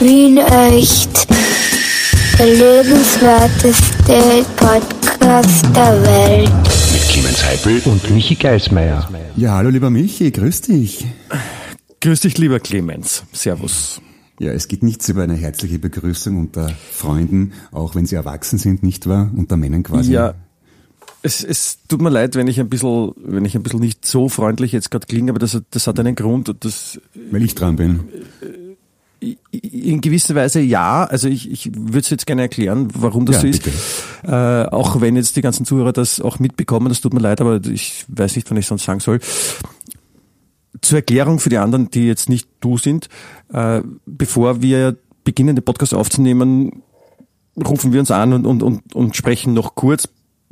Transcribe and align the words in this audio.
Wien 0.00 0.38
echt. 0.38 1.28
Der 2.38 2.46
lebenswerteste 2.46 4.46
Podcast 4.56 5.64
der 5.76 6.02
Welt. 6.02 6.50
Mit 6.92 7.02
Clemens 7.10 7.44
Heipel 7.44 7.82
und 7.84 8.10
Michi 8.10 8.34
Geismeier. 8.34 9.06
Ja, 9.36 9.56
hallo 9.56 9.68
lieber 9.68 9.90
Michi, 9.90 10.30
grüß 10.30 10.62
dich. 10.62 11.04
Grüß 12.00 12.20
dich, 12.20 12.38
lieber 12.38 12.60
Clemens. 12.60 13.24
Servus. 13.32 14.00
Ja, 14.38 14.52
es 14.52 14.68
geht 14.68 14.82
nichts 14.82 15.06
über 15.10 15.22
eine 15.22 15.34
herzliche 15.34 15.78
Begrüßung 15.78 16.38
unter 16.38 16.70
Freunden, 16.92 17.52
auch 17.70 17.94
wenn 17.94 18.06
sie 18.06 18.14
erwachsen 18.14 18.58
sind, 18.58 18.82
nicht 18.82 19.06
wahr? 19.06 19.30
Unter 19.36 19.58
Männern 19.58 19.82
quasi. 19.82 20.12
Ja, 20.12 20.32
es, 21.22 21.44
es 21.44 21.76
tut 21.88 22.00
mir 22.00 22.08
leid, 22.08 22.36
wenn 22.36 22.48
ich 22.48 22.58
ein 22.58 22.70
bisschen, 22.70 23.12
wenn 23.16 23.44
ich 23.44 23.54
ein 23.54 23.62
bisschen 23.62 23.80
nicht 23.80 24.06
so 24.06 24.30
freundlich 24.30 24.72
jetzt 24.72 24.90
gerade 24.90 25.06
klinge, 25.06 25.30
aber 25.32 25.38
das, 25.38 25.60
das 25.70 25.86
hat 25.86 26.00
einen 26.00 26.14
Grund. 26.14 26.48
und 26.48 26.64
Das, 26.64 26.98
Weil 27.30 27.42
ich 27.42 27.54
dran 27.54 27.76
bin. 27.76 28.00
In 29.20 30.00
gewisser 30.00 30.34
Weise 30.34 30.60
ja. 30.60 31.04
Also 31.04 31.28
ich, 31.28 31.50
ich 31.50 31.70
würde 31.74 32.00
es 32.00 32.10
jetzt 32.10 32.26
gerne 32.26 32.42
erklären, 32.42 32.88
warum 32.94 33.26
das 33.26 33.36
Ja, 33.36 33.40
so 33.42 33.46
ist. 33.48 33.68
Äh, 34.22 34.64
auch 34.66 35.00
wenn 35.00 35.16
jetzt 35.16 35.36
die 35.36 35.42
ganzen 35.42 35.66
Zuhörer 35.66 35.92
das 35.92 36.20
auch 36.20 36.38
mitbekommen, 36.38 36.88
das 36.88 37.00
tut 37.00 37.14
mir 37.14 37.20
leid, 37.20 37.40
aber 37.40 37.60
ich 37.64 38.04
weiß 38.08 38.36
nicht, 38.36 38.50
wann 38.50 38.58
ich 38.58 38.66
sonst 38.66 38.84
sagen 38.84 39.00
soll. 39.00 39.20
Zur 40.80 40.98
Erklärung 40.98 41.38
für 41.38 41.50
die 41.50 41.58
anderen, 41.58 41.90
die 41.90 42.06
jetzt 42.06 42.28
nicht 42.28 42.48
du 42.60 42.78
sind, 42.78 43.08
äh, 43.52 43.82
bevor 44.06 44.62
wir 44.62 44.96
beginnen, 45.24 45.54
den 45.54 45.64
Podcast 45.64 45.92
aufzunehmen, 45.92 46.82
rufen 47.62 47.92
wir 47.92 48.00
uns 48.00 48.10
an 48.10 48.32
und, 48.32 48.46
und, 48.46 48.62
und, 48.62 48.94
und 48.94 49.16
sprechen 49.16 49.52
noch 49.52 49.74
kurz 49.74 50.08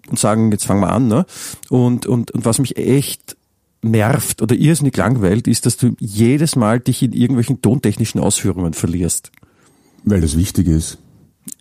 und 0.08 0.18
sagen, 0.18 0.52
jetzt 0.52 0.66
fangen 0.66 0.82
wir 0.82 0.92
an. 0.92 1.08
Ne? 1.08 1.24
Und, 1.70 2.06
und, 2.06 2.30
und 2.32 2.44
was 2.44 2.58
mich 2.58 2.76
echt 2.76 3.37
nervt 3.82 4.42
oder 4.42 4.54
irrsinnig 4.56 4.96
langweilt, 4.96 5.46
ist, 5.48 5.66
dass 5.66 5.76
du 5.76 5.94
jedes 6.00 6.56
Mal 6.56 6.80
dich 6.80 7.02
in 7.02 7.12
irgendwelchen 7.12 7.62
tontechnischen 7.62 8.20
Ausführungen 8.20 8.74
verlierst. 8.74 9.30
Weil 10.04 10.20
das 10.20 10.36
wichtig 10.36 10.66
ist. 10.68 10.98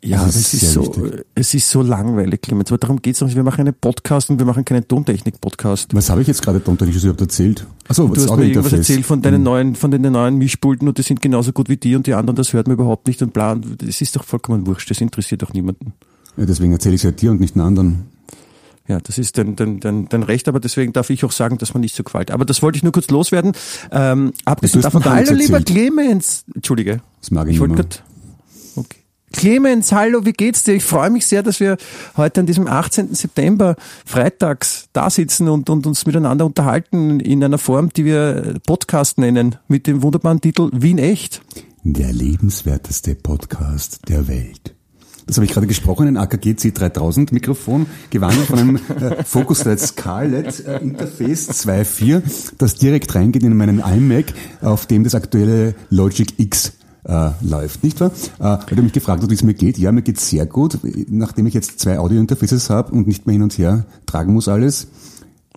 Ja, 0.04 0.26
Das 0.26 0.36
ist 0.36 0.54
es 0.54 0.64
ist 0.64 0.74
so, 0.74 0.82
wichtig. 1.04 1.26
es 1.36 1.54
ist 1.54 1.70
so 1.70 1.82
langweilig, 1.82 2.42
Clemens. 2.42 2.72
Aber 2.72 2.78
darum 2.78 3.02
geht's 3.02 3.22
auch 3.22 3.28
nicht. 3.28 3.36
Wir 3.36 3.44
machen 3.44 3.62
einen 3.62 3.74
Podcast 3.74 4.30
und 4.30 4.38
wir 4.38 4.46
machen 4.46 4.66
keinen 4.66 4.88
Tontechnik-Podcast. 4.88 5.94
Was 5.94 6.10
habe 6.10 6.22
ich 6.22 6.28
jetzt 6.28 6.42
gerade 6.42 6.64
tontechnisches 6.64 7.04
überhaupt 7.04 7.22
erzählt? 7.22 7.66
Achso, 7.88 8.08
Du 8.08 8.16
hast 8.22 8.36
mir 8.36 8.46
irgendwas 8.46 8.74
erzählt 8.74 9.06
von 9.06 9.22
deinen 9.22 9.44
neuen, 9.44 9.76
von 9.76 9.92
den 9.92 10.02
neuen 10.02 10.38
Mischpulten 10.38 10.88
und 10.88 10.98
die 10.98 11.02
sind 11.04 11.22
genauso 11.22 11.52
gut 11.54 11.70
wie 11.70 11.78
die 11.78 11.96
und 11.96 12.06
die 12.06 12.14
anderen, 12.14 12.36
das 12.36 12.54
hört 12.54 12.68
man 12.68 12.76
überhaupt 12.76 13.08
nicht 13.08 13.22
und 13.22 13.34
bla. 13.34 13.56
Das 13.56 14.02
ist 14.02 14.16
doch 14.16 14.24
vollkommen 14.24 14.68
wurscht. 14.68 14.90
Das 14.92 15.02
interessiert 15.02 15.42
doch 15.42 15.54
niemanden. 15.54 15.94
Ja, 16.36 16.46
deswegen 16.46 16.74
erzähle 16.74 16.96
ich 16.96 17.00
es 17.00 17.04
ja 17.06 17.12
dir 17.12 17.32
und 17.32 17.40
nicht 17.40 17.56
den 17.56 17.62
anderen. 17.62 18.08
Ja, 18.88 19.00
das 19.00 19.18
ist 19.18 19.38
dein, 19.38 19.56
dein, 19.56 19.80
dein, 19.80 20.08
dein 20.08 20.24
Recht, 20.24 20.48
aber 20.48 20.60
deswegen 20.60 20.94
darf 20.94 21.10
ich 21.10 21.26
auch 21.26 21.32
sagen, 21.32 21.58
dass 21.58 21.74
man 21.74 21.82
nicht 21.82 21.96
so 21.96 22.04
gefällt. 22.04 22.32
Aber 22.32 22.46
das 22.46 22.62
wollte 22.62 22.78
ich 22.78 22.84
nur 22.84 22.94
kurz 22.94 23.10
loswerden. 23.10 23.52
Ähm, 23.92 24.32
abgesehen 24.46 24.82
davon, 24.82 25.04
hallo 25.04 25.34
lieber. 25.34 25.60
Clemens. 25.62 26.46
Entschuldige. 26.56 27.02
Das 27.20 27.32
mag 27.32 27.48
ich 27.48 27.56
Ich 27.56 27.60
wollte 27.60 27.76
nicht 27.76 28.04
okay. 28.76 28.98
Clemens, 29.34 29.92
hallo, 29.92 30.26
wie 30.26 30.32
geht's 30.32 30.64
dir? 30.64 30.74
Ich 30.76 30.86
freue 30.86 31.10
mich 31.10 31.28
sehr, 31.28 31.44
dass 31.44 31.60
wir 31.60 31.78
heute 32.16 32.40
an 32.40 32.46
diesem 32.46 32.66
18. 32.66 33.14
September 33.14 33.76
freitags 34.06 34.88
da 34.94 35.10
sitzen 35.10 35.50
und, 35.50 35.70
und 35.70 35.86
uns 35.86 36.06
miteinander 36.06 36.46
unterhalten 36.46 37.20
in 37.20 37.44
einer 37.44 37.58
Form, 37.58 37.90
die 37.90 38.06
wir 38.06 38.56
Podcast 38.66 39.18
nennen, 39.18 39.58
mit 39.68 39.86
dem 39.86 40.02
wunderbaren 40.02 40.40
Titel 40.40 40.70
Wien 40.74 40.98
echt. 40.98 41.42
Der 41.84 42.14
lebenswerteste 42.14 43.16
Podcast 43.16 44.00
der 44.08 44.30
Welt. 44.30 44.77
Das 45.28 45.36
habe 45.36 45.46
ich 45.46 45.52
gerade 45.52 45.68
gesprochen, 45.68 46.08
ein 46.08 46.18
AKG 46.18 46.54
C3000 46.54 47.34
Mikrofon, 47.34 47.86
gewandelt 48.10 48.48
von 48.48 48.60
einem 48.60 48.76
äh, 48.78 49.24
Focusrite 49.26 49.86
Scarlett 49.86 50.66
äh, 50.66 50.78
Interface 50.78 51.50
2.4, 51.50 52.22
das 52.58 52.76
direkt 52.76 53.14
reingeht 53.14 53.44
in 53.44 53.56
meinen 53.56 53.80
iMac, 53.80 54.34
auf 54.62 54.86
dem 54.86 55.04
das 55.04 55.16
aktuelle 55.16 55.76
Logic 55.90 56.34
X 56.38 56.74
äh, 57.04 57.32
läuft, 57.42 57.84
nicht 57.84 58.00
wahr? 58.00 58.12
Äh, 58.40 58.44
weil 58.44 58.76
du 58.78 58.84
mich 58.84 58.94
gefragt 58.94 59.22
hast, 59.22 59.30
wie 59.30 59.36
es 59.36 59.44
mir 59.44 59.54
geht. 59.54 59.78
Ja, 59.78 59.92
mir 59.92 60.02
geht's 60.02 60.30
sehr 60.30 60.46
gut, 60.46 60.80
nachdem 61.10 61.46
ich 61.46 61.54
jetzt 61.54 61.80
zwei 61.80 62.00
Audio-Interfaces 62.00 62.70
habe 62.70 62.94
und 62.94 63.06
nicht 63.06 63.28
mehr 63.28 63.34
hin 63.34 63.44
und 63.44 63.58
her 63.58 63.86
tragen 64.06 64.34
muss 64.34 64.48
alles. 64.48 64.88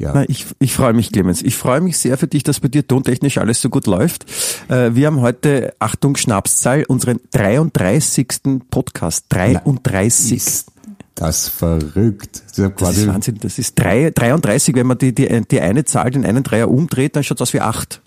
Ja. 0.00 0.12
Na, 0.14 0.24
ich, 0.26 0.46
ich 0.58 0.72
freue 0.72 0.94
mich, 0.94 1.12
Clemens. 1.12 1.42
Ich 1.42 1.56
freue 1.56 1.82
mich 1.82 1.98
sehr 1.98 2.16
für 2.16 2.26
dich, 2.26 2.42
dass 2.42 2.60
bei 2.60 2.68
dir 2.68 2.86
tontechnisch 2.86 3.36
alles 3.36 3.60
so 3.60 3.68
gut 3.68 3.86
läuft. 3.86 4.24
Äh, 4.68 4.94
wir 4.94 5.06
haben 5.06 5.20
heute, 5.20 5.74
Achtung, 5.78 6.16
Schnapszahl, 6.16 6.84
unseren 6.88 7.20
33. 7.32 8.28
Podcast. 8.70 9.26
33. 9.28 10.36
Ist 10.38 10.72
das 11.14 11.48
verrückt. 11.48 12.42
Das 12.46 12.52
ist 12.52 12.58
ja 12.58 12.68
Das 12.70 12.96
ist 12.96 13.06
Wahnsinn. 13.08 13.38
Das 13.42 13.58
ist 13.58 13.78
drei, 13.78 14.10
33. 14.10 14.74
Wenn 14.74 14.86
man 14.86 14.96
die, 14.96 15.14
die, 15.14 15.42
die 15.42 15.60
eine 15.60 15.84
Zahl, 15.84 16.10
den 16.10 16.24
einen 16.24 16.44
Dreier 16.44 16.70
umdreht, 16.70 17.14
dann 17.14 17.22
schaut 17.22 17.36
es 17.36 17.42
aus 17.42 17.52
wie 17.52 17.60
acht. 17.60 18.00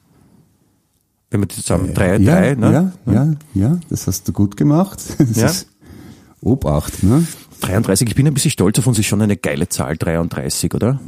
Wenn 1.30 1.42
man 1.42 1.50
die 1.50 1.56
zusammen, 1.58 1.94
drei, 1.94 2.18
ja, 2.18 2.40
drei, 2.40 2.56
ne? 2.56 2.92
ja, 3.06 3.14
ja, 3.14 3.34
ja, 3.53 3.80
das 3.90 4.08
hast 4.08 4.28
du 4.28 4.34
gut 4.34 4.58
gemacht. 4.58 5.00
Das 5.20 5.38
Ja. 5.38 5.52
Obacht, 6.42 7.03
ne? 7.03 7.26
33. 7.63 8.09
Ich 8.09 8.16
bin 8.16 8.28
ein 8.28 8.34
bisschen 8.34 8.51
stolz 8.51 8.78
auf 8.79 8.88
uns, 8.88 9.00
ist 9.00 9.06
schon 9.06 9.22
eine 9.22 9.38
geile 9.38 9.69
Zahl, 9.69 9.97
33, 9.97 10.74
oder? 10.74 11.00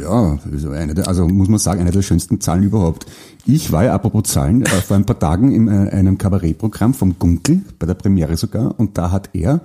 Ja, 0.00 0.38
also, 0.52 0.70
eine 0.70 0.94
der, 0.94 1.08
also 1.08 1.26
muss 1.28 1.48
man 1.48 1.58
sagen, 1.58 1.80
eine 1.80 1.90
der 1.90 2.02
schönsten 2.02 2.40
Zahlen 2.40 2.62
überhaupt. 2.64 3.06
Ich 3.46 3.70
war 3.72 3.84
ja, 3.84 3.94
apropos 3.94 4.24
Zahlen, 4.24 4.62
äh, 4.62 4.68
vor 4.68 4.96
ein 4.96 5.06
paar 5.06 5.18
Tagen 5.18 5.52
in 5.52 5.68
äh, 5.68 5.90
einem 5.90 6.18
Kabarettprogramm 6.18 6.94
vom 6.94 7.18
Gunkel, 7.18 7.62
bei 7.78 7.86
der 7.86 7.94
Premiere 7.94 8.36
sogar, 8.36 8.78
und 8.78 8.98
da 8.98 9.10
hat 9.10 9.30
er, 9.32 9.60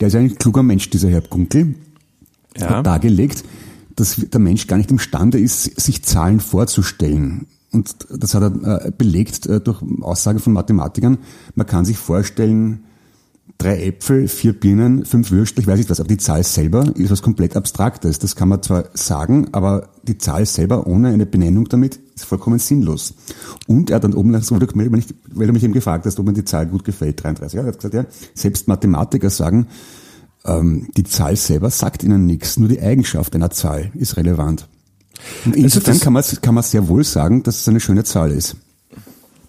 der 0.00 0.08
ist 0.08 0.14
ja 0.14 0.20
ein 0.20 0.34
kluger 0.36 0.62
Mensch, 0.62 0.88
dieser 0.90 1.08
Herr 1.10 1.22
Gunkel, 1.22 1.74
Ja. 2.56 2.70
hat 2.70 2.86
dargelegt, 2.86 3.44
dass 3.96 4.16
der 4.16 4.40
Mensch 4.40 4.66
gar 4.66 4.76
nicht 4.76 4.90
imstande 4.90 5.38
ist, 5.38 5.80
sich 5.80 6.02
Zahlen 6.04 6.40
vorzustellen. 6.40 7.46
Und 7.72 7.94
das 8.10 8.34
hat 8.34 8.42
er 8.42 8.86
äh, 8.86 8.90
belegt 8.96 9.46
äh, 9.46 9.60
durch 9.60 9.82
Aussage 10.02 10.38
von 10.38 10.52
Mathematikern. 10.52 11.18
Man 11.54 11.66
kann 11.66 11.84
sich 11.84 11.98
vorstellen, 11.98 12.84
drei 13.58 13.84
Äpfel, 13.86 14.28
vier 14.28 14.52
Birnen, 14.52 15.04
fünf 15.04 15.30
Würstel, 15.30 15.62
ich 15.62 15.66
weiß 15.66 15.78
nicht 15.78 15.90
was, 15.90 16.00
aber 16.00 16.08
die 16.08 16.18
Zahl 16.18 16.42
selber 16.44 16.92
ist 16.96 17.10
was 17.10 17.22
komplett 17.22 17.56
Abstraktes. 17.56 18.18
Das 18.18 18.36
kann 18.36 18.48
man 18.48 18.62
zwar 18.62 18.84
sagen, 18.94 19.48
aber 19.52 19.88
die 20.02 20.18
Zahl 20.18 20.44
selber 20.46 20.86
ohne 20.86 21.08
eine 21.08 21.26
Benennung 21.26 21.68
damit 21.68 21.98
ist 22.14 22.24
vollkommen 22.26 22.58
sinnlos. 22.58 23.14
Und 23.66 23.90
er 23.90 23.96
hat 23.96 24.04
dann 24.04 24.14
oben, 24.14 24.32
das 24.32 24.50
wurde 24.50 24.66
gemeldet, 24.66 25.14
weil 25.32 25.46
du 25.46 25.52
mich 25.52 25.64
eben 25.64 25.72
gefragt 25.72 26.06
hast, 26.06 26.18
ob 26.18 26.26
mir 26.26 26.32
die 26.32 26.44
Zahl 26.44 26.66
gut 26.66 26.84
gefällt, 26.84 27.22
33. 27.22 27.56
Ja, 27.56 27.62
er 27.62 27.68
hat 27.68 27.76
gesagt, 27.76 27.94
ja, 27.94 28.04
selbst 28.34 28.68
Mathematiker 28.68 29.30
sagen, 29.30 29.66
ähm, 30.44 30.88
die 30.96 31.04
Zahl 31.04 31.36
selber 31.36 31.70
sagt 31.70 32.04
ihnen 32.04 32.26
nichts, 32.26 32.58
nur 32.58 32.68
die 32.68 32.80
Eigenschaft 32.80 33.34
einer 33.34 33.50
Zahl 33.50 33.90
ist 33.94 34.16
relevant. 34.16 34.68
Und 35.46 35.56
insofern 35.56 35.94
das- 35.94 36.02
kann 36.02 36.12
man, 36.12 36.24
kann 36.42 36.54
man 36.54 36.62
sehr 36.64 36.88
wohl 36.88 37.04
sagen, 37.04 37.42
dass 37.42 37.60
es 37.60 37.68
eine 37.68 37.80
schöne 37.80 38.04
Zahl 38.04 38.30
ist. 38.30 38.56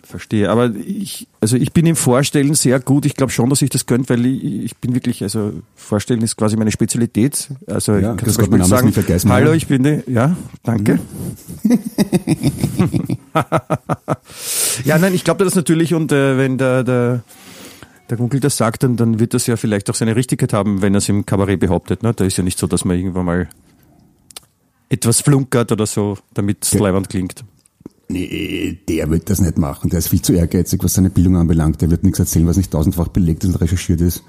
Verstehe. 0.08 0.50
Aber 0.50 0.74
ich, 0.74 1.28
also 1.42 1.58
ich 1.58 1.74
bin 1.74 1.86
im 1.86 1.98
Vorstellen 1.98 2.54
sehr 2.54 2.80
gut. 2.80 3.06
Ich 3.06 3.16
glaube 3.16 3.34
schon, 3.34 3.50
dass 3.50 3.62
ich 3.62 3.70
das 3.70 3.86
könnte, 3.86 4.14
weil 4.14 4.26
ich, 4.26 4.64
ich 4.64 4.78
bin 4.78 4.94
wirklich, 4.94 5.22
also 5.22 5.52
Vorstellen 5.76 6.22
ist 6.22 6.38
quasi 6.38 6.56
meine 6.56 6.72
Spezialität. 6.72 7.50
Also 7.68 7.96
Ja, 7.96 8.14
ich 8.14 8.18
kann 8.18 8.30
zum 8.30 8.50
Beispiel 8.50 8.64
sagen, 8.64 8.94
Geismeier. 9.06 9.36
hallo, 9.36 9.52
ich 9.52 9.68
bin 9.68 9.84
die, 9.84 10.04
ja, 10.08 10.38
danke. 10.64 11.00
ja, 14.86 14.98
nein, 14.98 15.14
ich 15.14 15.26
glaube 15.26 15.44
das 15.44 15.56
natürlich 15.56 15.94
und 15.94 16.14
äh, 16.14 16.38
wenn 16.38 16.58
der, 16.58 16.86
der, 16.86 17.24
der 18.10 18.18
Google 18.18 18.40
das 18.40 18.56
sagt, 18.56 18.84
dann, 18.84 18.96
dann 18.96 19.20
wird 19.20 19.34
das 19.34 19.46
ja 19.46 19.58
vielleicht 19.58 19.90
auch 19.90 19.96
seine 19.96 20.16
Richtigkeit 20.16 20.54
haben, 20.54 20.82
wenn 20.82 20.96
er 20.96 21.00
es 21.00 21.10
im 21.10 21.26
Kabarett 21.26 21.60
behauptet. 21.60 22.02
Ne? 22.02 22.14
Da 22.14 22.24
ist 22.24 22.38
ja 22.38 22.46
nicht 22.46 22.58
so, 22.58 22.68
dass 22.68 22.86
man 22.86 22.96
irgendwann 22.96 23.26
mal 23.26 23.50
etwas 24.88 25.20
flunkert 25.20 25.74
oder 25.74 25.86
so, 25.86 26.18
damit 26.34 26.64
es 26.64 26.74
leibend 26.76 27.10
klingt. 27.10 27.44
Nee, 28.10 28.80
der 28.88 29.10
wird 29.10 29.30
das 29.30 29.42
nicht 29.42 29.58
machen. 29.58 29.90
Der 29.90 30.00
ist 30.00 30.08
viel 30.08 30.22
zu 30.22 30.34
ehrgeizig, 30.34 30.82
was 30.84 30.94
seine 30.94 31.10
Bildung 31.10 31.36
anbelangt. 31.36 31.82
Der 31.82 31.92
wird 31.92 32.04
nichts 32.04 32.20
erzählen, 32.20 32.48
was 32.48 32.58
nicht 32.58 32.72
tausendfach 32.72 33.10
belegt 33.10 33.44
ist 33.44 33.50
und 33.50 33.62
recherchiert 33.62 34.00
ist. 34.00 34.24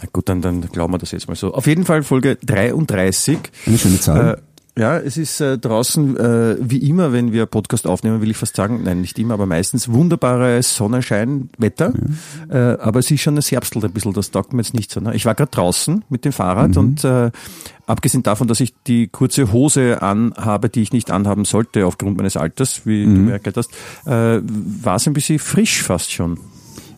Na 0.00 0.08
gut, 0.12 0.28
dann, 0.28 0.40
dann 0.40 0.60
glauben 0.60 0.94
wir 0.94 0.98
das 0.98 1.10
jetzt 1.10 1.26
mal 1.26 1.34
so. 1.34 1.52
Auf 1.52 1.66
jeden 1.66 1.84
Fall 1.84 2.02
Folge 2.02 2.36
33. 2.36 3.38
Eine 3.66 3.78
schöne 3.78 4.00
Zahl. 4.00 4.34
Äh, 4.34 4.53
ja, 4.76 4.98
es 4.98 5.16
ist 5.16 5.40
äh, 5.40 5.56
draußen 5.56 6.16
äh, 6.16 6.56
wie 6.60 6.78
immer, 6.88 7.12
wenn 7.12 7.32
wir 7.32 7.46
Podcast 7.46 7.86
aufnehmen, 7.86 8.20
will 8.20 8.30
ich 8.30 8.36
fast 8.36 8.56
sagen, 8.56 8.82
nein, 8.82 9.02
nicht 9.02 9.16
immer, 9.20 9.34
aber 9.34 9.46
meistens 9.46 9.88
wunderbares 9.88 10.74
Sonnenscheinwetter. 10.74 11.92
Äh, 12.48 12.56
aber 12.56 12.98
es 12.98 13.10
ist 13.10 13.20
schon, 13.20 13.36
es 13.36 13.52
herbstelt 13.52 13.84
ein 13.84 13.92
bisschen, 13.92 14.12
das 14.12 14.32
taugt 14.32 14.52
mir 14.52 14.62
jetzt 14.62 14.74
nicht 14.74 14.90
so. 14.90 14.98
Ne? 14.98 15.14
Ich 15.14 15.26
war 15.26 15.36
gerade 15.36 15.52
draußen 15.52 16.04
mit 16.08 16.24
dem 16.24 16.32
Fahrrad 16.32 16.76
und 16.76 17.04
äh, 17.04 17.30
abgesehen 17.86 18.24
davon, 18.24 18.48
dass 18.48 18.58
ich 18.58 18.74
die 18.86 19.06
kurze 19.06 19.52
Hose 19.52 20.02
anhabe, 20.02 20.68
die 20.68 20.82
ich 20.82 20.92
nicht 20.92 21.12
anhaben 21.12 21.44
sollte 21.44 21.86
aufgrund 21.86 22.16
meines 22.16 22.36
Alters, 22.36 22.84
wie 22.84 23.04
du 23.04 23.10
mir 23.10 23.32
erklärt 23.32 23.56
hast, 23.56 23.70
äh, 24.06 24.40
war 24.42 24.96
es 24.96 25.06
ein 25.06 25.12
bisschen 25.12 25.38
frisch 25.38 25.84
fast 25.84 26.10
schon. 26.10 26.38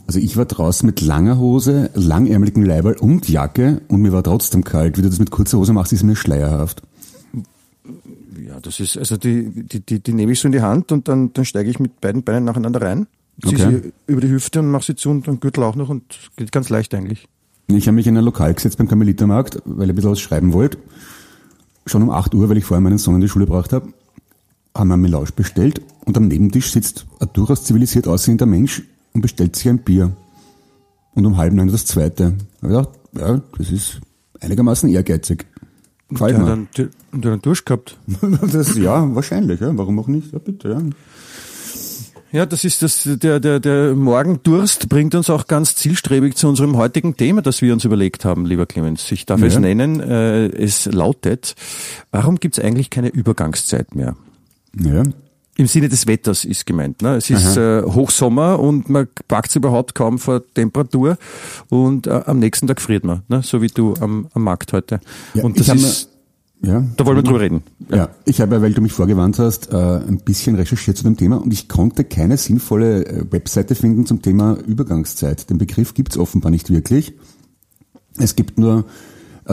Also 0.06 0.20
ich 0.20 0.36
war 0.36 0.44
draußen 0.44 0.86
mit 0.86 1.00
langer 1.00 1.38
Hose, 1.38 1.90
langärmeligen 1.94 2.64
Leiberl 2.64 2.96
und 2.96 3.28
Jacke 3.28 3.82
und 3.88 4.00
mir 4.00 4.12
war 4.12 4.22
trotzdem 4.22 4.62
kalt. 4.62 4.96
Wie 4.96 5.02
du 5.02 5.10
das 5.10 5.18
mit 5.18 5.30
kurzer 5.30 5.58
Hose 5.58 5.72
machst, 5.72 5.92
ist 5.92 6.04
mir 6.04 6.16
schleierhaft. 6.16 6.82
Ja, 8.56 8.60
das 8.62 8.80
ist, 8.80 8.96
also 8.96 9.18
die, 9.18 9.50
die, 9.50 9.80
die, 9.80 10.00
die 10.00 10.12
nehme 10.14 10.32
ich 10.32 10.40
so 10.40 10.48
in 10.48 10.52
die 10.52 10.62
Hand 10.62 10.90
und 10.90 11.08
dann, 11.08 11.32
dann 11.34 11.44
steige 11.44 11.68
ich 11.68 11.78
mit 11.78 12.00
beiden 12.00 12.22
Beinen 12.22 12.44
nacheinander 12.44 12.80
rein, 12.80 13.06
ziehe 13.42 13.54
Okay. 13.54 13.82
sie 13.82 13.92
über 14.06 14.22
die 14.22 14.30
Hüfte 14.30 14.60
und 14.60 14.70
mache 14.70 14.84
sie 14.86 14.96
zu 14.96 15.10
und 15.10 15.28
dann 15.28 15.40
Gürtel 15.40 15.62
auch 15.62 15.76
noch 15.76 15.90
und 15.90 16.02
geht 16.36 16.52
ganz 16.52 16.70
leicht 16.70 16.94
eigentlich. 16.94 17.28
Ich 17.66 17.86
habe 17.86 17.96
mich 17.96 18.06
in 18.06 18.16
ein 18.16 18.24
Lokal 18.24 18.54
gesetzt 18.54 18.78
beim 18.78 18.88
Karmelitermarkt, 18.88 19.60
weil 19.66 19.84
ich 19.84 19.92
ein 19.92 19.94
bisschen 19.94 20.12
was 20.12 20.20
schreiben 20.20 20.54
wollte. 20.54 20.78
Schon 21.84 22.02
um 22.02 22.10
8 22.10 22.34
Uhr, 22.34 22.48
weil 22.48 22.56
ich 22.56 22.64
vorher 22.64 22.80
meinen 22.80 22.96
Sohn 22.96 23.16
in 23.16 23.20
die 23.20 23.28
Schule 23.28 23.44
gebracht 23.44 23.74
habe, 23.74 23.92
haben 24.74 24.88
wir 24.88 24.94
einen 24.94 25.02
Melange 25.02 25.28
bestellt 25.36 25.82
und 26.06 26.16
am 26.16 26.26
Nebentisch 26.28 26.72
sitzt 26.72 27.06
ein 27.20 27.28
durchaus 27.34 27.64
zivilisiert 27.64 28.08
aussehender 28.08 28.46
Mensch 28.46 28.82
und 29.12 29.20
bestellt 29.20 29.54
sich 29.54 29.68
ein 29.68 29.80
Bier. 29.80 30.16
Und 31.14 31.26
um 31.26 31.36
halb 31.36 31.52
neun 31.52 31.68
das 31.68 31.84
zweite. 31.84 32.34
Da 32.62 32.68
hab 32.68 32.86
ich 32.86 32.88
gedacht, 32.88 32.88
ja, 33.18 33.42
das 33.58 33.70
ist 33.70 34.00
einigermaßen 34.40 34.88
ehrgeizig. 34.88 35.44
Gefällt 36.08 36.32
Ja, 36.32 36.38
mir. 36.38 36.46
dann, 36.46 36.68
und 37.12 37.24
dann 37.24 37.40
Durst 37.42 37.66
gehabt. 37.66 37.98
Das, 38.52 38.76
ja, 38.76 39.14
wahrscheinlich, 39.14 39.60
ja. 39.60 39.76
Warum 39.76 39.98
auch 39.98 40.06
nicht? 40.08 40.32
Ja, 40.32 40.38
bitte, 40.38 40.68
ja. 40.70 40.80
Ja, 42.32 42.44
das 42.44 42.64
ist 42.64 42.82
das, 42.82 43.04
der, 43.04 43.40
der, 43.40 43.60
der 43.60 43.94
Morgendurst 43.94 44.88
bringt 44.88 45.14
uns 45.14 45.30
auch 45.30 45.46
ganz 45.46 45.74
zielstrebig 45.76 46.34
zu 46.36 46.48
unserem 46.48 46.76
heutigen 46.76 47.16
Thema, 47.16 47.40
das 47.40 47.62
wir 47.62 47.72
uns 47.72 47.84
überlegt 47.84 48.24
haben, 48.24 48.44
lieber 48.46 48.66
Clemens. 48.66 49.10
Ich 49.12 49.24
darf 49.26 49.40
Ja. 49.40 49.46
es 49.46 49.58
nennen. 49.58 50.00
Äh, 50.00 50.46
es 50.48 50.86
lautet, 50.86 51.54
warum 52.10 52.36
gibt 52.36 52.58
es 52.58 52.64
eigentlich 52.64 52.90
keine 52.90 53.08
Übergangszeit 53.08 53.94
mehr? 53.94 54.16
Ja, 54.78 55.04
Im 55.58 55.66
Sinne 55.66 55.88
des 55.88 56.06
Wetters 56.06 56.44
ist 56.44 56.66
gemeint. 56.66 57.00
Ne? 57.00 57.16
Es 57.16 57.30
ist 57.30 57.56
äh, 57.56 57.82
Hochsommer 57.82 58.60
und 58.60 58.90
man 58.90 59.08
packt 59.26 59.48
es 59.48 59.56
überhaupt 59.56 59.94
kaum 59.94 60.18
vor 60.18 60.46
Temperatur 60.52 61.16
und 61.70 62.06
äh, 62.06 62.22
am 62.26 62.38
nächsten 62.38 62.66
Tag 62.66 62.80
friert 62.80 63.04
man, 63.04 63.22
ne? 63.28 63.42
so 63.42 63.62
wie 63.62 63.68
du 63.68 63.94
am, 64.00 64.28
am 64.34 64.42
Markt 64.42 64.74
heute. 64.74 65.00
Ja, 65.32 65.44
und 65.44 65.58
das 65.58 65.68
ist, 65.68 66.10
ja. 66.60 66.84
da 66.96 67.06
wollen 67.06 67.16
wir 67.16 67.22
drüber 67.22 67.40
reden. 67.40 67.62
Ja, 67.90 68.10
ich 68.26 68.42
habe, 68.42 68.60
weil 68.60 68.74
du 68.74 68.82
mich 68.82 68.92
vorgewarnt 68.92 69.38
hast, 69.38 69.72
äh, 69.72 69.76
ein 69.76 70.18
bisschen 70.18 70.56
recherchiert 70.56 70.98
zu 70.98 71.04
dem 71.04 71.16
Thema 71.16 71.36
und 71.36 71.52
ich 71.54 71.68
konnte 71.68 72.04
keine 72.04 72.36
sinnvolle 72.36 73.06
äh, 73.06 73.32
Webseite 73.32 73.74
finden 73.74 74.04
zum 74.04 74.20
Thema 74.20 74.58
Übergangszeit. 74.66 75.48
Den 75.48 75.56
Begriff 75.56 75.94
gibt's 75.94 76.18
offenbar 76.18 76.50
nicht 76.50 76.68
wirklich. 76.68 77.14
Es 78.18 78.36
gibt 78.36 78.58
nur 78.58 78.84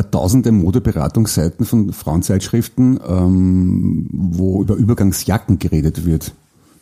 tausende 0.02 0.52
Modeberatungsseiten 0.52 1.66
von 1.66 1.94
Frauenzeitschriften, 1.94 3.00
ähm, 3.08 4.08
wo 4.12 4.64
über 4.64 4.76
Übergangsjacken 4.76 5.60
geredet 5.60 6.06
wird. 6.06 6.34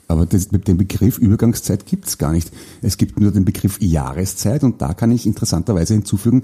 Aber 0.08 0.25
das, 0.25 0.52
mit 0.52 0.68
dem 0.68 0.78
Begriff 0.78 1.18
Übergangszeit 1.18 1.86
gibt's 1.86 2.18
gar 2.18 2.34
nicht. 2.34 2.52
Es 2.81 2.98
gibt 2.98 3.19
nur 3.19 3.31
den 3.31 3.46
Begriff 3.46 3.81
Jahreszeit 3.81 4.63
und 4.63 4.81
da 4.81 4.94
kann 4.94 5.12
ich 5.12 5.25
interessanterweise 5.25 5.94
hinzufügen, 5.94 6.44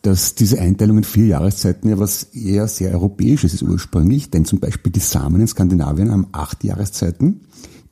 dass 0.00 0.34
diese 0.34 0.58
Einteilung 0.60 0.98
in 0.98 1.04
vier 1.04 1.26
Jahreszeiten 1.26 1.88
ja 1.88 1.98
was 1.98 2.24
eher 2.34 2.68
sehr 2.68 2.92
Europäisches 2.92 3.54
ist 3.54 3.62
ursprünglich, 3.62 4.30
denn 4.30 4.44
zum 4.44 4.60
Beispiel 4.60 4.92
die 4.92 5.00
Samen 5.00 5.40
in 5.40 5.46
Skandinavien 5.46 6.10
haben 6.10 6.26
acht 6.32 6.64
Jahreszeiten, 6.64 7.42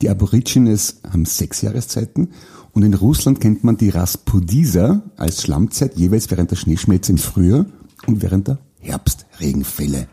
die 0.01 0.09
Aborigines 0.09 1.01
haben 1.09 1.25
sechs 1.25 1.61
Jahreszeiten 1.61 2.29
und 2.73 2.83
in 2.83 2.93
Russland 2.93 3.39
kennt 3.39 3.63
man 3.63 3.77
die 3.77 3.89
Raspudisa 3.89 5.03
als 5.17 5.43
Schlammzeit 5.43 5.95
jeweils 5.95 6.31
während 6.31 6.51
der 6.51 6.55
Schneeschmelze 6.55 7.11
im 7.11 7.17
Frühjahr 7.17 7.65
und 8.07 8.21
während 8.21 8.47
der 8.47 8.59
Herbstregenfälle. 8.79 10.07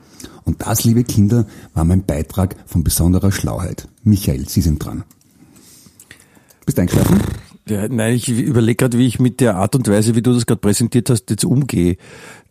Und 0.44 0.62
das, 0.62 0.84
liebe 0.84 1.04
Kinder, 1.04 1.46
war 1.74 1.84
mein 1.84 2.04
Beitrag 2.04 2.56
von 2.66 2.84
besonderer 2.84 3.32
Schlauheit. 3.32 3.88
Michael, 4.02 4.48
Sie 4.48 4.60
sind 4.60 4.84
dran. 4.84 5.04
Bist 6.64 6.78
du 6.78 6.82
eingeschlafen? 6.82 7.20
Ja, 7.68 7.86
nein, 7.88 8.14
ich 8.14 8.28
überlege 8.28 8.76
gerade, 8.76 8.98
wie 8.98 9.06
ich 9.06 9.18
mit 9.18 9.40
der 9.40 9.56
Art 9.56 9.74
und 9.74 9.88
Weise, 9.88 10.14
wie 10.14 10.22
du 10.22 10.32
das 10.32 10.46
gerade 10.46 10.60
präsentiert 10.60 11.10
hast, 11.10 11.28
jetzt 11.30 11.44
umgehe. 11.44 11.96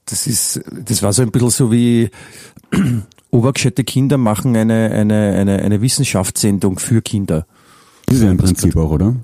Das 0.05 0.27
ist, 0.27 0.61
das 0.85 1.01
war 1.01 1.11
so 1.11 1.21
ein 1.21 1.31
bisschen 1.31 1.49
so 1.49 1.71
wie 1.71 2.09
obergeschätzte 3.31 3.83
Kinder 3.83 4.17
machen 4.17 4.55
eine, 4.55 4.91
eine, 4.91 5.33
eine, 5.33 5.59
eine 5.59 5.81
Wissenschaftssendung 5.81 6.79
für 6.79 7.01
Kinder. 7.01 7.45
Das 8.05 8.17
ist 8.17 8.23
ja 8.23 8.31
im 8.31 8.37
Prinzip 8.37 8.75
auch, 8.75 8.91
oder? 8.91 9.15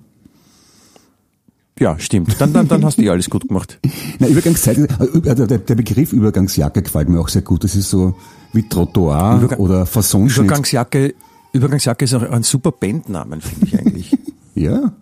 Ja, 1.79 1.97
stimmt. 1.97 2.39
Dann, 2.39 2.53
dann, 2.53 2.67
dann 2.67 2.85
hast 2.85 2.97
du 2.97 3.01
eh 3.01 3.09
alles 3.09 3.29
gut 3.29 3.47
gemacht. 3.47 3.79
Na, 4.19 4.27
Übergangszeit, 4.27 4.77
äh, 4.77 4.87
der, 5.35 5.57
der 5.57 5.75
Begriff 5.75 6.13
Übergangsjacke 6.13 6.83
gefällt 6.83 7.09
mir 7.09 7.19
auch 7.19 7.29
sehr 7.29 7.41
gut. 7.41 7.63
Das 7.63 7.75
ist 7.75 7.89
so 7.89 8.15
wie 8.53 8.67
Trottoir 8.69 9.39
Übergang- 9.41 9.59
oder 9.59 9.85
Fassonschnitt. 9.85 10.45
Übergangsjacke, 10.45 11.15
Übergangsjacke 11.51 12.05
ist 12.05 12.13
auch 12.13 12.21
ein 12.21 12.43
super 12.43 12.71
Bandnamen, 12.71 13.41
finde 13.41 13.65
ich 13.65 13.77
eigentlich. 13.79 14.17
Ja. 14.55 14.93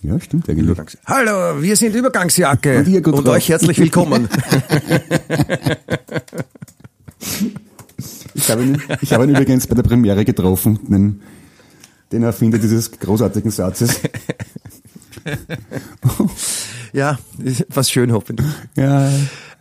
Ja, 0.00 0.20
stimmt 0.20 0.48
eigentlich. 0.48 0.64
Übergangs 0.66 0.96
Hallo, 1.06 1.60
wir 1.60 1.74
sind 1.74 1.96
Übergangsjacke 1.96 2.78
Und 2.78 2.86
ihr 2.86 3.02
gut 3.02 3.14
und 3.14 3.28
euch 3.28 3.48
herzlich 3.48 3.76
willkommen. 3.80 4.28
Ich 8.34 8.50
habe 8.50 8.62
ihn, 8.62 8.82
ich 9.00 9.12
habe 9.12 9.24
ihn 9.24 9.30
übrigens 9.30 9.66
bei 9.66 9.74
der 9.74 9.82
Premiere 9.82 10.24
getroffen, 10.24 10.78
den, 10.88 11.22
den 12.12 12.22
Erfinder 12.24 12.58
dieses 12.58 12.90
großartigen 12.90 13.50
Satzes. 13.50 14.00
ja, 16.92 17.18
was 17.68 17.90
schön 17.90 18.12
hoffentlich. 18.12 18.48
Ja, 18.76 19.10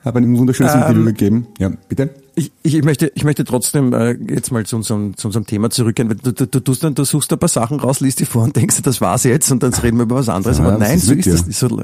habe 0.03 0.19
ein 0.19 0.37
wunderschönes 0.37 0.73
Ähm, 0.73 0.81
Interview 0.81 1.05
gegeben. 1.05 1.47
Ja, 1.59 1.71
bitte. 1.87 2.09
Ich, 2.35 2.51
ich, 2.63 2.83
möchte, 2.83 3.11
ich 3.13 3.23
möchte 3.23 3.43
trotzdem 3.45 3.93
äh, 3.93 4.13
jetzt 4.13 4.51
mal 4.51 4.65
zu 4.65 4.75
unserem, 4.75 5.15
zu 5.15 5.27
unserem 5.27 5.45
Thema 5.45 5.69
zurückgehen. 5.69 6.09
Du, 6.09 6.33
du, 6.33 6.47
du, 6.47 6.59
tust 6.59 6.83
dann, 6.83 6.95
du 6.95 7.05
suchst 7.05 7.31
ein 7.31 7.39
paar 7.39 7.47
Sachen 7.47 7.79
raus, 7.79 7.99
liest 7.99 8.19
die 8.19 8.25
vor 8.25 8.43
und 8.43 8.55
denkst, 8.55 8.81
das 8.81 9.01
war's 9.01 9.23
jetzt 9.23 9.51
und 9.51 9.61
dann 9.61 9.73
reden 9.75 9.97
wir 9.97 10.03
über 10.03 10.15
was 10.15 10.29
anderes. 10.29 10.57
Ja, 10.57 10.65
Aber 10.65 10.77
nein, 10.77 10.97
ist 10.97 11.05
so 11.05 11.13
ist 11.13 11.27
das. 11.27 11.59
So, 11.59 11.83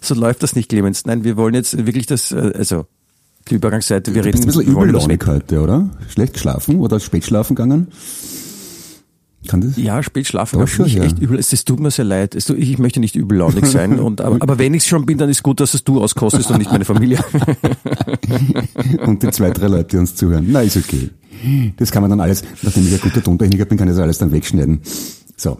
so 0.00 0.14
läuft 0.14 0.42
das 0.42 0.54
nicht, 0.54 0.68
Clemens. 0.68 1.06
Nein, 1.06 1.24
wir 1.24 1.36
wollen 1.36 1.54
jetzt 1.54 1.76
wirklich 1.86 2.06
das, 2.06 2.30
äh, 2.30 2.52
also 2.56 2.86
die 3.48 3.54
Übergangsseite, 3.54 4.14
wir 4.14 4.22
Du 4.22 4.30
bist 4.30 4.44
reden 4.44 4.50
ein 4.50 4.58
bisschen 4.58 4.72
übellaunig 4.76 5.26
heute, 5.26 5.60
oder? 5.60 5.88
Schlecht 6.08 6.34
geschlafen 6.34 6.76
oder 6.80 7.00
spät 7.00 7.24
schlafen 7.24 7.54
gegangen? 7.54 7.88
Kann 9.46 9.60
das? 9.60 9.76
Ja, 9.76 10.02
spät 10.02 10.26
schlafen 10.26 10.58
war 10.58 10.66
schon, 10.66 10.84
nicht 10.84 10.96
ja. 10.96 11.04
echt 11.04 11.18
übel. 11.18 11.38
Es, 11.38 11.52
es 11.52 11.64
tut 11.64 11.80
mir 11.80 11.90
sehr 11.90 12.04
leid. 12.04 12.34
Es, 12.34 12.48
ich 12.48 12.78
möchte 12.78 13.00
nicht 13.00 13.16
übellaunig 13.16 13.66
sein. 13.66 13.98
Und, 14.06 14.20
aber, 14.20 14.36
aber 14.40 14.58
wenn 14.58 14.74
ich 14.74 14.84
schon 14.84 15.06
bin, 15.06 15.18
dann 15.18 15.28
ist 15.28 15.42
gut, 15.42 15.60
dass 15.60 15.74
es 15.74 15.84
du 15.84 16.02
auskostest 16.02 16.50
und 16.50 16.58
nicht 16.58 16.70
meine 16.70 16.84
Familie. 16.84 17.18
Und 19.06 19.22
die 19.22 19.30
zwei, 19.30 19.50
drei 19.50 19.68
Leute, 19.68 19.88
die 19.90 19.96
uns 19.96 20.14
zuhören. 20.14 20.46
Na, 20.48 20.60
ist 20.62 20.76
okay. 20.76 21.10
Das 21.76 21.90
kann 21.90 22.02
man 22.02 22.10
dann 22.10 22.20
alles, 22.20 22.42
nachdem 22.62 22.86
ich 22.86 22.94
ein 22.94 23.00
guter 23.00 23.22
Tontechniker 23.22 23.66
bin, 23.66 23.78
kann 23.78 23.88
ich 23.88 23.94
das 23.94 24.02
alles 24.02 24.18
dann 24.18 24.32
wegschneiden. 24.32 24.80
So. 25.36 25.58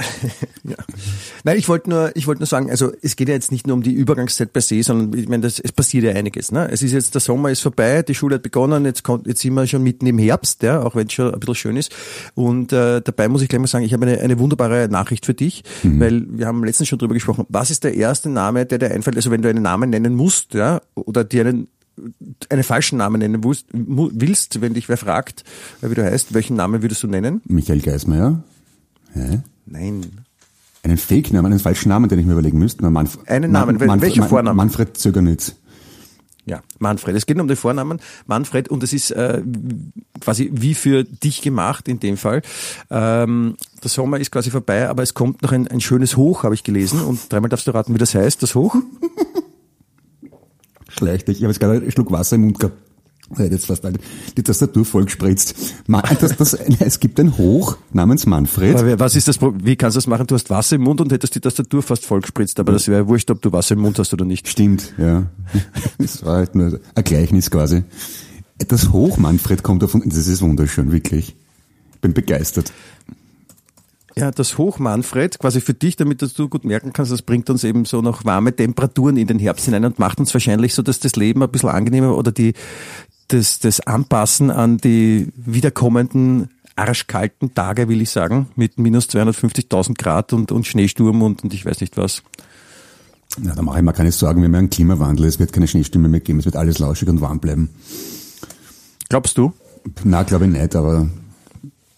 Ja. 0.62 0.76
Nein, 1.42 1.56
ich 1.56 1.68
wollte 1.68 1.88
nur, 1.88 2.14
ich 2.14 2.26
wollte 2.26 2.40
nur 2.40 2.46
sagen, 2.46 2.70
also 2.70 2.92
es 3.00 3.16
geht 3.16 3.28
ja 3.28 3.34
jetzt 3.34 3.50
nicht 3.50 3.66
nur 3.66 3.74
um 3.74 3.82
die 3.82 3.92
Übergangszeit 3.92 4.52
per 4.52 4.60
se, 4.60 4.82
sondern 4.82 5.18
ich 5.18 5.26
meine, 5.26 5.42
das, 5.42 5.58
es 5.58 5.72
passiert 5.72 6.04
ja 6.04 6.12
einiges. 6.12 6.52
Ne? 6.52 6.68
Es 6.70 6.82
ist 6.82 6.92
jetzt 6.92 7.14
der 7.14 7.22
Sommer 7.22 7.50
ist 7.50 7.60
vorbei, 7.60 8.02
die 8.02 8.14
Schule 8.14 8.34
hat 8.34 8.42
begonnen, 8.42 8.84
jetzt 8.84 9.02
kommt, 9.02 9.26
jetzt 9.26 9.40
sind 9.40 9.54
wir 9.54 9.66
schon 9.66 9.82
mitten 9.82 10.06
im 10.06 10.18
Herbst, 10.18 10.62
ja, 10.62 10.82
auch 10.82 10.94
wenn 10.96 11.06
es 11.06 11.14
schon 11.14 11.32
ein 11.32 11.40
bisschen 11.40 11.54
schön 11.54 11.76
ist. 11.76 11.92
Und 12.34 12.72
äh, 12.74 13.00
dabei 13.00 13.28
muss 13.28 13.40
ich 13.40 13.48
gleich 13.48 13.60
mal 13.60 13.68
sagen, 13.68 13.84
ich 13.84 13.94
habe 13.94 14.06
eine, 14.06 14.20
eine 14.20 14.38
wunderbare 14.38 14.88
Nachricht 14.90 15.24
für 15.24 15.34
dich, 15.34 15.64
weil 15.82 16.26
wir 16.28 16.46
haben 16.46 16.62
letztens 16.62 16.88
schon 16.88 16.98
drüber 16.98 17.14
gesprochen. 17.14 17.46
Was 17.48 17.70
ist 17.70 17.84
der 17.84 17.94
erste 17.94 18.28
Name, 18.28 18.66
der 18.66 18.78
dir 18.78 18.90
einfällt? 18.90 19.16
Also 19.16 19.30
wenn 19.30 19.40
du 19.40 19.48
einen 19.48 19.62
Namen 19.62 19.90
nennen 19.90 20.14
musst, 20.14 20.52
ja, 20.54 20.82
oder 20.94 21.24
dir 21.24 21.46
einen 21.46 21.68
einen 22.48 22.62
falschen 22.62 22.96
Namen 22.98 23.18
nennen 23.18 23.44
willst, 23.44 24.60
wenn 24.62 24.72
dich 24.72 24.88
wer 24.88 24.96
fragt, 24.96 25.44
äh, 25.82 25.90
wie 25.90 25.94
du 25.94 26.04
heißt, 26.04 26.32
welchen 26.34 26.56
Namen 26.56 26.82
würdest 26.82 27.02
du 27.02 27.06
nennen? 27.06 27.42
Michael 27.46 27.80
Geismeier. 27.80 28.42
Hä? 29.12 29.40
Nein. 29.66 30.24
Einen 30.82 30.96
Fake-Namen, 30.98 31.52
einen 31.52 31.60
falschen 31.60 31.90
Namen, 31.90 32.08
den 32.08 32.18
ich 32.18 32.26
mir 32.26 32.32
überlegen 32.32 32.58
müsste. 32.58 32.82
Na, 32.82 32.90
Manf 32.90 33.18
Einen 33.26 33.52
Namen, 33.52 33.78
wel- 33.78 34.00
welcher 34.00 34.26
Vorname? 34.26 34.56
Manfred 34.56 34.96
Zögernitz. 34.96 35.54
Ja, 36.46 36.62
Manfred. 36.78 37.14
Es 37.16 37.26
geht 37.26 37.38
um 37.38 37.46
den 37.48 37.56
Vornamen 37.56 38.00
Manfred 38.26 38.68
und 38.68 38.82
es 38.82 38.94
ist 38.94 39.10
äh, 39.10 39.42
quasi 40.20 40.50
wie 40.54 40.74
für 40.74 41.04
dich 41.04 41.42
gemacht 41.42 41.86
in 41.86 42.00
dem 42.00 42.16
Fall. 42.16 42.40
Ähm, 42.88 43.56
der 43.84 43.90
Sommer 43.90 44.18
ist 44.18 44.32
quasi 44.32 44.50
vorbei, 44.50 44.88
aber 44.88 45.02
es 45.02 45.12
kommt 45.12 45.42
noch 45.42 45.52
ein, 45.52 45.68
ein 45.68 45.82
schönes 45.82 46.16
Hoch, 46.16 46.42
habe 46.42 46.54
ich 46.54 46.64
gelesen. 46.64 47.02
Und 47.02 47.30
dreimal 47.30 47.50
darfst 47.50 47.66
du 47.66 47.72
raten, 47.72 47.92
wie 47.94 47.98
das 47.98 48.14
heißt, 48.14 48.42
das 48.42 48.54
Hoch. 48.54 48.74
Schlecht, 50.88 51.28
ich 51.28 51.38
habe 51.42 51.48
jetzt 51.48 51.60
gerade 51.60 51.74
einen 51.80 51.90
Schluck 51.92 52.10
Wasser 52.10 52.36
im 52.36 52.42
Mund 52.42 52.58
gehabt. 52.58 52.76
Jetzt 53.38 53.66
fast 53.66 53.84
die 54.36 54.42
Tastatur 54.42 54.84
vollgespritzt. 54.84 55.54
Ma- 55.86 56.02
Das, 56.02 56.36
das, 56.36 56.54
es 56.80 56.98
gibt 56.98 57.20
ein 57.20 57.38
Hoch 57.38 57.76
namens 57.92 58.26
Manfred. 58.26 58.76
Aber 58.76 58.98
was 58.98 59.14
ist 59.14 59.28
das? 59.28 59.38
Wie 59.40 59.76
kannst 59.76 59.94
du 59.94 59.98
das 59.98 60.06
machen? 60.08 60.26
Du 60.26 60.34
hast 60.34 60.50
Wasser 60.50 60.76
im 60.76 60.82
Mund 60.82 61.00
und 61.00 61.12
hättest 61.12 61.34
die 61.36 61.40
Tastatur 61.40 61.82
fast 61.82 62.04
vollgespritzt, 62.06 62.58
aber 62.58 62.72
das 62.72 62.88
wäre 62.88 63.06
wurscht, 63.06 63.30
ob 63.30 63.40
du 63.40 63.52
Wasser 63.52 63.74
im 63.76 63.82
Mund 63.82 63.98
hast 64.00 64.12
oder 64.12 64.24
nicht. 64.24 64.48
Stimmt, 64.48 64.94
ja. 64.98 65.26
Das 65.98 66.24
war 66.24 66.36
halt 66.38 66.54
nur 66.56 66.80
ein 66.94 67.04
Gleichnis 67.04 67.50
quasi. 67.50 67.84
Das 68.68 68.90
Hoch 68.92 69.16
Manfred 69.16 69.62
kommt 69.62 69.82
davon, 69.82 70.02
das 70.04 70.26
ist 70.26 70.42
wunderschön, 70.42 70.90
wirklich. 70.92 71.36
Ich 71.94 72.00
bin 72.00 72.12
begeistert. 72.12 72.72
Ja, 74.16 74.30
das 74.32 74.58
Hoch 74.58 74.78
Manfred, 74.80 75.38
quasi 75.38 75.60
für 75.60 75.72
dich, 75.72 75.94
damit 75.96 76.20
dass 76.20 76.34
du 76.34 76.48
gut 76.48 76.64
merken 76.64 76.92
kannst, 76.92 77.12
das 77.12 77.22
bringt 77.22 77.48
uns 77.48 77.62
eben 77.62 77.84
so 77.84 78.02
noch 78.02 78.24
warme 78.24 78.54
Temperaturen 78.54 79.16
in 79.16 79.28
den 79.28 79.38
Herbst 79.38 79.66
hinein 79.66 79.84
und 79.84 79.98
macht 80.00 80.18
uns 80.18 80.34
wahrscheinlich 80.34 80.74
so, 80.74 80.82
dass 80.82 80.98
das 80.98 81.14
Leben 81.16 81.42
ein 81.42 81.48
bisschen 81.50 81.68
angenehmer 81.68 82.16
oder 82.16 82.32
die, 82.32 82.54
das, 83.32 83.58
das 83.58 83.80
Anpassen 83.80 84.50
an 84.50 84.78
die 84.78 85.28
wiederkommenden 85.36 86.48
arschkalten 86.76 87.54
Tage, 87.54 87.88
will 87.88 88.00
ich 88.00 88.10
sagen, 88.10 88.48
mit 88.56 88.78
minus 88.78 89.06
250.000 89.08 89.94
Grad 89.98 90.32
und, 90.32 90.50
und 90.52 90.66
Schneesturm 90.66 91.22
und, 91.22 91.42
und 91.44 91.52
ich 91.52 91.64
weiß 91.66 91.80
nicht 91.80 91.96
was. 91.96 92.22
Ja, 93.42 93.54
da 93.54 93.62
mache 93.62 93.78
ich 93.78 93.84
mir 93.84 93.92
keine 93.92 94.10
Sorgen, 94.12 94.40
wir 94.40 94.46
haben 94.46 94.54
ja 94.54 94.58
einen 94.60 94.70
Klimawandel, 94.70 95.26
es 95.26 95.38
wird 95.38 95.52
keine 95.52 95.68
Schneestürme 95.68 96.08
mehr 96.08 96.20
geben, 96.20 96.38
es 96.40 96.44
wird 96.46 96.56
alles 96.56 96.78
lauschig 96.78 97.08
und 97.08 97.20
warm 97.20 97.38
bleiben. 97.38 97.70
Glaubst 99.08 99.36
du? 99.38 99.52
Na, 100.04 100.22
glaube 100.22 100.46
ich 100.46 100.50
nicht, 100.52 100.74
aber 100.76 101.08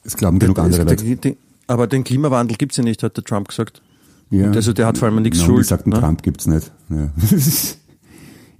es 0.04 0.16
glauben 0.16 0.38
genug 0.38 0.58
andere 0.58 0.82
Leute. 0.84 0.96
Den- 1.04 1.20
den- 1.20 1.36
Aber 1.68 1.86
den 1.86 2.04
Klimawandel 2.04 2.56
gibt's 2.56 2.76
ja 2.76 2.84
nicht, 2.84 3.02
hat 3.02 3.16
der 3.16 3.24
Trump 3.24 3.48
gesagt. 3.48 3.80
Ja. 4.30 4.46
Und 4.46 4.56
also 4.56 4.72
der 4.72 4.86
hat 4.86 4.98
vor 4.98 5.08
allem 5.08 5.22
nichts 5.22 5.42
schuld, 5.42 5.66
sagt, 5.66 5.86
ne? 5.86 5.98
Trump 6.00 6.22
gibt's 6.22 6.46
nicht. 6.46 6.70
Ja. 6.90 7.10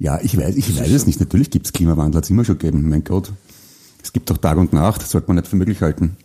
ja, 0.03 0.19
ich 0.21 0.37
weiß, 0.37 0.57
ich 0.57 0.77
weiß 0.79 0.91
es 0.91 1.07
nicht. 1.07 1.21
Natürlich 1.21 1.51
gibt's 1.51 1.73
Klimawandel, 1.73 2.19
hat's 2.19 2.31
immer 2.31 2.45
schon 2.45 2.59
gegeben. 2.59 2.89
Mein 2.89 3.05
Gott. 3.05 3.33
Es 4.03 4.13
gibt 4.13 4.29
doch 4.31 4.39
Tag 4.39 4.59
und 4.59 4.73
Nacht, 4.73 5.01
das 5.03 5.13
sollte 5.13 5.29
man 5.29 5.37
nicht 5.37 5.47
für 5.49 5.55
möglich 5.57 5.81
halten. 5.81 6.17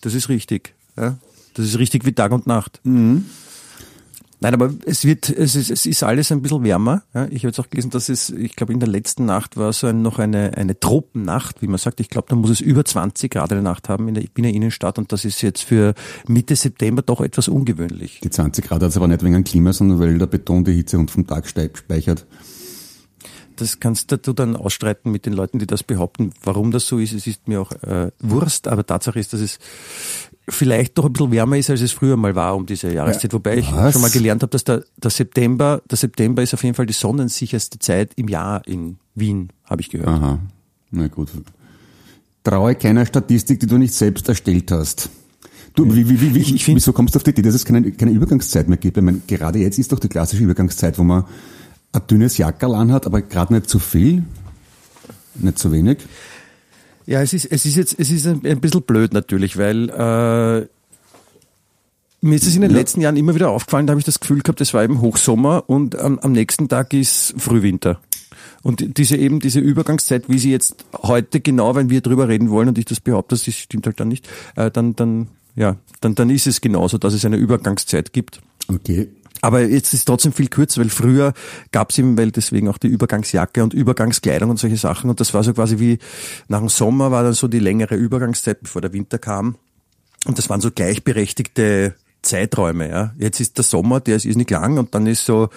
Das 0.00 0.14
ist 0.14 0.30
richtig. 0.30 0.74
Ja? 0.96 1.18
Das 1.52 1.66
ist 1.66 1.78
richtig 1.78 2.06
wie 2.06 2.12
Tag 2.12 2.32
und 2.32 2.46
Nacht. 2.46 2.80
Nein, 2.84 4.52
aber 4.52 4.72
es 4.86 5.04
wird, 5.04 5.28
es 5.30 5.54
ist, 5.56 5.70
es 5.70 5.86
ist 5.86 6.02
alles 6.02 6.32
ein 6.32 6.42
bisschen 6.42 6.64
wärmer. 6.64 7.02
Ja, 7.14 7.26
ich 7.26 7.36
habe 7.44 7.48
jetzt 7.48 7.58
auch 7.60 7.68
gelesen, 7.70 7.90
dass 7.90 8.08
es, 8.08 8.30
ich 8.30 8.56
glaube, 8.56 8.72
in 8.72 8.80
der 8.80 8.88
letzten 8.88 9.24
Nacht 9.26 9.56
war 9.56 9.72
so 9.72 9.86
ein, 9.86 10.02
noch 10.02 10.18
eine, 10.18 10.56
eine 10.56 10.78
Tropennacht, 10.78 11.62
wie 11.62 11.66
man 11.66 11.78
sagt. 11.78 12.00
Ich 12.00 12.10
glaube, 12.10 12.26
da 12.30 12.36
muss 12.36 12.50
es 12.50 12.60
über 12.60 12.84
20 12.84 13.30
Grad 13.30 13.52
in 13.52 13.56
der 13.56 13.62
Nacht 13.62 13.88
haben 13.88 14.08
in 14.08 14.14
der 14.14 14.24
Wiener 14.34 14.48
Innenstadt 14.50 14.98
und 14.98 15.12
das 15.12 15.24
ist 15.24 15.40
jetzt 15.42 15.62
für 15.62 15.94
Mitte 16.26 16.56
September 16.56 17.02
doch 17.02 17.20
etwas 17.20 17.48
ungewöhnlich. 17.48 18.20
Die 18.22 18.30
20 18.30 18.66
Grad 18.66 18.82
hat 18.82 18.90
es 18.90 18.96
aber 18.96 19.08
nicht 19.08 19.22
wegen 19.22 19.34
dem 19.34 19.44
Klima, 19.44 19.72
sondern 19.72 19.98
weil 19.98 20.18
der 20.18 20.26
Beton 20.26 20.64
die 20.64 20.72
Hitze 20.74 20.98
und 20.98 21.10
vom 21.10 21.26
Tag 21.26 21.46
steigt- 21.46 21.78
speichert. 21.78 22.26
Das 23.56 23.78
kannst 23.80 24.10
du 24.10 24.32
dann 24.32 24.56
ausstreiten 24.56 25.12
mit 25.12 25.26
den 25.26 25.32
Leuten, 25.32 25.58
die 25.58 25.66
das 25.66 25.82
behaupten, 25.82 26.32
warum 26.42 26.70
das 26.70 26.86
so 26.86 26.98
ist. 26.98 27.12
Es 27.12 27.26
ist 27.26 27.46
mir 27.48 27.60
auch 27.60 27.72
äh, 27.82 28.10
Wurst, 28.20 28.66
aber 28.68 28.84
Tatsache 28.84 29.18
ist, 29.20 29.32
dass 29.32 29.40
es 29.40 29.58
vielleicht 30.48 30.98
doch 30.98 31.06
ein 31.06 31.12
bisschen 31.12 31.30
wärmer 31.32 31.56
ist, 31.56 31.70
als 31.70 31.80
es 31.80 31.92
früher 31.92 32.16
mal 32.16 32.34
war 32.34 32.54
um 32.56 32.66
diese 32.66 32.92
Jahreszeit. 32.92 33.32
Wobei 33.32 33.56
ich 33.58 33.72
Was? 33.72 33.92
schon 33.92 34.02
mal 34.02 34.10
gelernt 34.10 34.42
habe, 34.42 34.50
dass 34.50 34.64
der, 34.64 34.84
der 34.96 35.10
September, 35.10 35.80
der 35.88 35.96
September 35.96 36.42
ist 36.42 36.52
auf 36.54 36.62
jeden 36.64 36.74
Fall 36.74 36.86
die 36.86 36.92
sonnensicherste 36.92 37.78
Zeit 37.78 38.12
im 38.16 38.28
Jahr 38.28 38.66
in 38.66 38.98
Wien, 39.14 39.50
habe 39.64 39.80
ich 39.80 39.88
gehört. 39.90 40.08
Aha, 40.08 40.38
na 40.90 41.06
gut. 41.08 41.28
Traue 42.42 42.74
keiner 42.74 43.06
Statistik, 43.06 43.60
die 43.60 43.66
du 43.66 43.78
nicht 43.78 43.94
selbst 43.94 44.28
erstellt 44.28 44.70
hast. 44.70 45.08
Du, 45.74 45.86
wie, 45.94 46.08
wie, 46.08 46.20
wie, 46.20 46.34
wie, 46.34 46.40
Ich- 46.40 46.54
ich 46.54 46.66
wieso 46.68 46.92
kommst 46.92 47.14
du 47.14 47.18
auf 47.18 47.22
die 47.24 47.30
Idee, 47.30 47.42
dass 47.42 47.54
es 47.54 47.64
keine, 47.64 47.90
keine 47.92 48.10
Übergangszeit 48.12 48.68
mehr 48.68 48.76
gibt? 48.78 48.96
Ich 48.96 49.02
meine, 49.02 49.20
gerade 49.26 49.58
jetzt 49.60 49.78
ist 49.78 49.90
doch 49.92 49.98
die 49.98 50.08
klassische 50.08 50.42
Übergangszeit, 50.44 50.98
wo 50.98 51.04
man 51.04 51.24
ein 51.94 52.06
dünnes 52.08 52.36
Jackerl 52.38 52.74
anhat, 52.74 53.06
aber 53.06 53.22
gerade 53.22 53.54
nicht 53.54 53.68
zu 53.68 53.78
viel, 53.78 54.24
nicht 55.34 55.58
zu 55.58 55.72
wenig. 55.72 55.98
Ja, 57.06 57.20
es 57.22 57.32
ist, 57.32 57.44
es 57.46 57.64
ist 57.66 57.76
jetzt, 57.76 57.98
es 57.98 58.10
ist 58.10 58.26
ein, 58.26 58.40
ein 58.44 58.60
bisschen 58.60 58.82
blöd 58.82 59.12
natürlich, 59.12 59.56
weil 59.58 59.90
äh, 59.90 60.66
mir 62.26 62.34
ist 62.36 62.46
es 62.46 62.54
in 62.54 62.62
den 62.62 62.70
Ja. 62.70 62.76
letzten 62.78 63.00
Jahren 63.02 63.16
immer 63.16 63.34
wieder 63.34 63.50
aufgefallen, 63.50 63.86
da 63.86 63.90
habe 63.92 64.00
ich 64.00 64.06
das 64.06 64.20
Gefühl 64.20 64.40
gehabt, 64.40 64.60
es 64.60 64.72
war 64.72 64.82
eben 64.82 65.00
Hochsommer 65.00 65.64
und 65.66 65.98
am, 65.98 66.18
am 66.18 66.32
nächsten 66.32 66.68
Tag 66.68 66.92
ist 66.94 67.34
Frühwinter. 67.36 68.00
Und 68.62 68.96
diese 68.96 69.16
eben 69.18 69.40
diese 69.40 69.60
Übergangszeit, 69.60 70.24
wie 70.30 70.38
sie 70.38 70.50
jetzt 70.50 70.76
heute 71.02 71.40
genau, 71.40 71.74
wenn 71.74 71.90
wir 71.90 72.00
drüber 72.00 72.28
reden 72.28 72.48
wollen 72.48 72.68
und 72.68 72.78
ich 72.78 72.86
das 72.86 72.98
behaupte, 73.00 73.36
das 73.36 73.54
stimmt 73.54 73.86
halt 73.86 74.00
dann 74.00 74.08
nicht, 74.08 74.26
äh, 74.56 74.70
dann, 74.70 74.96
dann, 74.96 75.28
ja, 75.54 75.76
dann, 76.00 76.14
dann 76.14 76.30
ist 76.30 76.46
es 76.46 76.62
genauso, 76.62 76.96
dass 76.96 77.12
es 77.12 77.26
eine 77.26 77.36
Übergangszeit 77.36 78.14
gibt. 78.14 78.40
Okay. 78.68 79.08
Aber 79.44 79.60
jetzt 79.60 79.92
ist 79.92 80.06
trotzdem 80.06 80.32
viel 80.32 80.48
kürzer, 80.48 80.80
weil 80.80 80.88
früher 80.88 81.34
gab 81.70 81.90
es 81.90 81.98
eben, 81.98 82.16
weil 82.16 82.30
deswegen 82.30 82.66
auch 82.66 82.78
die 82.78 82.86
Übergangsjacke 82.86 83.62
und 83.62 83.74
Übergangskleidung 83.74 84.48
und 84.48 84.58
solche 84.58 84.78
Sachen. 84.78 85.10
Und 85.10 85.20
das 85.20 85.34
war 85.34 85.44
so 85.44 85.52
quasi 85.52 85.78
wie 85.78 85.98
nach 86.48 86.60
dem 86.60 86.70
Sommer 86.70 87.10
war 87.10 87.22
dann 87.24 87.34
so 87.34 87.46
die 87.46 87.58
längere 87.58 87.94
Übergangszeit, 87.94 88.62
bevor 88.62 88.80
der 88.80 88.94
Winter 88.94 89.18
kam. 89.18 89.56
Und 90.24 90.38
das 90.38 90.48
waren 90.48 90.62
so 90.62 90.70
gleichberechtigte 90.70 91.94
Zeiträume. 92.22 92.88
Ja. 92.88 93.12
Jetzt 93.18 93.38
ist 93.38 93.58
der 93.58 93.64
Sommer, 93.64 94.00
der 94.00 94.16
ist, 94.16 94.24
ist 94.24 94.36
nicht 94.36 94.48
lang 94.48 94.78
und 94.78 94.94
dann 94.94 95.06
ist 95.06 95.26
so 95.26 95.50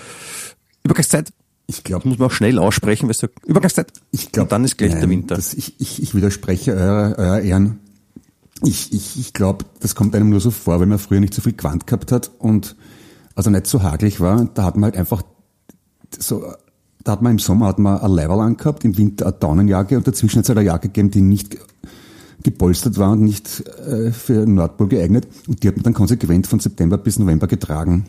Übergangszeit. 0.83 1.31
Ich 1.67 1.77
Das 1.77 1.83
glaube, 1.85 2.09
muss 2.09 2.17
man 2.17 2.27
auch 2.27 2.33
schnell 2.33 2.59
aussprechen, 2.59 3.05
weil 3.05 3.11
es 3.11 3.19
so 3.19 3.27
Übergangszeit. 3.45 3.93
ich 4.11 4.33
glaube, 4.33 4.47
und 4.47 4.51
dann 4.51 4.65
ist 4.65 4.77
gleich 4.77 4.95
der 4.95 5.09
Winter. 5.09 5.35
Das, 5.35 5.53
ich, 5.53 5.79
ich, 5.79 6.03
ich 6.03 6.13
widerspreche 6.13 6.73
eurer, 6.73 7.17
eurer 7.17 7.39
Ehren. 7.39 7.79
Ich, 8.65 8.91
ich, 8.91 9.17
ich 9.17 9.31
glaube, 9.31 9.63
das 9.79 9.95
kommt 9.95 10.13
einem 10.13 10.29
nur 10.29 10.41
so 10.41 10.51
vor, 10.51 10.81
weil 10.81 10.87
man 10.87 10.99
früher 10.99 11.21
nicht 11.21 11.33
so 11.33 11.41
viel 11.41 11.53
Quant 11.53 11.87
gehabt 11.87 12.11
hat 12.11 12.31
und 12.39 12.75
also 13.37 13.49
nicht 13.51 13.67
so 13.67 13.83
hagelig 13.83 14.19
war. 14.19 14.45
Da 14.53 14.63
hat 14.63 14.75
man 14.75 14.85
halt 14.85 14.97
einfach 14.97 15.21
so, 16.17 16.43
da 17.03 17.11
hat 17.13 17.21
man 17.21 17.33
im 17.33 17.39
Sommer 17.39 17.67
hat 17.67 17.79
man 17.79 17.99
ein 17.99 18.11
Leiberl 18.11 18.41
angehabt, 18.41 18.83
im 18.83 18.97
Winter 18.97 19.27
eine 19.27 19.35
Daunenjacke 19.39 19.95
und 19.95 20.07
dazwischen 20.07 20.39
hat 20.39 20.45
es 20.45 20.49
halt 20.49 20.57
eine 20.57 20.67
Jacke 20.67 20.87
gegeben, 20.87 21.11
die 21.11 21.21
nicht 21.21 21.51
ge- 21.51 21.59
gepolstert 22.43 22.97
war 22.97 23.11
und 23.11 23.21
nicht 23.21 23.63
äh, 23.87 24.11
für 24.11 24.45
Nordpol 24.45 24.87
geeignet. 24.87 25.27
Und 25.47 25.61
die 25.63 25.67
hat 25.67 25.75
man 25.75 25.83
dann 25.83 25.93
konsequent 25.93 26.47
von 26.47 26.59
September 26.59 26.97
bis 26.97 27.19
November 27.19 27.45
getragen. 27.47 28.07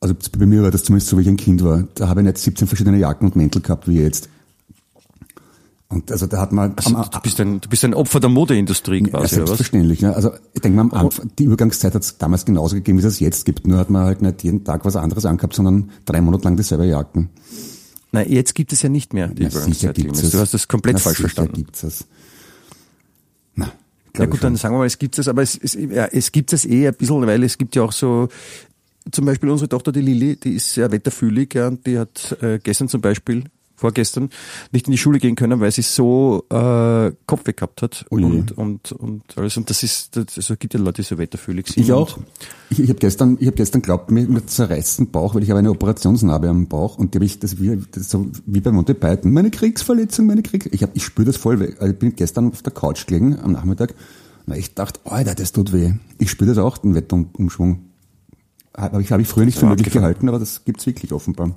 Also 0.00 0.14
bei 0.38 0.44
mir 0.46 0.62
war 0.62 0.70
das 0.70 0.84
zumindest 0.84 1.08
so, 1.08 1.16
wie 1.16 1.22
ich 1.22 1.28
ein 1.28 1.36
Kind 1.38 1.64
war. 1.64 1.84
Da 1.94 2.08
habe 2.08 2.20
ich 2.20 2.26
nicht 2.26 2.38
17 2.38 2.68
verschiedene 2.68 2.98
Jacken 2.98 3.26
und 3.26 3.36
Mäntel 3.36 3.62
gehabt 3.62 3.88
wie 3.88 3.98
jetzt. 4.00 4.28
Und 5.88 6.10
also 6.10 6.26
da 6.26 6.40
hat 6.40 6.50
man 6.52 6.74
Also, 6.76 6.90
du, 6.90 7.20
bist 7.20 7.40
ein, 7.40 7.60
du 7.60 7.68
bist 7.68 7.84
ein 7.84 7.94
Opfer 7.94 8.18
der 8.18 8.28
Modeindustrie 8.28 9.02
ja, 9.04 9.08
quasi, 9.08 9.36
oder 9.36 9.42
was? 9.42 9.50
selbstverständlich. 9.50 10.00
Ne? 10.02 10.14
Also 10.16 10.32
ich 10.52 10.60
denke 10.60 10.76
mal, 10.76 10.82
am 10.82 10.90
Anfang, 10.92 11.30
die 11.38 11.44
Übergangszeit 11.44 11.94
hat 11.94 12.02
es 12.02 12.18
damals 12.18 12.44
genauso 12.44 12.74
gegeben, 12.74 12.98
wie 12.98 13.02
es 13.02 13.14
es 13.14 13.20
jetzt 13.20 13.44
gibt. 13.44 13.66
Nur 13.68 13.78
hat 13.78 13.88
man 13.88 14.04
halt 14.04 14.20
nicht 14.20 14.42
jeden 14.42 14.64
Tag 14.64 14.84
was 14.84 14.96
anderes 14.96 15.24
angehabt, 15.26 15.54
sondern 15.54 15.90
drei 16.04 16.20
Monate 16.20 16.44
lang 16.44 16.56
dieselbe 16.56 16.86
Jacken. 16.86 17.28
Nein, 18.10 18.30
jetzt 18.30 18.54
gibt 18.56 18.72
es 18.72 18.82
ja 18.82 18.88
nicht 18.88 19.14
mehr 19.14 19.28
die 19.28 19.44
Na, 19.44 19.48
Übergangszeit. 19.50 19.94
gibt's 19.94 20.18
Clemens. 20.18 20.30
Du 20.32 20.36
es. 20.38 20.42
hast 20.42 20.54
das 20.54 20.66
komplett 20.68 20.94
Na, 20.94 21.00
falsch 21.00 21.18
verstanden. 21.20 21.54
Gibt's 21.54 21.82
es. 21.84 22.04
Na, 23.54 23.70
Ja 24.16 24.26
gut, 24.26 24.42
dann 24.42 24.56
sagen 24.56 24.74
wir 24.74 24.78
mal, 24.78 24.86
es 24.86 24.98
gibt 24.98 25.18
es, 25.18 25.28
aber 25.28 25.42
es, 25.42 25.56
es, 25.56 25.74
ja, 25.74 26.06
es 26.06 26.32
gibt 26.32 26.52
es 26.52 26.64
eh 26.64 26.88
ein 26.88 26.94
bisschen, 26.94 27.24
weil 27.26 27.42
es 27.44 27.58
gibt 27.58 27.76
ja 27.76 27.82
auch 27.82 27.92
so, 27.92 28.28
zum 29.12 29.24
Beispiel 29.24 29.50
unsere 29.50 29.68
Tochter, 29.68 29.92
die 29.92 30.00
Lilly, 30.00 30.36
die 30.36 30.54
ist 30.54 30.72
sehr 30.74 30.90
wetterfühlig, 30.90 31.54
ja, 31.54 31.68
und 31.68 31.86
die 31.86 31.96
hat 31.98 32.36
äh, 32.40 32.58
gestern 32.60 32.88
zum 32.88 33.00
Beispiel, 33.00 33.44
vorgestern, 33.76 34.30
nicht 34.72 34.86
in 34.86 34.92
die 34.92 34.98
Schule 34.98 35.18
gehen 35.18 35.36
können, 35.36 35.60
weil 35.60 35.70
sie 35.70 35.82
so 35.82 36.44
äh, 36.50 37.12
Kopfweh 37.26 37.52
gehabt 37.52 37.82
hat 37.82 38.06
je. 38.10 38.24
und, 38.24 38.52
und, 38.56 38.92
und 38.92 39.22
alles. 39.36 39.56
Und 39.56 39.70
das 39.70 39.82
ist, 39.82 40.16
das, 40.16 40.24
also 40.36 40.56
gibt 40.56 40.74
ja 40.74 40.80
Leute, 40.80 41.02
die 41.02 41.08
so 41.08 41.18
wetterfühlig 41.18 41.68
sind. 41.68 41.82
Ich 41.82 41.92
auch. 41.92 42.18
Ich, 42.70 42.80
ich 42.80 42.88
habe 42.88 42.98
gestern, 42.98 43.36
ich 43.38 43.46
habe 43.46 43.56
gestern 43.56 43.82
glaubt, 43.82 44.10
mir, 44.10 44.26
mir 44.26 44.44
zerreißt 44.44 44.98
den 44.98 45.10
Bauch, 45.10 45.34
weil 45.34 45.42
ich 45.42 45.50
habe 45.50 45.58
eine 45.60 45.70
Operationsnarbe 45.70 46.48
am 46.48 46.66
Bauch 46.66 46.98
und 46.98 47.14
die 47.14 47.18
habe 47.18 47.26
ich 47.26 47.38
das 47.38 47.60
wie, 47.60 47.80
das 47.90 48.10
so 48.10 48.26
wie 48.46 48.60
bei 48.60 48.72
Monty 48.72 48.94
Python. 48.94 49.32
Meine 49.32 49.50
Kriegsverletzung, 49.50 50.26
meine 50.26 50.42
Kriegs. 50.42 50.66
Ich 50.72 50.82
hab, 50.82 50.96
ich 50.96 51.04
spüre 51.04 51.26
das 51.26 51.36
voll. 51.36 51.60
weh. 51.60 51.74
Also 51.78 51.92
ich 51.92 51.98
bin 51.98 52.16
gestern 52.16 52.48
auf 52.48 52.62
der 52.62 52.72
Couch 52.72 53.06
gelegen 53.06 53.38
am 53.38 53.52
Nachmittag. 53.52 53.94
Na, 54.46 54.56
ich 54.56 54.74
dachte, 54.74 55.00
Alter, 55.04 55.34
das 55.34 55.52
tut 55.52 55.72
weh. 55.72 55.92
Ich 56.18 56.30
spüre 56.30 56.50
das 56.50 56.58
auch, 56.58 56.78
den 56.78 56.94
Wetterumschwung. 56.94 57.80
Habe 58.76 59.02
ich, 59.02 59.10
hab 59.10 59.20
ich 59.20 59.28
früher 59.28 59.44
nicht 59.44 59.58
für 59.58 59.66
möglich 59.66 59.92
gehalten, 59.92 60.28
aber 60.28 60.38
das 60.38 60.64
gibt's 60.64 60.86
wirklich 60.86 61.12
offenbar. 61.12 61.56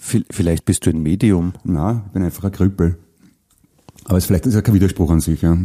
Vi- 0.00 0.24
Vielleicht 0.30 0.64
bist 0.64 0.86
du 0.86 0.90
ein 0.90 1.02
Medium. 1.02 1.52
Na, 1.64 2.02
ich 2.06 2.12
bin 2.12 2.22
einfach 2.22 2.44
ein 2.44 2.52
Krüppel. 2.52 2.98
Aber 4.04 4.18
es 4.18 4.26
vielleicht 4.26 4.46
ist 4.46 4.54
ja 4.54 4.62
kein 4.62 4.74
Widerspruch 4.74 5.10
an 5.10 5.20
sich, 5.20 5.42
ja. 5.42 5.56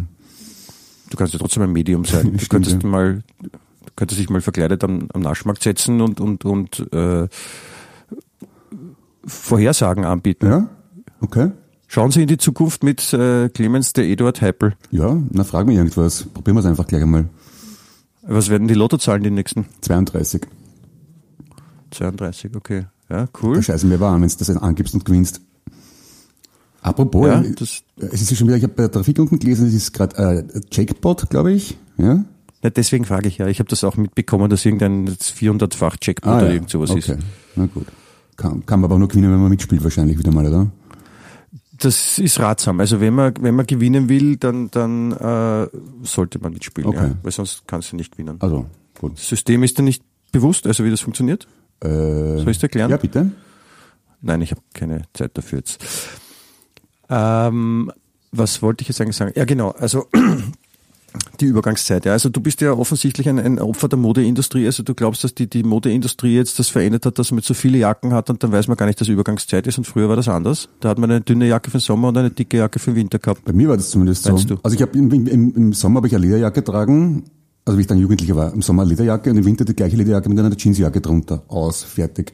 Du 1.09 1.17
kannst 1.17 1.33
ja 1.33 1.39
trotzdem 1.39 1.63
ein 1.63 1.71
Medium 1.71 2.03
sein. 2.05 2.33
Du 2.37 2.45
könntest 2.47 2.81
ja. 2.83 2.89
mal, 2.89 3.23
du 3.41 3.49
könntest 3.95 4.19
dich 4.19 4.29
mal 4.29 4.41
verkleidet 4.41 4.83
am, 4.83 5.07
am 5.13 5.21
Naschmarkt 5.21 5.61
setzen 5.63 6.01
und, 6.01 6.19
und, 6.19 6.43
und 6.45 6.79
äh, 6.93 7.27
Vorhersagen 9.25 10.03
anbieten. 10.05 10.47
Ja? 10.47 10.69
Okay. 11.21 11.51
Schauen 11.87 12.11
Sie 12.11 12.23
in 12.23 12.27
die 12.27 12.37
Zukunft 12.37 12.83
mit 12.83 13.13
äh, 13.13 13.49
Clemens 13.49 13.93
der 13.93 14.05
Eduard 14.05 14.41
Heipel. 14.41 14.73
Ja, 14.91 15.15
na 15.31 15.43
frag 15.43 15.67
mich 15.67 15.77
irgendwas. 15.77 16.23
Probieren 16.23 16.55
wir 16.57 16.61
es 16.61 16.65
einfach 16.65 16.87
gleich 16.87 17.03
einmal. 17.03 17.29
Was 18.23 18.49
werden 18.49 18.67
die 18.67 18.73
Lottozahlen 18.73 19.21
die 19.21 19.29
nächsten? 19.29 19.65
32. 19.81 20.41
32, 21.91 22.55
okay. 22.55 22.85
Ja, 23.13 23.25
Da 23.25 23.29
cool. 23.43 23.61
scheißen 23.61 23.89
wir 23.89 23.97
aber 23.97 24.09
an, 24.09 24.21
wenn 24.21 24.29
du 24.29 24.35
das 24.37 24.49
angibst 24.49 24.93
und 24.93 25.05
gewinnst. 25.05 25.41
Apropos, 26.81 27.27
Ja, 27.27 27.41
es 27.41 28.21
ist 28.21 28.31
ja 28.31 28.35
schon 28.35 28.47
wieder, 28.47 28.57
ich 28.57 28.63
habe 28.63 28.73
bei 28.73 28.83
der 28.83 28.91
Trafik 28.91 29.17
unten 29.19 29.39
gelesen, 29.39 29.67
es 29.67 29.73
ist 29.73 29.93
gerade 29.93 30.43
äh, 30.53 30.61
Jackpot, 30.71 31.29
glaube 31.29 31.53
ich. 31.53 31.77
Ja? 31.97 32.25
Ja, 32.61 32.69
deswegen 32.69 33.05
frage 33.05 33.27
ich 33.29 33.37
ja. 33.37 33.47
Ich 33.47 33.59
habe 33.59 33.69
das 33.69 33.83
auch 33.83 33.95
mitbekommen, 33.97 34.49
dass 34.49 34.65
irgendein 34.65 35.07
400-fach 35.09 35.97
Checkpoint 35.97 36.33
Ah, 36.33 36.37
oder 36.39 36.47
ja. 36.47 36.53
irgend 36.55 36.69
sowas 36.69 36.89
okay. 36.91 36.99
ist. 36.99 37.17
Na 37.55 37.67
gut. 37.67 37.85
Kann, 38.35 38.65
kann 38.65 38.79
man 38.79 38.85
aber 38.87 38.95
auch 38.95 38.99
nur 38.99 39.07
gewinnen, 39.07 39.31
wenn 39.31 39.39
man 39.39 39.49
mitspielt 39.49 39.83
wahrscheinlich 39.83 40.17
wieder 40.17 40.31
mal, 40.31 40.45
oder? 40.47 40.71
Das 41.77 42.17
ist 42.19 42.39
ratsam. 42.39 42.79
Also 42.79 42.99
wenn 42.99 43.13
man, 43.13 43.33
wenn 43.41 43.55
man 43.55 43.65
gewinnen 43.67 44.09
will, 44.09 44.37
dann, 44.37 44.69
dann 44.71 45.11
äh, 45.11 45.67
sollte 46.03 46.39
man 46.39 46.53
mitspielen, 46.53 46.89
Okay. 46.89 47.07
ja, 47.07 47.15
weil 47.21 47.31
sonst 47.31 47.63
kannst 47.67 47.91
du 47.91 47.95
nicht 47.95 48.11
gewinnen. 48.13 48.37
Also, 48.39 48.65
gut. 48.99 49.17
Das 49.17 49.27
System 49.27 49.63
ist 49.63 49.77
dir 49.77 49.83
nicht 49.83 50.03
bewusst, 50.31 50.65
also 50.67 50.83
wie 50.83 50.89
das 50.89 51.01
funktioniert? 51.01 51.47
Äh, 51.83 52.37
Soll 52.37 52.49
ich 52.49 52.57
es 52.57 52.63
erklären? 52.63 52.89
Ja, 52.89 52.97
bitte. 52.97 53.31
Nein, 54.21 54.41
ich 54.41 54.51
habe 54.51 54.61
keine 54.73 55.01
Zeit 55.13 55.37
dafür 55.37 55.59
jetzt. 55.59 55.83
Ähm, 57.09 57.91
was 58.31 58.61
wollte 58.61 58.81
ich 58.81 58.87
jetzt 58.87 59.01
eigentlich 59.01 59.17
sagen? 59.17 59.33
Ja, 59.35 59.45
genau. 59.45 59.71
Also 59.71 60.07
die 61.39 61.45
Übergangszeit. 61.45 62.05
Ja. 62.05 62.13
Also 62.13 62.29
du 62.29 62.41
bist 62.41 62.61
ja 62.61 62.71
offensichtlich 62.73 63.27
ein, 63.29 63.37
ein 63.37 63.59
Opfer 63.59 63.89
der 63.89 63.99
Modeindustrie. 63.99 64.65
Also 64.65 64.81
du 64.81 64.95
glaubst, 64.95 65.23
dass 65.23 65.35
die, 65.35 65.49
die 65.49 65.63
Modeindustrie 65.63 66.35
jetzt 66.35 66.57
das 66.57 66.69
verändert 66.69 67.05
hat, 67.05 67.19
dass 67.19 67.31
man 67.31 67.39
jetzt 67.39 67.47
so 67.47 67.53
viele 67.53 67.77
Jacken 67.77 68.13
hat 68.13 68.29
und 68.29 68.41
dann 68.43 68.51
weiß 68.51 68.67
man 68.67 68.77
gar 68.77 68.85
nicht, 68.85 68.99
dass 68.99 69.07
Übergangszeit 69.07 69.67
ist. 69.67 69.77
Und 69.77 69.83
früher 69.85 70.09
war 70.09 70.15
das 70.15 70.27
anders. 70.27 70.69
Da 70.79 70.89
hat 70.89 70.97
man 70.97 71.11
eine 71.11 71.21
dünne 71.21 71.47
Jacke 71.47 71.69
für 71.69 71.77
den 71.77 71.83
Sommer 71.83 72.07
und 72.07 72.17
eine 72.17 72.31
dicke 72.31 72.57
Jacke 72.57 72.79
für 72.79 72.91
den 72.91 72.95
Winter 72.95 73.19
gehabt. 73.19 73.45
Bei 73.45 73.53
mir 73.53 73.69
war 73.69 73.77
das 73.77 73.89
zumindest 73.89 74.23
so. 74.23 74.31
Meinst 74.31 74.49
du? 74.49 74.57
Also 74.63 74.75
ich 74.75 74.81
habe 74.81 74.97
im, 74.97 75.11
im, 75.11 75.55
im 75.55 75.73
Sommer 75.73 75.97
habe 75.97 76.07
ich 76.07 76.15
eine 76.15 76.25
Lederjacke 76.25 76.61
getragen, 76.61 77.25
also 77.65 77.77
wie 77.77 77.81
ich 77.81 77.87
dann 77.87 77.97
Jugendlicher 77.97 78.35
war. 78.35 78.53
Im 78.53 78.61
Sommer 78.61 78.85
Lederjacke 78.85 79.29
und 79.29 79.37
im 79.37 79.45
Winter 79.45 79.65
die 79.65 79.75
gleiche 79.75 79.95
Lederjacke 79.95 80.29
mit 80.29 80.39
einer 80.39 80.55
Jeansjacke 80.55 81.01
drunter. 81.01 81.43
Aus, 81.47 81.83
fertig. 81.83 82.33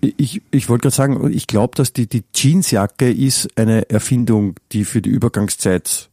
Ich, 0.00 0.40
ich 0.50 0.68
wollte 0.68 0.82
gerade 0.82 0.96
sagen, 0.96 1.30
ich 1.30 1.46
glaube, 1.46 1.76
dass 1.76 1.92
die, 1.92 2.06
die 2.06 2.24
Jeansjacke 2.34 3.10
ist 3.10 3.48
eine 3.56 3.88
Erfindung, 3.90 4.54
die 4.72 4.84
für 4.84 5.02
die 5.02 5.10
Übergangszeit 5.10 6.10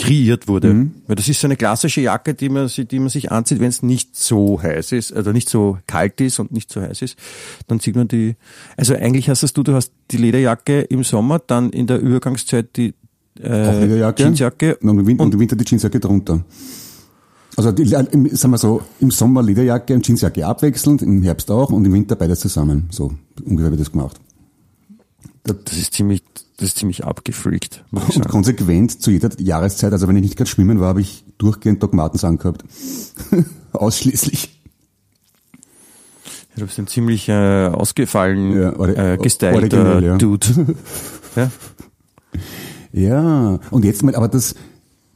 kreiert 0.00 0.48
wurde. 0.48 0.72
Mhm. 0.72 0.94
Weil 1.06 1.16
das 1.16 1.28
ist 1.28 1.40
so 1.40 1.46
eine 1.46 1.56
klassische 1.56 2.00
Jacke, 2.00 2.32
die 2.32 2.48
man, 2.48 2.68
die 2.68 2.98
man 2.98 3.10
sich 3.10 3.30
anzieht, 3.30 3.60
wenn 3.60 3.68
es 3.68 3.82
nicht 3.82 4.16
so 4.16 4.60
heiß 4.62 4.92
ist, 4.92 5.12
also 5.12 5.30
nicht 5.32 5.50
so 5.50 5.78
kalt 5.86 6.20
ist 6.22 6.38
und 6.38 6.52
nicht 6.52 6.72
so 6.72 6.80
heiß 6.80 7.02
ist. 7.02 7.18
Dann 7.66 7.80
sieht 7.80 7.96
man 7.96 8.08
die, 8.08 8.36
also 8.78 8.94
eigentlich 8.94 9.28
hast 9.28 9.42
das 9.42 9.52
du, 9.52 9.62
du 9.62 9.74
hast 9.74 9.92
die 10.10 10.16
Lederjacke 10.16 10.80
im 10.80 11.04
Sommer, 11.04 11.38
dann 11.38 11.70
in 11.70 11.86
der 11.86 12.00
Übergangszeit 12.00 12.76
die 12.76 12.94
äh, 13.38 13.80
Lederjacke. 13.80 14.22
Jeansjacke 14.22 14.76
Und 14.76 14.98
im 14.98 15.06
Winter, 15.06 15.24
und 15.24 15.34
im 15.34 15.40
Winter 15.40 15.56
die 15.56 15.64
Jeansjacke 15.64 16.00
drunter. 16.00 16.44
Also 17.56 17.72
die, 17.72 17.82
im, 17.82 18.34
sagen 18.34 18.52
wir 18.52 18.58
so, 18.58 18.82
im 19.00 19.10
Sommer 19.10 19.42
Lederjacke 19.42 19.94
und 19.94 20.06
Jeansjacke 20.06 20.46
abwechselnd, 20.46 21.02
im 21.02 21.22
Herbst 21.22 21.50
auch 21.50 21.70
und 21.70 21.84
im 21.84 21.92
Winter 21.92 22.16
beides 22.16 22.40
zusammen. 22.40 22.88
So 22.90 23.12
ungefähr 23.44 23.70
wird 23.70 23.80
das 23.80 23.92
gemacht. 23.92 24.20
Das 25.44 25.76
ist 25.76 25.94
ziemlich, 25.94 26.22
das 26.58 26.68
ist 26.68 26.78
ziemlich 26.78 27.04
abgefreakt, 27.04 27.84
Und 27.90 28.12
sagen. 28.12 28.28
konsequent 28.28 29.00
zu 29.00 29.10
jeder 29.10 29.30
Jahreszeit, 29.40 29.92
also 29.92 30.06
wenn 30.06 30.16
ich 30.16 30.22
nicht 30.22 30.36
gerade 30.36 30.50
schwimmen 30.50 30.80
war, 30.80 30.88
habe 30.88 31.00
ich 31.00 31.24
durchgehend 31.38 31.82
Doc 31.82 31.94
Martens 31.94 32.24
angehabt. 32.24 32.64
Ausschließlich. 33.72 34.60
Du 36.56 36.66
bist 36.66 36.78
ein 36.78 36.86
ziemlich 36.86 37.28
äh, 37.28 37.68
ausgefallen, 37.68 38.52
Ja, 38.52 39.12
äh, 39.14 39.16
gestylter 39.16 40.00
ja. 40.00 40.18
Dude. 40.18 40.46
ja? 41.36 41.50
Ja, 42.92 43.58
und 43.70 43.84
jetzt 43.84 44.02
mal, 44.02 44.14
aber 44.14 44.28
das, 44.28 44.54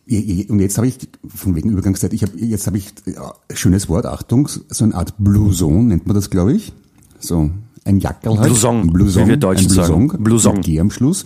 und 0.06 0.60
jetzt 0.60 0.76
habe 0.76 0.86
ich, 0.86 0.98
von 1.26 1.56
wegen 1.56 1.70
Übergangszeit, 1.70 2.12
ich 2.12 2.22
habe, 2.22 2.38
jetzt 2.38 2.66
habe 2.66 2.78
ich, 2.78 2.92
ja, 3.06 3.34
schönes 3.52 3.88
Wort, 3.88 4.06
Achtung, 4.06 4.48
so 4.48 4.84
eine 4.84 4.94
Art 4.94 5.14
Blouson 5.18 5.88
nennt 5.88 6.06
man 6.06 6.14
das, 6.14 6.30
glaube 6.30 6.52
ich. 6.52 6.72
So, 7.18 7.50
ein 7.84 7.98
Jackerl 7.98 8.38
halt. 8.38 8.48
Blouson, 8.48 8.86
Blouson, 8.92 9.24
wie 9.24 9.28
wir 9.30 9.36
Deutschen 9.38 9.66
ein 9.70 9.74
Blouson, 9.74 10.08
sagen. 10.10 10.24
Blouson. 10.24 10.54
Mit 10.56 10.64
G 10.64 10.80
am 10.80 10.90
Schluss. 10.90 11.24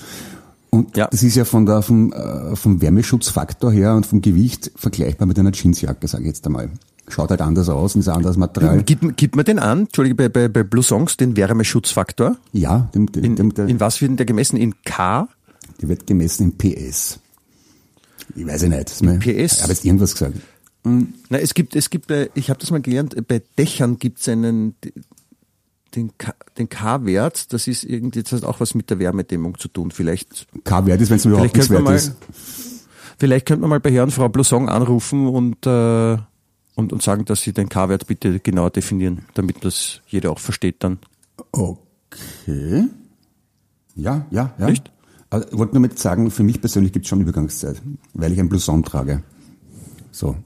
Und 0.70 0.96
Ja. 0.96 1.08
das 1.10 1.22
ist 1.22 1.34
ja 1.34 1.44
von 1.44 1.66
der, 1.66 1.82
vom, 1.82 2.12
äh, 2.12 2.54
vom 2.54 2.80
Wärmeschutzfaktor 2.80 3.72
her 3.72 3.94
und 3.94 4.06
vom 4.06 4.20
Gewicht 4.20 4.70
vergleichbar 4.76 5.26
mit 5.26 5.38
einer 5.38 5.52
Jeansjacke, 5.52 6.06
sage 6.06 6.24
ich 6.24 6.28
jetzt 6.28 6.46
einmal. 6.46 6.70
Schaut 7.08 7.30
halt 7.30 7.40
anders 7.40 7.70
aus 7.70 7.94
und 7.94 8.00
ist 8.00 8.08
ein 8.08 8.16
anderes 8.16 8.36
Material. 8.36 8.82
Gibt, 8.82 9.16
gibt 9.16 9.34
man 9.34 9.46
den 9.46 9.58
an, 9.58 9.80
Entschuldige, 9.80 10.14
bei, 10.14 10.28
bei, 10.28 10.48
bei 10.48 10.62
Bloussons 10.62 11.16
den 11.16 11.36
Wärmeschutzfaktor? 11.38 12.36
Ja, 12.52 12.90
dem, 12.94 13.10
dem, 13.10 13.24
In, 13.24 13.36
dem, 13.36 13.54
der, 13.54 13.66
in 13.66 13.80
was 13.80 14.00
wird 14.02 14.10
denn 14.10 14.16
der 14.18 14.26
gemessen? 14.26 14.58
In 14.58 14.74
K? 14.84 15.26
Die 15.80 15.88
wird 15.88 16.06
gemessen 16.06 16.52
in 16.52 16.56
PS. 16.58 17.20
Ich 18.34 18.46
weiß 18.46 18.64
ich 18.64 18.68
nicht. 18.70 19.02
Mir- 19.02 19.18
PS? 19.18 19.54
Ich 19.56 19.62
habe 19.62 19.72
jetzt 19.72 19.84
irgendwas 19.84 20.12
gesagt. 20.12 20.36
Na, 20.84 21.38
es 21.38 21.54
gibt, 21.54 21.74
es 21.76 21.90
gibt, 21.90 22.10
ich 22.34 22.50
habe 22.50 22.60
das 22.60 22.70
mal 22.70 22.80
gelernt, 22.80 23.14
bei 23.26 23.42
Dächern 23.58 23.98
gibt 23.98 24.20
es 24.20 24.28
einen, 24.28 24.74
den, 25.94 26.16
K- 26.16 26.34
den 26.56 26.68
K-Wert, 26.68 27.52
das 27.52 27.66
ist 27.66 27.84
irgendwie, 27.84 28.22
das 28.22 28.32
hat 28.32 28.44
auch 28.44 28.60
was 28.60 28.74
mit 28.74 28.88
der 28.90 28.98
Wärmedämmung 28.98 29.58
zu 29.58 29.68
tun. 29.68 29.90
Vielleicht, 29.90 30.46
K-Wert 30.64 31.00
ist, 31.00 31.10
wenn 31.10 31.16
es 31.16 31.24
überhaupt 31.24 31.54
nichts 31.54 31.68
wert 31.70 31.82
mal, 31.82 31.94
ist. 31.96 32.14
vielleicht 33.18 33.46
könnte 33.46 33.62
man 33.62 33.70
mal 33.70 33.80
bei 33.80 33.90
Herrn 33.90 34.08
und 34.08 34.12
Frau 34.12 34.28
Blouson 34.28 34.68
anrufen 34.68 35.26
und, 35.26 35.66
äh, 35.66 36.16
und, 36.74 36.92
und 36.92 37.02
sagen, 37.02 37.24
dass 37.24 37.42
sie 37.42 37.52
den 37.52 37.68
K-Wert 37.68 38.06
bitte 38.06 38.38
genauer 38.40 38.70
definieren, 38.70 39.24
damit 39.34 39.64
das 39.64 40.00
jeder 40.06 40.30
auch 40.30 40.38
versteht 40.38 40.76
dann. 40.84 40.98
Okay. 41.52 42.84
Ja, 43.94 44.26
ja, 44.30 44.54
ja. 44.58 44.70
Nicht? 44.70 44.90
Also, 45.30 45.46
ich 45.50 45.58
wollte 45.58 45.74
nur 45.74 45.82
mit 45.82 45.98
sagen, 45.98 46.30
für 46.30 46.42
mich 46.42 46.60
persönlich 46.60 46.92
gibt 46.92 47.04
es 47.04 47.10
schon 47.10 47.20
Übergangszeit, 47.20 47.82
weil 48.14 48.32
ich 48.32 48.40
ein 48.40 48.48
Blouson 48.48 48.82
trage. 48.82 49.22
So. 50.10 50.36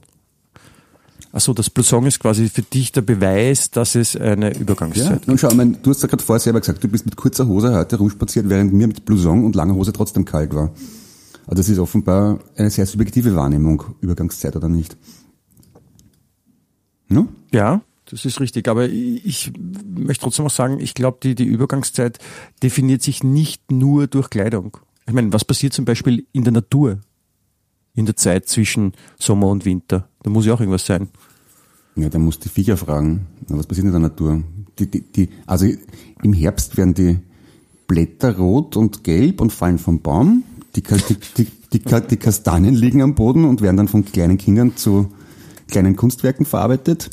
Achso, 1.33 1.55
das 1.55 1.71
Blouson 1.71 2.05
ist 2.07 2.21
quasi 2.21 2.49
für 2.49 2.63
dich 2.63 2.93
der 2.93 3.01
Beweis, 3.01 3.71
dass 3.71 3.95
es 3.95 4.17
eine 4.17 4.53
Ja, 4.53 4.61
Übergangszeit 4.61 5.27
nun 5.27 5.39
schau, 5.39 5.55
mein, 5.55 5.79
du 5.83 5.91
hast 5.91 6.03
ja 6.03 6.09
gerade 6.09 6.23
vorher 6.23 6.41
selber 6.41 6.61
gesagt, 6.61 6.85
du 6.85 6.89
bist 6.89 7.07
mit 7.07 7.17
kurzer 7.17 7.47
Hose 7.47 7.75
heute 7.75 7.97
rumspaziert, 7.97 8.49
während 8.51 8.73
mir 8.75 8.87
mit 8.87 9.05
Blouson 9.05 9.45
und 9.45 9.55
langer 9.55 9.75
Hose 9.75 9.93
trotzdem 9.93 10.25
kalt 10.25 10.55
war. 10.55 10.73
Also 11.47 11.57
das 11.57 11.69
ist 11.69 11.79
offenbar 11.79 12.41
eine 12.57 12.71
sehr 12.71 12.87
subjektive 12.87 13.35
Wahrnehmung, 13.35 13.83
Übergangszeit 14.01 14.57
oder 14.57 14.69
nicht. 14.69 14.97
No? 17.09 17.29
Ja, 17.53 17.81
das 18.13 18.27
ist 18.27 18.41
richtig. 18.41 18.69
Aber 18.69 18.89
ich 18.89 19.53
möchte 19.89 20.25
trotzdem 20.25 20.45
auch 20.45 20.51
sagen, 20.51 20.79
ich 20.81 20.95
glaube, 20.95 21.19
die, 21.23 21.35
die 21.35 21.45
Übergangszeit 21.45 22.19
definiert 22.63 23.03
sich 23.03 23.25
nicht 23.25 23.73
nur 23.73 24.07
durch 24.07 24.29
Kleidung. 24.29 24.77
Ich 25.07 25.15
meine, 25.15 25.33
was 25.33 25.45
passiert 25.45 25.73
zum 25.73 25.87
Beispiel 25.87 26.27
in 26.33 26.45
der 26.45 26.53
Natur? 26.53 27.01
In 27.95 28.07
der 28.07 28.17
Zeit 28.17 28.49
zwischen 28.49 28.93
Sommer 29.19 29.49
und 29.49 29.65
Winter. 29.65 30.09
Da 30.23 30.31
muss 30.31 30.47
ja 30.47 30.55
auch 30.55 30.61
irgendwas 30.61 30.87
sein. 30.87 31.09
Ja, 31.97 32.09
dann 32.09 32.23
musst 32.23 32.45
du 32.45 32.49
die 32.49 32.55
Viecher 32.55 32.77
fragen. 32.77 33.27
Was 33.49 33.67
passiert 33.67 33.87
in 33.87 33.93
der 33.93 34.01
Natur? 34.01 34.43
Die, 34.79 34.91
die, 34.91 35.01
die, 35.01 35.29
also 35.47 35.67
im 36.23 36.33
Herbst 36.33 36.77
werden 36.77 36.95
die 36.95 37.19
Blätter 37.87 38.37
rot 38.37 38.77
und 38.77 39.05
gelb 39.05 39.41
und 39.41 39.53
fallen 39.53 39.79
vom 39.79 40.01
Baum. 40.01 40.45
Die, 40.77 40.83
die, 40.83 41.47
die, 41.73 41.81
die 41.81 42.17
Kastanien 42.17 42.75
liegen 42.75 43.03
am 43.03 43.15
Boden 43.15 43.45
und 43.45 43.61
werden 43.61 43.77
dann 43.77 43.89
von 43.89 44.05
kleinen 44.05 44.39
Kindern 44.39 44.77
zu 44.77 45.13
kleinen 45.69 45.97
Kunstwerken 45.97 46.47
verarbeitet. 46.47 47.11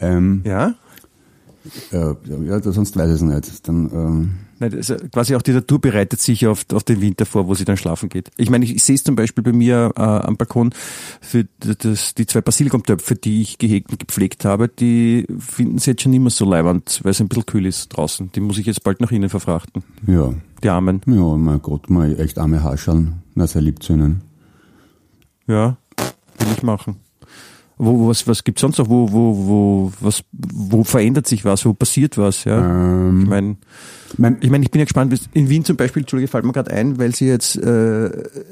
Ähm, 0.00 0.42
Ja? 0.44 0.74
ja, 1.92 2.16
ja, 2.24 2.38
ja, 2.58 2.62
sonst 2.72 2.96
weiß 2.96 3.08
ich 3.08 3.14
es 3.16 3.22
nicht. 3.22 3.68
Dann, 3.68 3.90
ähm, 3.92 4.30
Nein, 4.58 4.78
ja 4.82 4.96
quasi 5.12 5.34
auch 5.34 5.42
die 5.42 5.52
Natur 5.52 5.80
bereitet 5.80 6.20
sich 6.20 6.46
auf, 6.46 6.66
auf 6.72 6.84
den 6.84 7.00
Winter 7.00 7.24
vor, 7.24 7.48
wo 7.48 7.54
sie 7.54 7.64
dann 7.64 7.78
schlafen 7.78 8.10
geht. 8.10 8.30
Ich 8.36 8.50
meine, 8.50 8.64
ich, 8.66 8.74
ich 8.74 8.82
sehe 8.84 8.94
es 8.94 9.02
zum 9.04 9.16
Beispiel 9.16 9.42
bei 9.42 9.52
mir 9.52 9.90
äh, 9.96 10.00
am 10.00 10.36
Balkon 10.36 10.72
für 11.22 11.46
das, 11.60 12.14
die 12.14 12.26
zwei 12.26 12.42
Basilikumtöpfe, 12.42 13.14
die 13.14 13.40
ich 13.40 13.56
gehegt 13.58 13.90
und 13.90 13.98
gepflegt 14.00 14.44
habe, 14.44 14.68
die 14.68 15.26
finden 15.38 15.78
sie 15.78 15.92
jetzt 15.92 16.02
schon 16.02 16.12
immer 16.12 16.28
so 16.30 16.44
leiwand, 16.44 17.00
weil 17.02 17.12
es 17.12 17.20
ein 17.20 17.28
bisschen 17.28 17.46
kühl 17.46 17.64
ist 17.66 17.88
draußen. 17.88 18.32
Die 18.32 18.40
muss 18.40 18.58
ich 18.58 18.66
jetzt 18.66 18.84
bald 18.84 19.00
nach 19.00 19.12
innen 19.12 19.30
verfrachten. 19.30 19.82
ja, 20.06 20.34
Die 20.62 20.68
Armen. 20.68 21.00
ja, 21.06 21.36
mein 21.36 21.62
Gott, 21.62 21.88
mal 21.88 22.18
echt 22.20 22.38
arme 22.38 22.62
Haarschallen. 22.62 23.22
Na, 23.34 23.46
sehr 23.46 23.62
lieb 23.62 23.82
zu 23.82 23.94
ihnen. 23.94 24.20
Ja, 25.46 25.78
will 26.38 26.48
ich 26.54 26.62
machen. 26.62 26.96
Wo, 27.82 28.08
was, 28.08 28.26
was 28.26 28.44
gibt's 28.44 28.60
sonst 28.60 28.76
noch? 28.76 28.90
Wo, 28.90 29.10
wo, 29.10 29.36
wo, 29.48 29.92
was, 30.00 30.22
wo 30.32 30.84
verändert 30.84 31.26
sich 31.26 31.46
was? 31.46 31.64
Wo 31.64 31.72
passiert 31.72 32.18
was? 32.18 32.44
Ja. 32.44 32.58
Ähm, 32.58 33.22
Ich 33.22 33.28
meine, 33.28 33.56
mein, 34.18 34.36
ich 34.42 34.50
meine, 34.50 34.64
ich 34.64 34.70
bin 34.70 34.80
ja 34.80 34.84
gespannt. 34.84 35.18
In 35.32 35.48
Wien 35.48 35.64
zum 35.64 35.76
Beispiel, 35.76 36.02
Entschuldige, 36.02 36.28
fällt 36.28 36.44
mir 36.44 36.52
gerade 36.52 36.72
ein, 36.72 36.98
weil 36.98 37.14
sie 37.14 37.26
jetzt, 37.26 37.56
äh, 37.56 38.06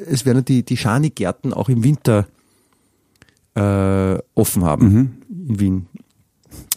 es 0.06 0.24
werden 0.24 0.46
die, 0.46 0.62
die 0.62 0.78
Schanigärten 0.78 1.52
auch 1.52 1.68
im 1.68 1.84
Winter 1.84 2.26
äh, 3.54 4.18
offen 4.34 4.64
haben 4.64 5.18
in 5.48 5.60
Wien. 5.60 5.86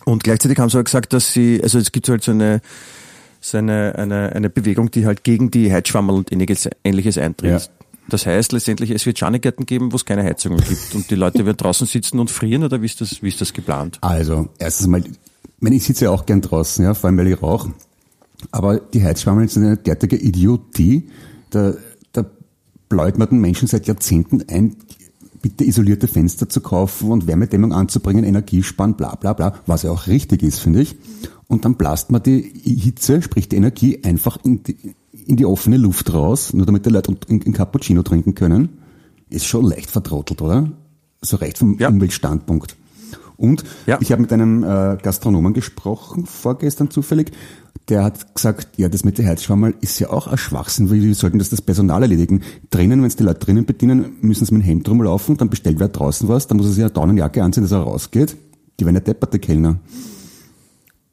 Und 0.04 0.24
gleichzeitig 0.24 0.60
haben 0.60 0.70
sie 0.70 0.78
auch 0.78 0.84
gesagt, 0.84 1.14
dass 1.14 1.32
sie, 1.32 1.62
also 1.64 1.78
es 1.78 1.92
gibt 1.92 2.10
halt 2.10 2.24
so 2.24 2.32
eine, 2.32 2.60
so 3.40 3.60
eine, 3.60 3.96
eine, 3.96 4.34
eine 4.36 4.50
Bewegung, 4.50 4.92
die 4.92 5.06
halt 5.06 5.24
gegen 5.24 5.52
die 5.52 5.72
Heizschwammerl 5.72 6.18
und 6.18 6.32
ähnliches, 6.32 6.70
ähnliches 6.84 7.18
eintritt. 7.18 7.50
Ja. 7.50 7.81
Das 8.10 8.26
heißt 8.26 8.52
letztendlich, 8.52 8.92
es 8.92 9.06
wird 9.06 9.20
Schanigärten 9.20 9.66
geben, 9.66 9.92
wo 9.92 9.96
es 9.96 10.06
keine 10.06 10.24
Heizungen 10.24 10.60
gibt 10.60 10.96
und 10.96 11.10
die 11.10 11.16
Leute 11.16 11.46
werden 11.46 11.58
draußen 11.58 11.88
sitzen 11.88 12.20
und 12.20 12.32
frieren 12.32 12.64
oder 12.64 12.82
wie 12.82 12.86
ist 12.86 13.00
das, 13.00 13.22
wie 13.22 13.30
ist 13.30 13.40
das 13.42 13.54
geplant? 13.54 14.00
Also, 14.02 14.50
erstens 14.60 14.88
mal, 14.88 15.00
ich 15.00 15.18
meine, 15.60 15.76
ich 15.76 15.84
sitze 15.84 16.06
ja 16.06 16.12
auch 16.12 16.26
gern 16.26 16.42
draußen, 16.42 16.84
ja, 16.84 16.94
vor 16.94 17.08
allem 17.08 17.18
weil 17.18 17.28
ich 17.28 17.42
rauche. 17.42 17.74
Aber 18.52 18.80
die 18.80 19.04
Heizschwammeln 19.04 19.48
sind 19.48 19.66
eine 19.66 19.78
derartige 19.78 20.18
Idiotie. 20.18 21.10
Da, 21.52 21.76
da 22.12 22.26
bläut 22.90 23.18
man 23.20 23.30
den 23.30 23.40
Menschen 23.40 23.68
seit 23.68 23.88
Jahrzehnten 23.88 24.44
ein, 24.50 24.76
bitte 25.42 25.64
isolierte 25.64 26.08
Fenster 26.08 26.50
zu 26.50 26.62
kaufen 26.62 27.12
und 27.12 27.28
Wärmedämmung 27.28 27.74
anzubringen, 27.74 28.24
Energiesparen, 28.24 28.96
bla 28.96 29.16
bla 29.16 29.34
bla, 29.34 29.56
was 29.66 29.84
ja 29.84 29.92
auch 29.92 30.08
richtig 30.08 30.44
ist, 30.44 30.60
finde 30.60 30.82
ich. 30.82 30.96
Und 31.48 31.66
dann 31.66 31.76
blast 31.76 32.12
man 32.12 32.24
die 32.24 32.42
Hitze, 32.42 33.22
sprich 33.22 33.50
die 33.50 33.58
Energie, 33.58 34.04
einfach 34.04 34.38
in 34.44 34.64
die, 34.64 34.96
in 35.28 35.36
die 35.38 35.46
offene 35.46 35.78
Luft 35.78 36.14
raus, 36.14 36.54
nur 36.54 36.66
damit 36.66 36.86
die 36.86 36.90
Leute 36.90 37.16
einen 37.30 37.54
Cappuccino 37.54 38.04
trinken 38.04 38.36
können. 38.36 38.70
Ist 39.30 39.46
schon 39.46 39.66
leicht 39.66 39.90
vertrottelt, 39.90 40.42
oder? 40.42 40.72
So 41.22 41.38
recht 41.38 41.58
vom 41.58 41.78
Ja. 41.80 41.90
Umweltstandpunkt. 41.90 42.76
Und 43.38 43.64
Ja. 43.88 43.98
ich 44.02 44.12
habe 44.12 44.22
mit 44.22 44.32
einem 44.34 44.64
äh, 44.64 44.98
Gastronomen 45.02 45.54
gesprochen, 45.54 46.26
vorgestern 46.26 46.92
zufällig, 46.92 47.32
der 47.90 48.04
hat 48.04 48.36
gesagt, 48.36 48.78
ja, 48.78 48.88
das 48.90 49.04
mit 49.04 49.18
der 49.18 49.26
Heizschwammerl 49.28 49.74
ist 49.82 50.00
ja 50.00 50.10
auch 50.12 50.28
ein 50.28 50.38
Schwachsinn, 50.38 50.90
weil 50.92 51.02
wir 51.02 51.16
sollten 51.16 51.40
das 51.40 51.50
das 51.50 51.62
Personal 51.62 52.04
erledigen. 52.04 52.42
Drinnen, 52.70 53.00
wenn 53.02 53.08
es 53.08 53.16
die 53.16 53.24
Leute 53.24 53.40
drinnen 53.40 53.66
bedienen, 53.66 54.18
müssen 54.22 54.46
sie 54.46 54.54
mit 54.54 54.64
dem 54.64 54.66
Hemd 54.66 54.90
rumlaufen, 54.90 55.38
dann 55.38 55.50
bestellt 55.50 55.80
wer 55.80 55.88
draußen 55.88 56.28
was, 56.28 56.48
dann 56.48 56.58
muss 56.58 56.68
er 56.68 56.72
sich 56.74 56.84
eine 56.84 56.92
Daunenjacke 56.94 57.44
anziehen, 57.44 57.64
dass 57.64 57.72
er 57.72 57.80
rausgeht. 57.80 58.38
Die 58.80 58.86
werden 58.86 58.96
ja 58.96 59.02
depperte 59.02 59.40
Kellner. 59.40 59.80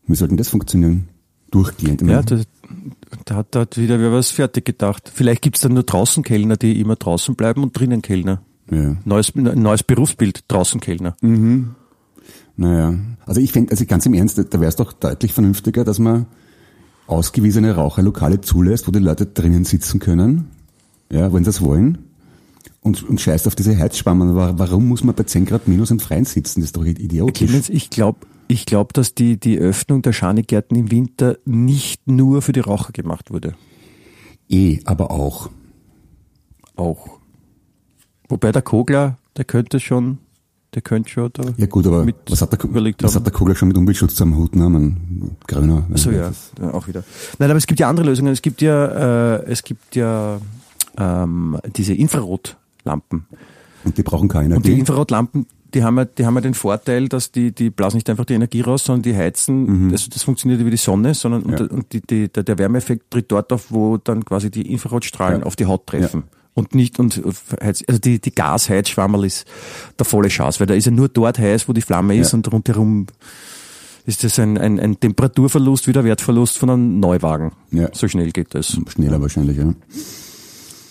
Wie 0.06 0.14
sollten 0.14 0.36
das 0.36 0.48
funktionieren? 0.48 1.08
Durchgehend. 1.50 2.02
Ja, 2.02 2.22
da, 2.22 2.40
da 3.24 3.34
hat 3.36 3.46
da 3.52 3.60
hat 3.60 3.78
wieder 3.78 3.98
wer 4.00 4.12
was 4.12 4.30
fertig 4.30 4.64
gedacht. 4.64 5.10
Vielleicht 5.12 5.42
gibt's 5.42 5.60
dann 5.60 5.74
nur 5.74 5.84
draußen 5.84 6.22
Kellner, 6.22 6.56
die 6.56 6.80
immer 6.80 6.96
draußen 6.96 7.34
bleiben 7.34 7.62
und 7.62 7.78
drinnen 7.78 8.02
Kellner. 8.02 8.42
ja. 8.70 8.96
Neues, 9.04 9.34
neues 9.34 9.82
Berufsbild, 9.82 10.44
draußen 10.48 10.80
Kellner. 10.80 11.16
Naja, 12.56 12.94
also 13.24 13.40
ich 13.40 13.52
finde, 13.52 13.70
also 13.70 13.84
ganz 13.86 14.04
im 14.04 14.14
Ernst, 14.14 14.38
da 14.38 14.60
wäre 14.60 14.68
es 14.68 14.76
doch 14.76 14.92
deutlich 14.92 15.32
vernünftiger, 15.32 15.84
dass 15.84 15.98
man 15.98 16.26
ausgewiesene 17.06 17.74
Raucherlokale 17.74 18.40
zulässt, 18.40 18.86
wo 18.86 18.92
die 18.92 18.98
Leute 18.98 19.26
drinnen 19.26 19.64
sitzen 19.64 20.00
können, 20.00 20.50
ja, 21.10 21.32
wenn 21.32 21.44
sie 21.44 21.48
das 21.48 21.62
wollen, 21.62 21.98
und, 22.88 23.08
und 23.08 23.20
scheißt 23.20 23.46
auf 23.46 23.54
diese. 23.54 23.78
Wa- 23.78 24.54
Warum 24.56 24.88
muss 24.88 25.04
man 25.04 25.14
bei 25.14 25.22
10 25.24 25.44
Grad 25.46 25.68
minus 25.68 25.90
im 25.90 26.00
Freien 26.00 26.24
sitzen? 26.24 26.60
Das 26.60 26.68
ist 26.70 26.76
doch 26.76 26.84
idiotisch. 26.84 27.46
Clemens, 27.46 27.68
ich 27.68 27.90
glaube, 27.90 28.18
ich 28.48 28.66
glaub, 28.66 28.92
dass 28.94 29.14
die, 29.14 29.38
die 29.38 29.58
Öffnung 29.58 30.02
der 30.02 30.12
Schanigärten 30.12 30.76
im 30.76 30.90
Winter 30.90 31.36
nicht 31.44 32.06
nur 32.08 32.42
für 32.42 32.52
die 32.52 32.60
Raucher 32.60 32.92
gemacht 32.92 33.30
wurde. 33.30 33.54
Eh, 34.48 34.80
aber 34.84 35.10
auch. 35.10 35.50
Auch. 36.76 37.08
Wobei 38.28 38.52
der 38.52 38.62
Kogler, 38.62 39.18
der 39.36 39.44
könnte 39.44 39.80
schon, 39.80 40.18
der 40.74 40.82
könnte 40.82 41.10
schon 41.10 41.30
da. 41.32 41.44
Ja 41.56 41.66
gut, 41.66 41.86
aber 41.86 42.06
was 42.28 42.40
hat, 42.42 42.52
der, 42.52 42.58
was 43.00 43.14
hat 43.16 43.24
der 43.26 43.32
Kugler 43.32 43.54
schon 43.54 43.68
mit 43.68 43.76
Umweltschutz 43.76 44.14
zu 44.14 44.22
am 44.24 44.36
Hut? 44.36 44.54
Ne? 44.54 44.68
Man, 44.68 45.36
grüner. 45.46 45.86
So 45.94 46.10
ja, 46.10 46.30
ja, 46.60 46.72
auch 46.74 46.86
wieder. 46.88 47.04
Nein, 47.38 47.50
aber 47.50 47.58
es 47.58 47.66
gibt 47.66 47.80
ja 47.80 47.88
andere 47.88 48.06
Lösungen. 48.06 48.32
Es 48.32 48.42
gibt 48.42 48.60
ja, 48.62 49.36
äh, 49.36 49.44
es 49.46 49.62
gibt 49.64 49.96
ja 49.96 50.40
ähm, 50.96 51.58
diese 51.76 51.94
Infrarotlampen. 52.88 53.26
Und 53.84 53.96
die 53.98 54.02
brauchen 54.02 54.28
keine 54.28 54.56
Und 54.56 54.64
die 54.64 54.70
Energie. 54.70 54.80
Infrarotlampen, 54.80 55.46
die 55.74 55.82
haben 55.84 55.98
ja, 55.98 56.04
die 56.06 56.24
haben 56.26 56.34
ja 56.34 56.40
den 56.40 56.54
Vorteil, 56.54 57.08
dass 57.08 57.30
die, 57.30 57.52
die 57.52 57.70
blasen 57.70 57.98
nicht 57.98 58.08
einfach 58.10 58.24
die 58.24 58.34
Energie 58.34 58.62
raus, 58.62 58.84
sondern 58.84 59.02
die 59.02 59.16
heizen, 59.16 59.90
also 59.92 60.08
das 60.10 60.22
funktioniert 60.22 60.64
wie 60.64 60.70
die 60.70 60.76
Sonne, 60.76 61.14
sondern 61.14 61.42
Mhm. 61.42 61.50
Ja. 61.52 61.58
und, 61.60 61.70
und 61.70 61.92
die, 61.92 62.00
die, 62.00 62.28
der, 62.28 62.42
der 62.42 62.58
Wärmeeffekt 62.58 63.10
tritt 63.10 63.30
dort 63.30 63.52
auf, 63.52 63.70
wo 63.70 63.98
dann 63.98 64.24
quasi 64.24 64.50
die 64.50 64.72
Infrarotstrahlen 64.72 65.40
Ja. 65.40 65.46
auf 65.46 65.56
die 65.56 65.66
Haut 65.66 65.86
treffen. 65.86 66.24
Und 66.54 66.74
nicht, 66.74 66.98
und 66.98 67.22
heiz- 67.62 67.84
also 67.86 68.00
die, 68.00 68.18
die 68.20 68.34
Gasheizschwammerl 68.34 69.24
ist 69.26 69.46
der 69.98 70.06
volle 70.06 70.28
Chance, 70.28 70.58
weil 70.60 70.66
da 70.66 70.74
ist 70.74 70.86
ja 70.86 70.90
nur 70.90 71.08
dort 71.08 71.38
heiß, 71.38 71.68
wo 71.68 71.72
die 71.72 71.82
Flamme 71.82 72.16
ist 72.16 72.32
Ja. 72.32 72.36
und 72.38 72.50
rundherum 72.52 73.06
ist 74.06 74.24
das 74.24 74.38
ein, 74.40 74.58
ein, 74.58 74.80
ein 74.80 74.98
Temperaturverlust 74.98 75.86
wie 75.86 75.92
der 75.92 76.02
Wertverlust 76.02 76.58
von 76.58 76.70
einem 76.70 76.98
Neuwagen. 76.98 77.52
Ja. 77.70 77.90
So 77.92 78.08
schnell 78.08 78.32
geht 78.32 78.54
das. 78.54 78.76
Schneller 78.88 79.20
wahrscheinlich, 79.20 79.58
ja. 79.58 79.72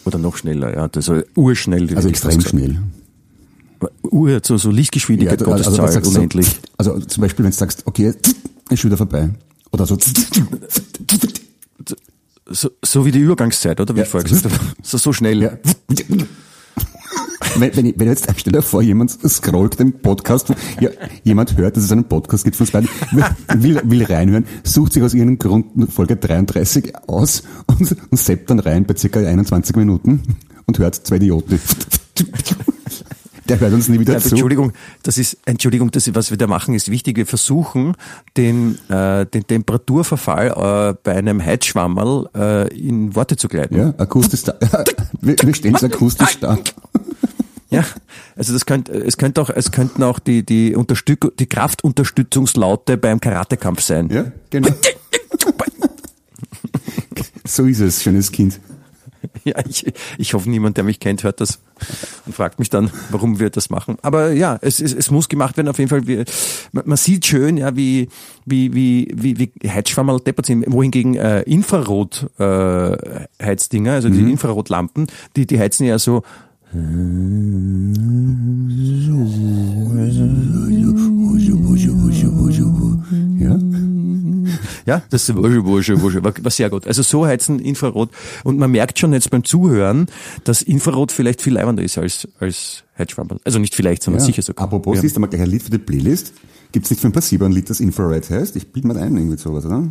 Oder 0.08 0.18
noch 0.20 0.38
schneller, 0.38 0.74
ja. 0.74 0.88
Das 0.88 1.10
ist 1.10 1.26
urschnell. 1.36 1.94
Also 1.96 2.08
extrem 2.08 2.40
schnell. 2.42 2.78
Ur, 4.04 4.40
so, 4.44 4.58
so 4.58 4.72
Lichtgeschwindigkeit, 4.72 5.42
also- 5.46 5.52
Gottes 5.52 5.94
sagst 5.94 6.06
du? 6.06 6.10
unendlich. 6.18 6.48
Also 6.78 6.98
zum 7.00 7.22
Beispiel, 7.22 7.44
wenn 7.44 7.52
du 7.52 7.58
sagst, 7.58 7.84
okay, 7.86 8.14
ist 8.70 8.84
wieder 8.86 8.98
vorbei. 8.98 9.30
Oder 9.72 9.86
so. 9.86 9.98
So, 12.50 12.70
so 12.84 13.06
wie 13.06 13.12
die 13.12 13.20
Übergangszeit, 13.20 13.80
oder? 13.82 13.94
Wie 13.94 14.00
Ja. 14.00 14.06
ich 14.06 14.10
vorher 14.10 14.30
gesagt 14.30 14.46
habe. 14.46 14.56
So, 14.82 14.98
so 14.98 15.12
schnell. 15.12 15.42
Ja. 15.44 15.58
Wenn, 17.60 17.76
wenn, 17.76 17.86
ich, 17.86 17.96
wenn 17.98 18.08
jetzt 18.08 18.28
stell 18.38 18.54
dir 18.54 18.62
vor, 18.62 18.82
jemand 18.82 19.12
scrollt 19.28 19.80
den 19.80 20.00
Podcast, 20.00 20.54
ja, 20.80 20.90
jemand 21.24 21.58
hört, 21.58 21.76
dass 21.76 21.84
es 21.84 21.92
einen 21.92 22.04
Podcast 22.06 22.44
gibt 22.44 22.56
von 22.56 22.68
beiden, 22.68 22.90
will, 23.56 23.82
will 23.84 24.04
reinhören, 24.04 24.46
sucht 24.64 24.94
sich 24.94 25.04
aus 25.04 25.14
irgendeinem 25.14 25.40
Grund 25.40 25.92
Folge 25.92 26.16
33 26.16 26.94
aus 27.08 27.44
und, 27.66 27.96
und 28.10 28.18
seppt 28.18 28.50
dann 28.50 28.60
rein 28.60 28.86
bei 28.86 28.96
circa 28.96 29.20
21 29.20 29.76
Minuten 29.76 30.22
und 30.66 30.80
hört 30.80 30.96
zwei 30.96 31.16
Idioten. 31.16 31.60
Der 33.50 33.60
hört 33.60 33.74
uns 33.74 33.88
nie 33.88 34.00
wieder 34.00 34.14
Ja, 34.14 34.20
zu. 34.20 34.30
Entschuldigung, 34.32 34.74
das 35.04 35.18
ist, 35.18 35.38
Entschuldigung, 35.46 35.90
das, 35.92 36.14
was 36.14 36.32
wir 36.32 36.38
da 36.38 36.48
machen, 36.48 36.74
ist 36.74 36.92
wichtig. 36.92 37.16
Wir 37.16 37.26
versuchen, 37.26 37.96
den, 38.36 38.78
äh, 38.90 39.26
den 39.26 39.48
Temperaturverfall 39.48 40.48
äh, 40.92 40.96
bei 41.02 41.16
einem 41.16 41.44
Heizschwammerl 41.44 42.30
äh, 42.36 42.78
in 42.78 43.16
Worte 43.16 43.38
zu 43.38 43.48
gleiten. 43.48 43.78
Ja, 43.78 43.94
akustisch 43.98 44.44
da. 44.44 44.56
Wir, 45.22 45.36
wir 45.42 45.54
stellen 45.56 45.76
es 45.76 45.84
akustisch 45.84 46.40
da. 46.40 46.58
Ja, 47.70 47.86
also 48.36 48.54
das 48.54 48.66
könnte, 48.66 48.94
es 48.94 49.18
könnte 49.18 49.42
auch, 49.42 49.50
es 49.50 49.72
könnten 49.72 50.04
auch 50.04 50.20
die, 50.20 50.46
die 50.46 50.76
Unterstück, 50.76 51.34
die 51.38 51.48
Kraftunterstützungslaute 51.48 52.98
beim 52.98 53.20
Karatekampf 53.20 53.82
sein. 53.82 54.10
Ja, 54.10 54.32
genau. 54.50 54.70
So 57.48 57.66
ist 57.66 57.80
es, 57.80 58.04
schönes 58.04 58.32
Kind. 58.32 58.60
Ja, 59.44 59.56
ich, 59.68 59.86
ich 60.18 60.34
hoffe, 60.34 60.50
niemand, 60.50 60.78
der 60.78 60.84
mich 60.84 61.00
kennt, 61.00 61.24
hört 61.24 61.42
das 61.42 61.60
und 62.26 62.36
fragt 62.36 62.60
mich 62.60 62.70
dann, 62.70 62.92
warum 63.10 63.40
wir 63.40 63.50
das 63.50 63.70
machen. 63.70 63.98
Aber 64.02 64.32
ja, 64.32 64.58
es, 64.62 64.80
es, 64.80 64.94
es 64.94 65.10
muss 65.10 65.30
gemacht 65.30 65.58
werden. 65.58 65.68
Auf 65.70 65.80
jeden 65.80 65.90
Fall, 65.90 66.06
wir, 66.06 66.26
man, 66.72 66.98
sieht 66.98 67.26
schön, 67.26 67.58
ja, 67.58 67.76
wie 67.76 68.10
wie 68.46 68.74
wie 68.74 69.12
wie, 69.16 69.40
wie 69.40 69.70
Heizschwammerl 69.70 70.20
deppert 70.20 70.46
sind. 70.46 70.66
Wohingegen 70.68 71.16
äh, 71.16 71.42
Infrarot 71.42 72.30
äh, 72.38 72.44
also 72.44 74.10
die 74.10 74.32
Infrarotlampen, 74.32 75.08
die 75.36 75.48
die 75.48 75.60
heizen 75.60 75.86
ja 75.86 75.98
so. 75.98 76.24
Ja? 83.40 83.60
Ja, 84.86 85.02
das 85.10 85.28
ist 85.28 85.36
war, 85.36 86.52
sehr 86.52 86.70
gut. 86.70 86.88
Also 86.88 87.02
so 87.04 87.26
heizen 87.26 87.60
Infrarot. 87.60 88.10
Und 88.44 88.58
man 88.58 88.72
merkt 88.72 89.00
schon 89.00 89.12
jetzt 89.14 89.30
beim 89.30 89.44
Zuhören, 89.44 90.08
dass 90.46 90.62
Infrarot 90.62 91.12
vielleicht 91.12 91.42
viel 91.42 91.54
leibender 91.54 91.84
ist 91.84 91.98
als, 91.98 92.28
als 92.40 92.84
Heizschwammerl. 92.98 93.40
Also 93.44 93.60
nicht 93.60 93.76
vielleicht, 93.76 94.04
sondern 94.04 94.22
ja. 94.22 94.26
sicher 94.26 94.42
sogar. 94.42 94.64
Apropos, 94.66 94.96
Ja. 94.96 95.02
siehst 95.02 95.16
du 95.16 95.20
mal 95.20 95.28
gleich 95.28 95.42
ein 95.42 95.50
Lied 95.50 95.64
für 95.64 95.72
die 95.72 95.78
Playlist. 95.78 96.34
Gibt's 96.72 96.90
nicht 96.90 97.02
für 97.02 97.08
ein 97.08 97.12
Placebo 97.12 97.46
ein 97.46 97.52
Lied, 97.52 97.70
das 97.70 97.80
Infrared 97.80 98.30
heißt? 98.30 98.56
Ich 98.56 98.72
bild 98.72 98.86
mal 98.86 98.98
ein, 98.98 99.16
irgendwie 99.16 99.38
sowas, 99.38 99.66
oder? 99.66 99.90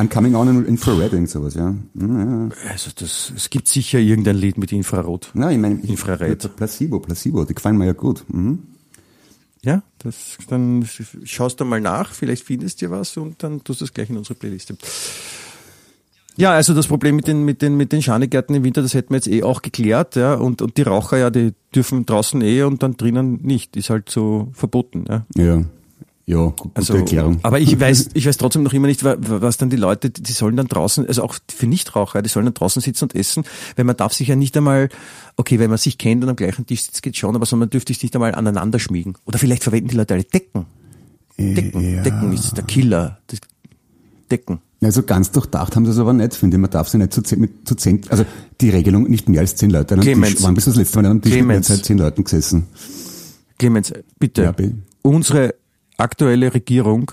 I'm 0.00 0.08
coming 0.08 0.34
on 0.34 0.48
in 0.48 0.64
Infrared, 0.64 1.12
irgend 1.12 1.28
sowas, 1.28 1.54
ja. 1.54 1.74
Hm, 1.98 2.50
ja. 2.50 2.70
Also 2.70 2.90
das, 2.94 3.32
es 3.36 3.50
gibt 3.50 3.68
sicher 3.68 3.98
irgendein 3.98 4.36
Lied 4.36 4.56
mit 4.56 4.72
Infrarot. 4.72 5.30
Na, 5.34 5.52
ich 5.52 5.58
meine, 5.58 5.78
Infrared. 5.82 6.56
Placebo, 6.56 7.00
Placebo, 7.00 7.44
die 7.44 7.54
gefallen 7.54 7.76
mir 7.76 7.84
ja 7.84 7.92
gut. 7.92 8.24
Mhm. 8.28 8.60
Ja, 9.62 9.82
das, 9.98 10.38
dann 10.48 10.88
schaust 11.24 11.60
du 11.60 11.66
mal 11.66 11.82
nach, 11.82 12.14
vielleicht 12.14 12.44
findest 12.44 12.80
du 12.80 12.90
was 12.90 13.18
und 13.18 13.42
dann 13.42 13.62
tust 13.62 13.82
du 13.82 13.84
das 13.84 13.92
gleich 13.92 14.08
in 14.08 14.16
unsere 14.16 14.36
Playliste. 14.36 14.74
Ja, 16.36 16.52
also 16.52 16.72
das 16.72 16.86
Problem 16.86 17.16
mit 17.16 17.26
den, 17.26 17.44
mit 17.44 17.60
den, 17.60 17.76
mit 17.76 17.92
den 17.92 18.00
Schanigärten 18.00 18.54
im 18.54 18.64
Winter, 18.64 18.80
das 18.80 18.94
hätten 18.94 19.10
wir 19.10 19.16
jetzt 19.16 19.28
eh 19.28 19.42
auch 19.42 19.60
geklärt, 19.60 20.16
ja, 20.16 20.32
und, 20.32 20.62
und 20.62 20.78
die 20.78 20.82
Raucher, 20.82 21.18
ja, 21.18 21.28
die 21.28 21.52
dürfen 21.74 22.06
draußen 22.06 22.40
eh 22.40 22.62
und 22.62 22.82
dann 22.82 22.96
drinnen 22.96 23.40
nicht, 23.42 23.76
ist 23.76 23.90
halt 23.90 24.08
so 24.08 24.48
verboten, 24.54 25.04
ja. 25.06 25.26
Ja, 25.36 25.62
ja, 26.30 26.36
gu- 26.36 26.50
gute 26.56 26.76
Also, 26.76 26.94
Erklärung. 26.94 27.38
aber 27.42 27.58
ich 27.60 27.78
weiß, 27.80 28.10
ich 28.14 28.26
weiß 28.26 28.36
trotzdem 28.36 28.62
noch 28.62 28.72
immer 28.72 28.86
nicht, 28.86 29.04
wa- 29.04 29.16
wa- 29.18 29.40
was 29.42 29.56
dann 29.58 29.70
die 29.70 29.76
Leute, 29.76 30.10
die 30.10 30.32
sollen 30.32 30.56
dann 30.56 30.66
draußen, 30.68 31.06
also 31.06 31.22
auch 31.22 31.36
für 31.54 31.66
Nichtraucher, 31.66 32.22
die 32.22 32.28
sollen 32.28 32.46
dann 32.46 32.54
draußen 32.54 32.80
sitzen 32.82 33.04
und 33.04 33.14
essen, 33.14 33.44
weil 33.76 33.84
man 33.84 33.96
darf 33.96 34.12
sich 34.12 34.28
ja 34.28 34.36
nicht 34.36 34.56
einmal, 34.56 34.88
okay, 35.36 35.58
wenn 35.58 35.70
man 35.70 35.78
sich 35.78 35.98
kennt 35.98 36.22
und 36.22 36.30
am 36.30 36.36
gleichen 36.36 36.66
Tisch 36.66 36.82
sitzt, 36.82 37.02
geht 37.02 37.16
schon, 37.16 37.34
aber 37.36 37.46
sondern 37.46 37.66
man 37.66 37.70
dürfte 37.70 37.92
sich 37.92 38.02
nicht 38.02 38.14
einmal 38.14 38.34
aneinander 38.34 38.78
schmiegen. 38.78 39.14
Oder 39.26 39.38
vielleicht 39.38 39.62
verwenden 39.64 39.88
die 39.88 39.96
Leute 39.96 40.14
alle 40.14 40.24
Decken. 40.24 40.66
Decken, 41.38 41.94
ja. 41.96 42.02
Decken 42.02 42.32
ist 42.32 42.56
der 42.56 42.64
Killer. 42.64 43.18
Das 43.28 43.38
Decken. 44.30 44.60
Also 44.82 45.02
ganz 45.02 45.30
durchdacht 45.30 45.74
haben 45.76 45.84
sie 45.84 45.90
es 45.92 45.98
aber 45.98 46.12
nicht, 46.12 46.34
finde 46.34 46.56
ich. 46.56 46.60
Man 46.60 46.70
darf 46.70 46.88
sie 46.88 46.96
nicht 46.98 47.12
zu 47.12 47.20
zehn, 47.22 47.40
mit, 47.40 47.66
zu 47.68 47.74
zehn, 47.74 48.00
also 48.08 48.24
die 48.60 48.70
Regelung 48.70 49.04
nicht 49.10 49.28
mehr 49.28 49.40
als 49.40 49.56
zehn 49.56 49.70
Leute 49.70 49.94
an 49.94 50.00
einem. 50.00 50.22
Tisch. 50.22 50.36
Wann 50.40 50.54
bist 50.54 50.66
du 50.66 50.70
das 50.70 50.78
letzte 50.78 50.96
Mal 50.98 51.04
an 51.06 51.10
einem 51.12 51.22
Tisch 51.22 51.32
mit 51.32 51.40
mehr 51.46 51.56
Clemens. 51.56 51.70
als 51.70 51.82
zehn 51.82 51.98
Leuten 51.98 52.24
gesessen? 52.24 52.66
Clemens, 53.58 53.92
bitte. 54.18 54.42
Ja, 54.44 54.52
bitte. 54.52 54.74
Unsere 55.02 55.54
aktuelle 56.00 56.52
Regierung 56.54 57.12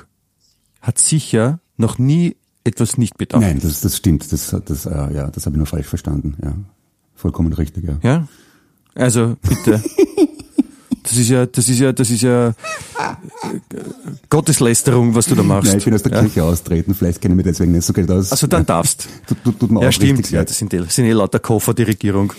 hat 0.81 0.99
sicher 0.99 1.59
noch 1.77 1.97
nie 1.97 2.35
etwas 2.63 2.97
nicht 2.97 3.17
bedacht. 3.17 3.41
Nein, 3.41 3.59
das, 3.61 3.81
das 3.81 3.95
stimmt. 3.97 4.31
Das, 4.31 4.55
das, 4.65 4.85
äh, 4.85 5.13
ja, 5.13 5.29
das 5.29 5.45
habe 5.45 5.55
ich 5.55 5.57
nur 5.57 5.67
falsch 5.67 5.87
verstanden. 5.87 6.35
Ja, 6.43 6.53
vollkommen 7.15 7.53
richtig. 7.53 7.85
Ja. 7.85 7.97
Ja? 8.03 8.27
Also, 8.95 9.37
bitte. 9.41 9.81
Das 11.03 11.15
ist 11.15 11.29
ja, 11.29 11.45
das 11.45 11.69
ist 11.69 11.79
ja, 11.79 11.93
das 11.93 12.09
ist 12.09 12.21
ja 12.21 12.49
äh, 12.49 12.53
Gotteslästerung, 14.29 15.15
was 15.15 15.25
du 15.27 15.35
da 15.35 15.43
machst. 15.43 15.69
Nein, 15.69 15.77
ich 15.77 15.85
bin 15.85 15.93
aus 15.93 16.03
der 16.03 16.11
ja? 16.11 16.19
Kirche 16.21 16.43
austreten. 16.43 16.93
Vielleicht 16.93 17.21
kenne 17.21 17.33
ich 17.33 17.37
mich 17.37 17.45
deswegen 17.45 17.71
nicht 17.71 17.85
so 17.85 17.93
gut 17.93 18.11
aus. 18.11 18.29
Also 18.31 18.45
dann 18.47 18.65
darfst. 18.65 19.07
Tut, 19.25 19.41
tut, 19.43 19.59
tut 19.59 19.71
mir 19.71 19.81
Ja, 19.83 19.87
auch 19.87 19.91
stimmt. 19.93 20.19
richtig 20.19 20.33
Ja, 20.33 20.43
das 20.43 20.57
sind, 20.57 20.73
eh- 20.73 20.83
sind 20.89 21.05
eh 21.05 21.13
lauter 21.13 21.39
Koffer, 21.39 21.73
die 21.73 21.83
Regierung. 21.83 22.33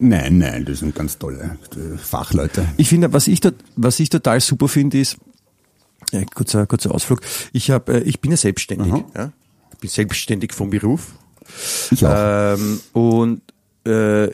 Nein, 0.00 0.38
nein, 0.38 0.64
das 0.64 0.80
sind 0.80 0.96
ganz 0.96 1.16
tolle 1.16 1.58
äh, 1.76 1.96
Fachleute. 1.96 2.66
Ich 2.76 2.88
finde, 2.88 3.12
was 3.12 3.28
ich, 3.28 3.40
was 3.76 4.00
ich 4.00 4.08
total 4.10 4.40
super 4.40 4.66
finde, 4.66 4.98
ist, 4.98 5.18
äh, 6.12 6.24
kurzer, 6.26 6.66
kurzer 6.66 6.94
Ausflug, 6.94 7.20
ich, 7.52 7.70
hab, 7.70 7.88
äh, 7.88 8.00
ich 8.00 8.20
bin 8.20 8.30
ja 8.30 8.36
selbstständig. 8.36 8.92
Aha. 8.92 9.04
Ja? 9.14 9.32
Ich 9.72 9.78
bin 9.78 9.90
selbstständig 9.90 10.52
vom 10.52 10.70
Beruf. 10.70 11.12
Ich 11.90 12.06
auch. 12.06 12.14
Ähm, 12.56 12.80
und 12.92 13.42
äh, 13.86 14.28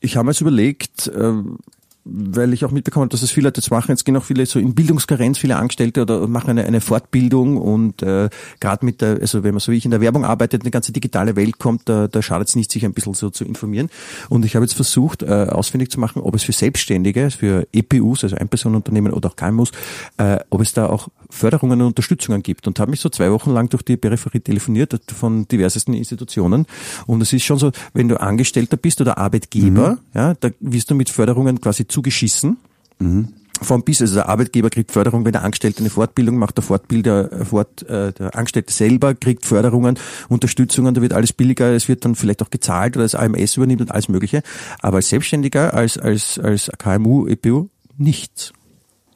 ich 0.00 0.16
habe 0.16 0.26
mir 0.26 0.32
jetzt 0.32 0.40
überlegt, 0.40 1.10
ähm, 1.14 1.58
weil 2.08 2.52
ich 2.52 2.64
auch 2.64 2.70
mitbekommen 2.70 3.04
habe, 3.04 3.10
dass 3.10 3.22
es 3.22 3.30
viele 3.30 3.48
Leute 3.48 3.60
jetzt 3.60 3.70
machen. 3.70 3.90
Jetzt 3.90 4.04
gehen 4.04 4.16
auch 4.16 4.24
viele 4.24 4.46
so 4.46 4.58
in 4.58 4.74
Bildungskarenz, 4.74 5.38
viele 5.38 5.56
Angestellte 5.56 6.02
oder 6.02 6.28
machen 6.28 6.50
eine, 6.50 6.64
eine 6.64 6.80
Fortbildung 6.80 7.56
und 7.56 8.02
äh, 8.02 8.28
gerade 8.60 8.84
mit 8.84 9.00
der, 9.00 9.20
also 9.20 9.42
wenn 9.42 9.54
man 9.54 9.60
so 9.60 9.72
wie 9.72 9.76
ich 9.76 9.84
in 9.84 9.90
der 9.90 10.00
Werbung 10.00 10.24
arbeitet, 10.24 10.62
eine 10.62 10.70
ganze 10.70 10.92
digitale 10.92 11.34
Welt 11.34 11.58
kommt, 11.58 11.88
da, 11.88 12.06
da 12.06 12.22
schadet 12.22 12.48
es 12.48 12.56
nicht, 12.56 12.70
sich 12.70 12.84
ein 12.84 12.92
bisschen 12.92 13.14
so 13.14 13.30
zu 13.30 13.44
informieren. 13.44 13.90
Und 14.28 14.44
ich 14.44 14.54
habe 14.54 14.64
jetzt 14.64 14.74
versucht, 14.74 15.22
äh, 15.22 15.48
ausfindig 15.50 15.90
zu 15.90 15.98
machen, 15.98 16.22
ob 16.22 16.34
es 16.36 16.44
für 16.44 16.52
Selbstständige, 16.52 17.30
für 17.30 17.66
EPUs, 17.72 18.22
also 18.22 18.36
Einpersonenunternehmen 18.36 19.12
oder 19.12 19.30
auch 19.30 19.36
KMUs, 19.36 19.72
äh, 20.18 20.38
ob 20.50 20.60
es 20.60 20.72
da 20.72 20.86
auch 20.86 21.08
Förderungen 21.30 21.80
und 21.80 21.88
Unterstützungen 21.88 22.42
gibt. 22.42 22.66
Und 22.66 22.78
habe 22.78 22.90
mich 22.90 23.00
so 23.00 23.08
zwei 23.08 23.30
Wochen 23.32 23.50
lang 23.50 23.68
durch 23.68 23.82
die 23.82 23.96
Peripherie 23.96 24.40
telefoniert 24.40 24.98
von 25.14 25.46
diversesten 25.48 25.94
Institutionen. 25.94 26.66
Und 27.06 27.20
es 27.22 27.32
ist 27.32 27.44
schon 27.44 27.58
so, 27.58 27.72
wenn 27.92 28.08
du 28.08 28.20
Angestellter 28.20 28.76
bist 28.76 29.00
oder 29.00 29.18
Arbeitgeber, 29.18 29.98
ja, 30.14 30.34
da 30.34 30.50
wirst 30.60 30.90
du 30.90 30.94
mit 30.94 31.10
Förderungen 31.10 31.60
quasi 31.60 31.86
zugeschissen. 31.86 32.58
Vom 33.62 33.84
bis, 33.84 34.02
also 34.02 34.16
der 34.16 34.28
Arbeitgeber 34.28 34.68
kriegt 34.68 34.92
Förderung, 34.92 35.24
wenn 35.24 35.32
der 35.32 35.42
Angestellte 35.42 35.80
eine 35.80 35.88
Fortbildung 35.88 36.36
macht, 36.36 36.58
der 36.58 36.62
Fortbilder, 36.64 37.32
äh, 37.32 37.44
Fort, 37.44 37.82
äh, 37.88 38.12
der 38.12 38.36
Angestellte 38.36 38.72
selber 38.72 39.14
kriegt 39.14 39.46
Förderungen, 39.46 39.98
Unterstützungen, 40.28 40.94
da 40.94 41.00
wird 41.00 41.14
alles 41.14 41.32
billiger, 41.32 41.72
es 41.72 41.88
wird 41.88 42.04
dann 42.04 42.14
vielleicht 42.14 42.42
auch 42.42 42.50
gezahlt 42.50 42.96
oder 42.96 43.04
das 43.04 43.14
AMS 43.14 43.56
übernimmt 43.56 43.80
und 43.80 43.92
alles 43.92 44.08
Mögliche. 44.08 44.42
Aber 44.80 44.96
als 44.96 45.08
Selbstständiger, 45.08 45.72
als, 45.72 45.96
als, 45.96 46.38
als 46.38 46.70
KMU, 46.78 47.26
EPU, 47.26 47.68
nichts. 47.96 48.52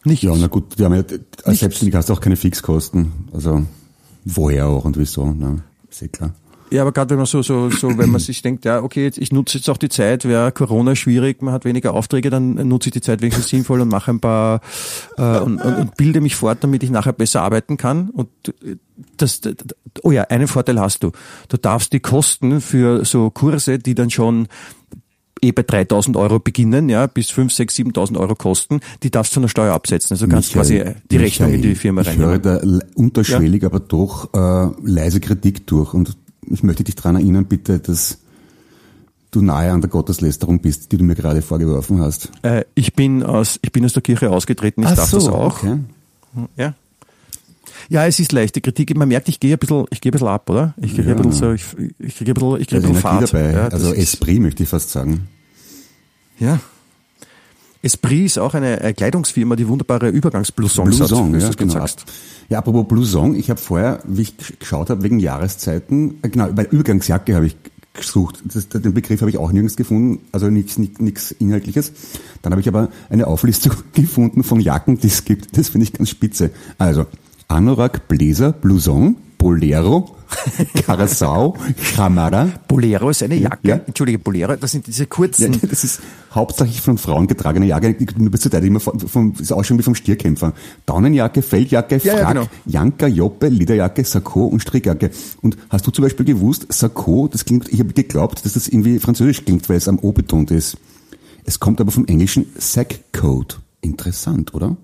Nichts. 0.04 0.22
Ja, 0.22 0.34
na 0.36 0.46
gut, 0.46 0.78
die 0.78 0.84
haben 0.84 0.94
ja, 0.94 1.04
als 1.44 1.60
Selbstständiger 1.60 1.98
hast 1.98 2.08
du 2.08 2.14
auch 2.14 2.20
keine 2.20 2.36
Fixkosten. 2.36 3.12
Also, 3.32 3.64
woher 4.24 4.68
auch 4.68 4.84
und 4.84 4.98
wieso, 4.98 5.32
ne? 5.32 5.62
Ist 5.90 6.02
eh 6.02 6.08
klar. 6.08 6.34
Ja, 6.72 6.82
aber 6.82 6.92
gerade 6.92 7.10
wenn 7.10 7.16
man 7.16 7.26
so, 7.26 7.42
so, 7.42 7.68
so, 7.68 7.98
wenn 7.98 8.10
man 8.10 8.20
sich 8.20 8.42
denkt, 8.42 8.64
ja, 8.64 8.80
okay, 8.82 9.02
jetzt, 9.02 9.18
ich 9.18 9.32
nutze 9.32 9.58
jetzt 9.58 9.68
auch 9.68 9.76
die 9.76 9.88
Zeit, 9.88 10.24
wäre 10.24 10.52
Corona 10.52 10.94
schwierig, 10.94 11.42
man 11.42 11.52
hat 11.52 11.64
weniger 11.64 11.94
Aufträge, 11.94 12.30
dann 12.30 12.54
nutze 12.68 12.88
ich 12.88 12.92
die 12.92 13.00
Zeit 13.00 13.20
wenigstens 13.22 13.48
sinnvoll 13.50 13.80
und 13.80 13.88
mache 13.88 14.12
ein 14.12 14.20
paar 14.20 14.60
äh, 15.16 15.40
und, 15.40 15.60
und, 15.60 15.74
und 15.74 15.96
bilde 15.96 16.20
mich 16.20 16.36
fort, 16.36 16.58
damit 16.60 16.82
ich 16.82 16.90
nachher 16.90 17.12
besser 17.12 17.42
arbeiten 17.42 17.76
kann. 17.76 18.10
Und 18.10 18.28
äh, 18.62 18.76
das 19.16 19.40
oh 20.02 20.12
ja, 20.12 20.22
einen 20.24 20.46
Vorteil 20.46 20.78
hast 20.80 21.02
du. 21.02 21.10
Du 21.48 21.56
darfst 21.56 21.92
die 21.92 22.00
Kosten 22.00 22.60
für 22.60 23.04
so 23.04 23.30
Kurse, 23.30 23.78
die 23.78 23.94
dann 23.94 24.10
schon 24.10 24.46
eh 25.42 25.52
bei 25.52 25.62
3000 25.62 26.16
Euro 26.16 26.38
beginnen, 26.38 26.88
ja, 26.88 27.06
bis 27.06 27.30
5, 27.30 27.52
6, 27.52 27.74
7000 27.76 28.18
Euro 28.18 28.34
kosten, 28.34 28.80
die 29.02 29.10
darfst 29.10 29.32
du 29.32 29.34
von 29.34 29.42
der 29.42 29.48
Steuer 29.48 29.74
absetzen. 29.74 30.14
Also 30.14 30.26
du 30.26 30.32
kannst 30.32 30.52
quasi 30.52 30.74
Michael, 30.74 30.96
die 31.10 31.16
Rechnung 31.16 31.48
in 31.48 31.62
die 31.62 31.68
Michael, 31.68 31.76
Firma 31.76 32.00
Ich 32.02 32.16
höre 32.16 32.38
da 32.38 32.60
unterschwellig, 32.94 33.64
aber 33.64 33.80
doch 33.80 34.32
äh, 34.34 34.70
leise 34.84 35.20
Kritik 35.20 35.66
durch. 35.66 35.94
Und 35.94 36.16
ich 36.48 36.62
möchte 36.62 36.84
dich 36.84 36.94
daran 36.94 37.16
erinnern, 37.16 37.46
bitte, 37.46 37.78
dass 37.78 38.18
du 39.30 39.42
nahe 39.42 39.70
an 39.70 39.80
der 39.80 39.90
Gotteslästerung 39.90 40.60
bist, 40.60 40.92
die 40.92 40.96
du 40.96 41.04
mir 41.04 41.14
gerade 41.14 41.42
vorgeworfen 41.42 42.00
hast. 42.00 42.30
Äh, 42.42 42.64
ich 42.74 42.94
bin 42.94 43.22
aus, 43.22 43.58
ich 43.62 43.72
bin 43.72 43.84
aus 43.84 43.92
der 43.92 44.02
Kirche 44.02 44.30
ausgetreten, 44.30 44.82
ich 44.82 44.88
Ach 44.88 44.96
darf 44.96 45.10
so, 45.10 45.18
das 45.18 45.28
auch. 45.28 45.62
Okay. 45.62 45.78
Ja. 46.56 46.74
Ja, 47.88 48.06
es 48.06 48.18
ist 48.20 48.32
leichte 48.32 48.60
Kritik. 48.60 48.96
Man 48.96 49.08
merkt, 49.08 49.28
ich 49.28 49.40
gehe 49.40 49.54
ein 49.54 49.58
bisschen, 49.58 49.86
ich 49.90 50.00
gehe 50.00 50.10
ein 50.10 50.12
bisschen 50.12 50.28
ab, 50.28 50.48
oder? 50.50 50.74
Ich 50.80 50.94
kriege 50.94 51.08
Ja. 51.10 51.16
ein 51.16 51.22
bisschen 51.22 51.32
so, 51.32 51.52
ich, 51.52 51.64
ich 51.98 52.16
kriege 52.16 52.32
ein 52.32 52.34
bisschen, 52.34 52.56
ich 52.60 52.68
ist 52.68 52.74
ein 52.74 52.80
bisschen 52.82 52.96
Fahrt. 52.96 53.32
dabei. 53.32 53.52
Ja, 53.52 53.68
also 53.68 53.92
Esprit 53.94 54.40
möchte 54.40 54.62
ich 54.62 54.68
fast 54.68 54.90
sagen. 54.90 55.28
Ja. 56.38 56.60
Esprit 57.82 58.26
ist 58.26 58.38
auch 58.38 58.52
eine 58.54 58.92
Kleidungsfirma, 58.94 59.56
die 59.56 59.66
wunderbare 59.66 60.08
Übergangsblousons 60.10 60.98
Blouson, 60.98 61.28
hat, 61.28 61.40
wie 61.40 61.42
ja, 61.42 61.48
du 61.50 61.56
genau. 61.56 61.72
sagst. 61.72 62.04
Ja, 62.50 62.58
apropos 62.58 62.86
Blouson, 62.86 63.34
ich 63.34 63.48
habe 63.48 63.58
vorher, 63.60 64.00
wie 64.06 64.22
ich 64.22 64.34
gesch- 64.38 64.58
geschaut 64.58 64.90
habe, 64.90 65.02
wegen 65.02 65.18
Jahreszeiten, 65.18 66.18
äh, 66.22 66.28
genau, 66.28 66.52
bei 66.52 66.64
Übergangsjacke 66.66 67.34
habe 67.34 67.46
ich 67.46 67.56
gesucht. 67.94 68.42
Das, 68.44 68.68
den 68.68 68.92
Begriff 68.92 69.20
habe 69.22 69.30
ich 69.30 69.38
auch 69.38 69.50
nirgends 69.50 69.76
gefunden, 69.76 70.20
also 70.30 70.48
nichts 70.50 70.76
nichts 70.78 71.30
Inhaltliches. 71.32 71.92
Dann 72.42 72.52
habe 72.52 72.60
ich 72.60 72.68
aber 72.68 72.88
eine 73.08 73.26
Auflistung 73.26 73.72
gefunden 73.94 74.42
von 74.44 74.60
Jacken, 74.60 74.98
die 74.98 75.06
es 75.06 75.24
gibt. 75.24 75.56
Das 75.56 75.70
finde 75.70 75.84
ich 75.84 75.92
ganz 75.94 76.10
spitze. 76.10 76.50
Also 76.76 77.06
Anorak, 77.50 78.06
Bläser, 78.06 78.52
Blouson, 78.52 79.16
Bolero, 79.36 80.14
Carasau, 80.86 81.56
Chamara. 81.82 82.48
Bolero 82.68 83.10
ist 83.10 83.22
eine 83.24 83.34
Jacke. 83.34 83.66
Ja. 83.68 83.80
Entschuldige, 83.86 84.20
Bolero, 84.20 84.54
das 84.54 84.70
sind 84.70 84.86
diese 84.86 85.02
Ja, 85.02 85.06
kurzen. 85.06 85.60
das 85.68 85.82
ist 85.82 86.00
hauptsächlich 86.32 86.80
von 86.80 86.96
Frauen 86.96 87.26
getragene 87.26 87.66
Jacke. 87.66 87.94
Du 87.94 88.30
bist 88.30 88.44
total 88.44 88.64
immer 88.64 88.78
vom, 88.78 89.00
vom, 89.00 89.34
ist 89.40 89.52
auch 89.52 89.64
schon 89.64 89.78
wie 89.78 89.82
vom 89.82 89.96
Stierkämpfer. 89.96 90.52
Daunenjacke, 90.86 91.42
Feldjacke, 91.42 91.96
Ja, 92.04 92.12
ja, 92.12 92.18
Frack, 92.18 92.34
genau. 92.34 92.46
Janker, 92.66 93.08
Joppe, 93.08 93.48
Lederjacke, 93.48 94.04
Sakko 94.04 94.44
und 94.46 94.60
Strickjacke. 94.60 95.10
Und 95.42 95.56
hast 95.70 95.84
du 95.86 95.90
zum 95.90 96.04
Beispiel 96.04 96.26
gewusst, 96.26 96.66
Sakko, 96.72 97.26
das 97.26 97.44
klingt, 97.44 97.68
ich 97.72 97.80
habe 97.80 97.92
geglaubt, 97.92 98.44
dass 98.44 98.52
das 98.52 98.68
irgendwie 98.68 99.00
französisch 99.00 99.44
klingt, 99.44 99.68
weil 99.68 99.78
es 99.78 99.88
am 99.88 99.98
O 99.98 100.12
betont 100.12 100.52
ist. 100.52 100.76
Es 101.44 101.58
kommt 101.58 101.80
aber 101.80 101.90
vom 101.90 102.04
englischen 102.06 102.46
Sackcoat. 102.56 103.60
Interessant, 103.80 104.54
oder? 104.54 104.76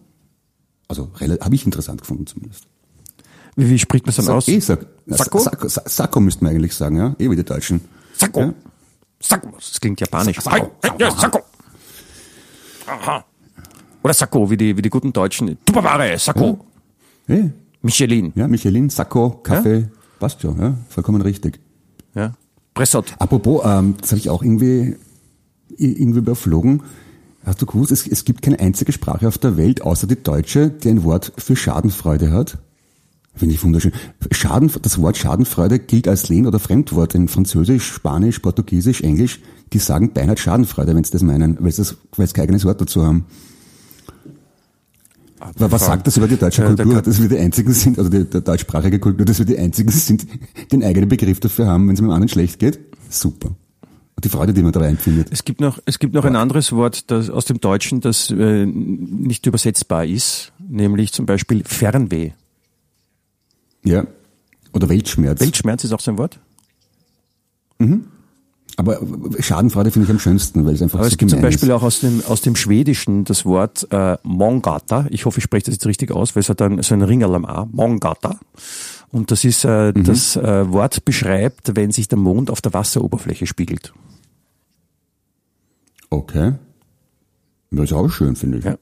Also 0.89 1.11
habe 1.21 1.55
ich 1.55 1.65
interessant 1.65 2.01
gefunden 2.01 2.27
zumindest. 2.27 2.65
Wie, 3.57 3.69
wie 3.71 3.79
spricht 3.79 4.07
man 4.07 4.11
es 4.11 4.17
dann 4.17 4.29
aus? 4.29 4.49
Eh, 4.49 4.61
Sack, 4.61 4.87
Sakko? 5.07 5.39
Sakko, 5.39 5.69
Sakko, 5.69 6.21
müssten 6.21 6.45
wir 6.45 6.51
eigentlich 6.51 6.75
sagen, 6.75 6.97
ja? 6.97 7.17
Eh 7.19 7.31
wie 7.31 7.37
die 7.37 7.45
Deutschen. 7.45 7.81
Sakko. 8.15 8.41
Ja? 8.41 8.55
Sakko. 9.21 9.51
Das 9.57 9.81
klingt 9.81 10.01
japanisch. 10.01 10.39
Sakko. 10.41 10.73
Ja, 10.99 11.11
Sakko. 11.11 11.41
Aha. 12.87 13.25
Oder 14.03 14.15
Sakko, 14.15 14.49
wie 14.51 14.57
die, 14.57 14.77
wie 14.77 14.83
die 14.83 14.91
guten 14.91 15.13
Deutschen. 15.13 15.59
Tupperware, 15.65 16.19
Sakko. 16.19 16.65
Eh, 17.29 17.51
Michelin. 17.83 18.33
ja, 18.37 18.47
Michelin, 18.47 18.91
Sakko, 18.91 19.31
Kaffee, 19.43 19.89
passt 20.21 20.41
schon, 20.43 20.61
ja, 20.61 20.75
vollkommen 20.89 21.23
richtig. 21.23 21.59
Ja. 22.15 22.35
Pressot. 22.75 23.15
Apropos, 23.19 23.63
ähm, 23.65 23.97
das 24.01 24.11
habe 24.11 24.19
ich 24.19 24.29
auch 24.31 24.43
irgendwie, 24.43 24.97
irgendwie 25.77 26.19
überflogen. 26.19 26.83
Hast 27.47 27.63
du 27.63 27.67
gewusst, 27.67 27.93
es, 27.93 28.09
es 28.09 28.25
gibt 28.25 28.43
keine 28.43 28.59
einzige 28.59 28.91
Sprache 28.91 29.29
auf 29.29 29.39
der 29.39 29.57
Welt, 29.57 29.81
außer 29.81 30.09
die 30.09 30.21
deutsche, 30.21 30.69
die 30.69 30.91
ein 30.91 31.05
Wort 31.05 31.33
für 31.39 31.55
Schadenfreude 31.55 32.33
hat? 32.33 32.59
Finde 33.37 33.55
ich 33.55 33.63
wunderschön. 33.63 33.93
Schaden, 34.33 34.69
das 34.83 35.01
Wort 35.01 35.17
Schadenfreude 35.17 35.79
gilt 35.79 36.09
als 36.09 36.29
Lehn- 36.29 36.49
oder 36.49 36.59
Fremdwort 36.59 37.15
in 37.15 37.29
Französisch, 37.29 37.87
Spanisch, 37.87 38.41
Portugiesisch, 38.41 39.03
Englisch. 39.03 39.41
Die 39.73 39.79
sagen 39.79 40.13
beinahe 40.13 40.37
Schadenfreude, 40.37 40.97
wenn 40.97 41.05
sie 41.05 41.13
das 41.13 41.23
meinen, 41.23 41.57
weil 41.61 41.71
sie, 41.71 41.83
das, 41.83 41.97
weil 42.17 42.27
sie 42.27 42.33
kein 42.33 42.45
eigenes 42.45 42.65
Wort 42.65 42.81
dazu 42.81 43.07
haben. 43.07 43.27
Aber 45.39 45.71
was 45.71 45.87
sagt 45.87 46.09
das 46.09 46.17
über 46.17 46.27
die 46.27 46.39
deutsche 46.39 46.65
Kultur, 46.65 47.01
dass 47.01 47.23
wir 47.23 47.29
die 47.29 47.39
einzigen 47.39 47.73
sind, 47.73 47.99
also 47.99 48.11
die, 48.11 48.25
die 48.25 48.41
deutschsprachige 48.41 48.99
Kultur, 48.99 49.25
dass 49.25 49.39
wir 49.39 49.47
die 49.47 49.59
einzigen 49.59 49.93
sind, 49.93 50.27
die 50.73 50.75
einen 50.75 50.83
eigenen 50.83 51.09
Begriff 51.09 51.39
dafür 51.39 51.69
haben, 51.69 51.87
wenn 51.87 51.95
es 51.95 52.01
mit 52.01 52.11
dem 52.11 52.15
anderen 52.15 52.29
schlecht 52.29 52.59
geht? 52.59 52.81
Super. 53.09 53.55
Die 54.25 54.29
Freude, 54.31 54.55
die 54.55 54.63
man 54.63 54.73
dabei 54.73 54.89
empfindet. 54.89 55.29
Es 55.31 55.45
gibt 55.45 55.61
noch, 55.61 55.79
es 55.85 55.99
gibt 55.99 56.15
noch 56.15 56.25
ein 56.25 56.37
anderes 56.37 56.73
Wort 56.73 57.11
das, 57.11 57.29
aus 57.29 57.45
dem 57.45 57.61
Deutschen, 57.61 58.01
das 58.01 58.31
äh, 58.31 58.65
nicht 58.65 59.45
übersetzbar 59.47 60.07
ist, 60.07 60.53
nämlich 60.59 61.13
zum 61.13 61.27
Beispiel 61.27 61.63
Fernweh. 61.65 62.31
Ja. 63.85 64.07
Oder 64.73 64.89
Weltschmerz. 64.89 65.41
Weltschmerz 65.41 65.85
ist 65.85 65.93
auch 65.93 66.01
so 66.01 66.11
ein 66.13 66.19
Wort. 66.19 66.39
Aber 68.79 68.99
Schadenfreude 69.39 69.91
finde 69.91 70.05
ich 70.07 70.11
am 70.11 70.19
schönsten, 70.19 70.65
weil 70.67 70.75
es 70.75 70.83
einfach 70.83 70.99
Aber 70.99 71.05
so 71.09 71.13
es 71.13 71.19
gibt 71.19 71.31
zum 71.31 71.41
Beispiel 71.41 71.69
ist. 71.69 71.75
auch 71.75 71.83
aus 71.83 72.01
dem, 72.01 72.23
aus 72.27 72.41
dem 72.43 72.57
Schwedischen 72.57 73.25
das 73.25 73.45
Wort 73.45 73.87
äh, 73.91 74.17
Mongata. 74.23 75.07
Ich 75.11 75.25
hoffe, 75.27 75.39
ich 75.39 75.45
spreche 75.45 75.67
das 75.67 75.75
jetzt 75.75 75.87
richtig 75.87 76.11
aus, 76.11 76.35
weil 76.37 76.41
es 76.43 76.49
hat 76.49 76.61
dann 76.61 76.83
so 76.83 76.95
ein 76.95 77.03
Ringerl 77.03 77.35
am 77.35 77.45
A. 77.45 77.67
Mongata. 77.71 78.39
Und 79.13 79.31
das 79.31 79.45
ist, 79.45 79.65
äh, 79.65 79.93
Mhm. 79.95 80.05
das 80.05 80.37
äh, 80.37 80.71
Wort 80.73 81.05
beschreibt, 81.05 81.77
wenn 81.77 81.91
sich 81.93 82.09
der 82.09 82.19
Mond 82.19 82.51
auf 82.51 82.61
der 82.61 82.73
Wasseroberfläche 82.75 83.47
spiegelt. 83.47 83.93
Okay. 86.11 86.55
Das 87.71 87.85
ist 87.85 87.93
auch 87.93 88.09
schön, 88.09 88.37
finde 88.37 88.59
ich. 88.59 88.65
Ja. 88.65 88.77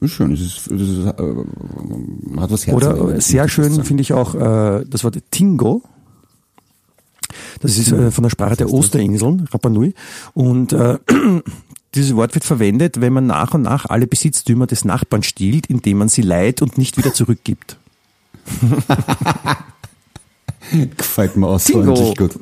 Ist 0.00 0.12
schön. 0.12 0.30
Das 0.30 0.40
ist, 0.40 0.70
das 0.70 0.80
ist, 0.80 1.06
äh, 1.06 2.40
hat 2.40 2.50
was 2.50 2.66
Herz. 2.66 2.76
Oder 2.76 3.20
sehr 3.20 3.48
schön 3.48 3.84
finde 3.84 4.02
ich 4.02 4.12
auch 4.12 4.34
äh, 4.34 4.84
das 4.86 5.04
Wort 5.04 5.16
Tingo. 5.30 5.82
Das 7.60 7.78
ist 7.78 7.92
äh, 7.92 8.10
von 8.10 8.22
der 8.22 8.30
Sprache 8.30 8.56
der 8.56 8.72
Osterinseln, 8.72 9.48
Rapa 9.52 9.68
Nui. 9.70 9.94
Und 10.34 10.72
äh, 10.72 10.98
dieses 11.94 12.14
Wort 12.16 12.34
wird 12.34 12.44
verwendet, 12.44 13.00
wenn 13.00 13.12
man 13.12 13.26
nach 13.26 13.54
und 13.54 13.62
nach 13.62 13.86
alle 13.86 14.06
Besitztümer 14.06 14.66
des 14.66 14.84
Nachbarn 14.84 15.22
stiehlt, 15.22 15.66
indem 15.66 15.98
man 15.98 16.08
sie 16.08 16.22
leiht 16.22 16.62
und 16.62 16.76
nicht 16.78 16.98
wieder 16.98 17.14
zurückgibt. 17.14 17.78
Gefällt 20.96 21.36
mir 21.36 21.46
außerordentlich 21.46 22.16
gut. 22.16 22.38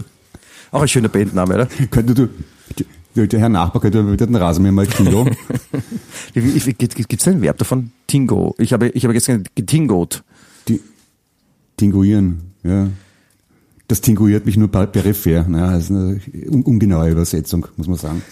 Auch 0.71 0.83
ein 0.83 0.89
schöner 0.89 1.09
Bandname, 1.09 1.55
oder? 1.55 1.67
Könnte 1.91 2.15
du, 2.15 2.29
der, 3.17 3.27
der 3.27 3.41
Herr 3.41 3.49
Nachbar 3.49 3.83
könnte 3.83 4.11
wieder 4.13 4.27
den 4.27 4.37
Rasenmäher 4.37 4.73
mal 4.73 4.87
Tingo. 4.87 5.25
Gibt 6.35 7.13
es 7.21 7.29
ein 7.29 7.43
Verb 7.43 7.59
davon? 7.59 7.93
Tingo. 8.07 8.55
Ich 8.59 8.73
habe, 8.73 8.89
ich 8.89 9.05
habe 9.05 9.15
gestern 9.15 9.45
getingot. 9.55 10.23
Die, 10.69 10.81
tinguieren, 11.77 12.41
ja. 12.63 12.89
Das 13.89 14.01
tinguiert 14.01 14.47
mich 14.47 14.57
nur 14.57 14.69
per- 14.69 14.87
peripher. 14.87 15.45
Naja, 15.47 15.73
das 15.73 15.85
ist 15.85 15.91
eine 15.91 16.19
un- 16.51 16.63
ungenaue 16.63 17.11
Übersetzung, 17.11 17.67
muss 17.77 17.89
man 17.89 17.99
sagen. 17.99 18.23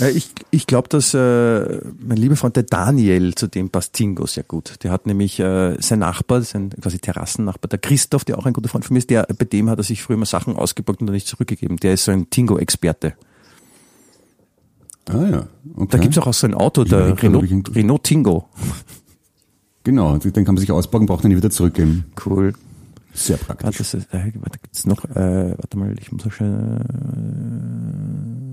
Äh, 0.00 0.10
Ich, 0.10 0.30
ich 0.50 0.66
glaube, 0.66 0.88
dass 0.88 1.14
äh, 1.14 1.80
mein 2.06 2.18
lieber 2.18 2.36
Freund 2.36 2.56
der 2.56 2.64
Daniel, 2.64 3.34
zu 3.34 3.46
dem 3.46 3.70
passt 3.70 3.94
Tingo 3.94 4.26
sehr 4.26 4.42
gut. 4.42 4.74
Der 4.82 4.90
hat 4.90 5.06
nämlich 5.06 5.40
äh, 5.40 5.76
sein 5.80 6.00
Nachbar, 6.00 6.42
sein 6.42 6.68
quasi 6.82 6.98
Terrassennachbar, 6.98 7.68
der 7.70 7.78
Christoph, 7.78 8.24
der 8.26 8.36
auch 8.36 8.44
ein 8.44 8.52
guter 8.52 8.68
Freund 8.68 8.84
von 8.84 8.92
mir 8.92 8.98
ist, 8.98 9.08
der, 9.08 9.22
bei 9.38 9.46
dem 9.46 9.70
hat 9.70 9.78
er 9.78 9.84
sich 9.84 10.02
früher 10.02 10.18
mal 10.18 10.26
Sachen 10.26 10.54
ausgebockt 10.56 11.00
und 11.00 11.06
dann 11.06 11.14
nicht 11.14 11.28
zurückgegeben. 11.28 11.78
Der 11.78 11.94
ist 11.94 12.04
so 12.04 12.12
ein 12.12 12.28
Tingo-Experte. 12.28 13.14
Ah 15.08 15.26
ja, 15.26 15.46
okay. 15.76 15.88
Da 15.90 15.98
gibt's 15.98 16.18
auch, 16.18 16.26
auch 16.26 16.34
so 16.34 16.46
ein 16.46 16.54
Auto, 16.54 16.82
Ich 16.82 16.88
der 16.90 17.22
Renault, 17.22 17.74
Renault 17.74 18.02
Tingo. 18.04 18.48
Genau, 19.84 20.18
den 20.18 20.32
kann 20.32 20.54
man 20.54 20.58
sich 20.58 20.72
ausbauen, 20.72 21.06
braucht 21.06 21.24
ihn 21.24 21.30
nie 21.30 21.36
wieder 21.36 21.50
zurückgeben. 21.50 22.06
Cool. 22.24 22.54
Sehr 23.14 23.38
Warte, 23.46 23.62
praktisch. 23.62 23.78
das 23.78 23.94
ist, 23.94 24.12
äh, 24.12 24.32
warte 24.34 24.58
gibt's 24.60 24.84
noch, 24.84 25.04
äh, 25.04 25.54
warte 25.56 25.78
mal, 25.78 25.94
ich 25.98 26.12
muss 26.12 26.24
noch 26.24 26.32
schnell, 26.32 26.80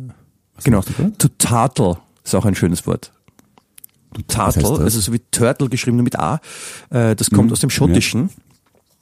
äh, 0.07 0.63
genau, 0.63 0.81
du 0.81 0.93
da? 0.97 1.09
to 1.17 1.27
turtle 1.37 1.97
ist 2.23 2.35
auch 2.35 2.45
ein 2.45 2.55
schönes 2.55 2.87
Wort. 2.87 3.11
Was 4.11 4.37
heißt 4.37 4.55
Turtle, 4.61 4.77
das? 4.77 4.79
also 4.79 4.99
so 4.99 5.11
wie 5.11 5.19
Turtle 5.31 5.69
geschrieben 5.69 5.97
nur 5.97 6.03
mit 6.03 6.17
A, 6.19 6.39
äh, 6.91 7.15
das 7.15 7.31
kommt 7.31 7.51
aus 7.51 7.59
dem 7.59 7.71
Schottischen. 7.71 8.29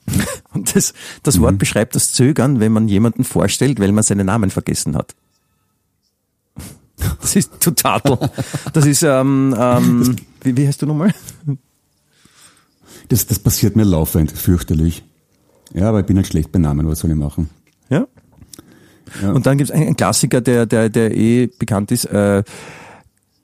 Und 0.52 0.74
das, 0.74 0.94
das 1.22 1.40
Wort 1.40 1.58
beschreibt 1.58 1.94
das 1.94 2.12
Zögern, 2.12 2.58
wenn 2.60 2.72
man 2.72 2.88
jemanden 2.88 3.22
vorstellt, 3.22 3.78
weil 3.78 3.92
man 3.92 4.02
seinen 4.02 4.26
Namen 4.26 4.50
vergessen 4.50 4.96
hat. 4.96 5.14
Das 7.20 7.36
ist 7.36 7.60
to 7.60 7.70
turtle. 7.70 8.18
Das 8.72 8.86
ist, 8.86 9.02
ähm, 9.02 9.54
ähm, 9.58 10.16
wie, 10.42 10.56
wie 10.56 10.66
heißt 10.66 10.82
du 10.82 10.86
nochmal? 10.86 11.14
Das, 13.08 13.26
das 13.26 13.38
passiert 13.38 13.76
mir 13.76 13.84
laufend, 13.84 14.32
fürchterlich. 14.32 15.02
Ja, 15.74 15.88
aber 15.88 16.00
ich 16.00 16.06
bin 16.06 16.16
halt 16.16 16.26
schlecht 16.26 16.52
bei 16.52 16.58
Namen, 16.58 16.88
was 16.88 17.00
soll 17.00 17.10
ich 17.10 17.16
machen? 17.16 17.48
Ja. 17.88 18.06
Ja. 19.20 19.32
Und 19.32 19.46
dann 19.46 19.58
gibt's 19.58 19.70
einen, 19.70 19.86
einen 19.86 19.96
Klassiker, 19.96 20.40
der, 20.40 20.66
der, 20.66 20.88
der 20.88 21.14
eh 21.16 21.46
bekannt 21.46 21.90
ist, 21.90 22.06
äh, 22.06 22.42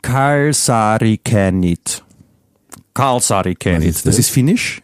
Karl 0.03 0.55
Sari 0.55 1.18
Kenit. 1.18 2.03
Karl 2.94 3.21
Sari 3.21 3.55
Kenit. 3.55 3.94
Das 3.94 4.03
das? 4.03 4.18
ist 4.18 4.31
Finnisch 4.31 4.83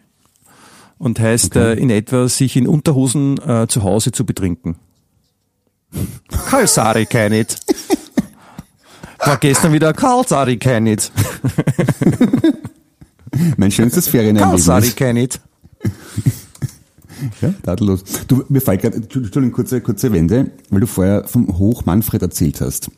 und 0.99 1.19
heißt 1.21 1.57
äh, 1.57 1.75
in 1.75 1.91
etwa, 1.91 2.29
sich 2.29 2.57
in 2.57 2.67
Unterhosen 2.67 3.39
äh, 3.39 3.67
zu 3.69 3.83
Hause 3.83 4.13
zu 4.13 4.25
betrinken. 4.25 4.77
Karl 6.51 6.67
Sari 6.67 7.07
Kenit. 7.07 7.57
War 9.27 9.37
gestern 9.39 9.73
wieder 9.73 9.93
Karl 9.93 10.27
Sari 10.27 10.57
Kenit. 10.59 11.11
Mein 13.57 13.71
schönstes 13.71 14.09
Ferienerlebnis. 14.09 14.65
Sari 14.65 14.91
Kenit. 14.91 15.41
Ja, 17.41 17.55
tadellos. 17.63 18.03
Du, 18.29 18.45
mir 18.49 18.61
fällt 18.61 18.83
gerade, 18.83 18.97
Entschuldigung, 18.97 19.53
kurze, 19.53 19.81
kurze 19.81 20.13
Wende, 20.13 20.51
weil 20.71 20.81
du 20.81 20.87
vorher 20.87 21.25
vom 21.27 21.59
Hoch 21.59 21.85
Manfred 21.87 22.23
erzählt 22.23 22.61
hast. 22.61 22.91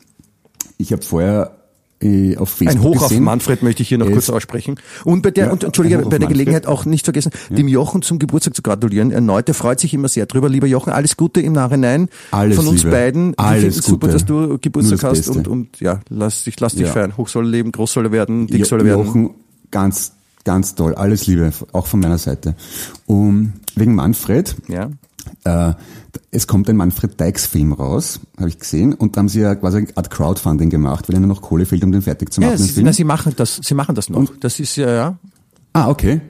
ich 0.77 0.91
habe 0.91 1.01
vorher 1.01 1.56
äh, 2.01 2.37
auf 2.37 2.49
Facebook 2.49 2.75
Ein 2.77 2.83
Hoch 2.83 3.01
auf 3.01 3.09
gesehen, 3.09 3.23
Manfred 3.23 3.63
möchte 3.63 3.81
ich 3.81 3.89
hier 3.89 3.97
noch 3.97 4.05
Er 4.07 4.13
kurz 4.13 4.29
aussprechen. 4.29 4.79
Und 5.03 5.21
bei 5.23 5.31
der, 5.31 5.47
Ja, 5.47 5.51
und 5.51 5.63
Entschuldige, 5.63 5.97
auf 5.97 6.03
bei 6.05 6.09
der 6.11 6.19
Manfred. 6.27 6.29
Gelegenheit 6.33 6.67
auch 6.67 6.85
nicht 6.85 7.05
vergessen, 7.05 7.31
dem 7.49 7.67
Jochen 7.67 8.01
zum 8.03 8.19
Geburtstag 8.19 8.55
zu 8.55 8.61
gratulieren. 8.61 9.11
Erneut, 9.11 9.47
der 9.47 9.55
freut 9.55 9.79
sich 9.79 9.93
immer 9.93 10.07
sehr 10.07 10.25
drüber. 10.27 10.47
Lieber 10.49 10.67
Jochen, 10.67 10.93
alles 10.93 11.17
Gute 11.17 11.41
im 11.41 11.53
Nachhinein. 11.53 12.09
Alles 12.31 12.55
Von 12.55 12.67
uns 12.67 12.83
Liebe. 12.83 12.91
beiden. 12.91 13.37
Alles 13.37 13.61
finden's 13.63 13.85
super, 13.85 14.07
Gute. 14.07 14.13
dass 14.13 14.25
du 14.25 14.57
Geburtstag 14.59 14.99
das 14.99 15.19
hast 15.19 15.29
und, 15.29 15.47
und 15.47 15.79
ja, 15.79 15.99
lass 16.09 16.43
dich, 16.43 16.59
lass 16.59 16.73
dich 16.73 16.81
Ja. 16.87 16.93
feiern. 16.93 17.17
Hoch 17.17 17.27
soll 17.27 17.45
er 17.45 17.49
leben, 17.51 17.71
groß 17.71 17.93
soll 17.93 18.05
er 18.05 18.11
werden, 18.11 18.47
dick 18.47 18.59
Jo- 18.59 18.65
soll 18.65 18.79
er 18.81 18.85
werden. 18.85 19.05
Jochen, 19.05 19.29
ganz, 19.71 20.13
ganz 20.43 20.75
toll. 20.75 20.93
Alles 20.95 21.25
Liebe, 21.27 21.51
auch 21.73 21.87
von 21.87 21.99
meiner 21.99 22.17
Seite. 22.19 22.55
Um, 23.07 23.53
wegen 23.75 23.95
Manfred, 23.95 24.55
Ja. 24.67 24.89
äh, 25.43 25.73
es 26.31 26.47
kommt 26.47 26.69
ein 26.69 26.75
Manfred 26.75 27.19
Dykes 27.19 27.45
Film 27.45 27.73
raus, 27.73 28.19
habe 28.37 28.49
ich 28.49 28.59
gesehen, 28.59 28.93
und 28.93 29.15
da 29.15 29.19
haben 29.19 29.29
sie 29.29 29.41
ja 29.41 29.55
quasi 29.55 29.77
eine 29.77 29.87
Art 29.95 30.09
Crowdfunding 30.09 30.69
gemacht, 30.69 31.07
weil 31.07 31.15
ihnen 31.15 31.27
noch 31.27 31.41
Kohle 31.41 31.65
fehlt, 31.65 31.83
um 31.83 31.91
den 31.91 32.01
fertig 32.01 32.31
zu 32.31 32.41
machen. 32.41 32.51
Ja, 32.51 32.57
sie, 32.57 32.83
na, 32.83 32.93
sie 32.93 33.03
machen 33.03 33.33
das, 33.35 33.59
sie 33.63 33.73
machen 33.73 33.95
das 33.95 34.09
noch. 34.09 34.25
Das 34.39 34.59
ist 34.59 34.75
ja, 34.75 34.89
ja. 34.89 35.17
Ah, 35.73 35.89
okay. 35.89 36.21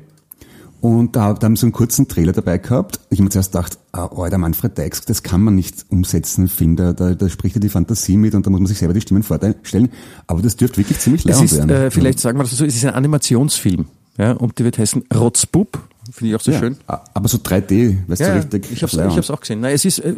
Und 0.79 1.15
da, 1.15 1.33
da 1.33 1.45
haben 1.45 1.55
sie 1.55 1.63
einen 1.63 1.71
kurzen 1.71 2.07
Trailer 2.07 2.33
dabei 2.33 2.59
gehabt. 2.59 2.99
Ich 3.09 3.17
habe 3.17 3.23
mir 3.23 3.29
zuerst 3.31 3.51
gedacht, 3.51 3.79
ah, 3.93 4.09
oh, 4.11 4.27
der 4.27 4.37
Manfred 4.37 4.77
Dykes, 4.77 5.01
das 5.01 5.23
kann 5.23 5.41
man 5.41 5.55
nicht 5.55 5.85
umsetzen, 5.89 6.47
Film. 6.47 6.75
Da, 6.75 6.93
da, 6.93 7.15
da 7.15 7.29
spricht 7.29 7.55
ja 7.55 7.59
die 7.59 7.69
Fantasie 7.69 8.15
mit 8.15 8.35
und 8.35 8.45
da 8.45 8.51
muss 8.51 8.59
man 8.59 8.67
sich 8.67 8.77
selber 8.77 8.93
die 8.93 9.01
Stimmen 9.01 9.23
vorstellen. 9.23 9.89
Aber 10.27 10.41
das 10.41 10.55
dürfte 10.55 10.77
wirklich 10.77 10.99
ziemlich 10.99 11.25
ist, 11.25 11.57
werden. 11.57 11.69
äh, 11.69 11.89
vielleicht 11.89 12.19
sagen 12.19 12.37
wir 12.37 12.43
das 12.43 12.55
so, 12.55 12.63
es 12.63 12.75
ist 12.75 12.85
ein 12.85 12.93
Animationsfilm. 12.93 13.87
Ja, 14.17 14.33
und 14.33 14.59
die 14.59 14.63
wird 14.63 14.77
heißen 14.77 15.05
Rotzbub. 15.13 15.79
Finde 16.11 16.29
ich 16.29 16.35
auch 16.35 16.41
so 16.41 16.51
ja, 16.51 16.59
schön. 16.59 16.77
Aber 16.87 17.27
so 17.27 17.37
3D, 17.37 17.97
weißt 18.07 18.21
Ja, 18.21 18.29
du, 18.29 18.35
richtig. 18.37 18.71
ich 18.71 18.83
habe 18.83 19.15
hab's 19.15 19.29
auch 19.31 19.39
gesehen. 19.41 19.61
Nein, 19.61 19.73
es 19.73 19.85
ist, 19.85 19.99
äh, 19.99 20.13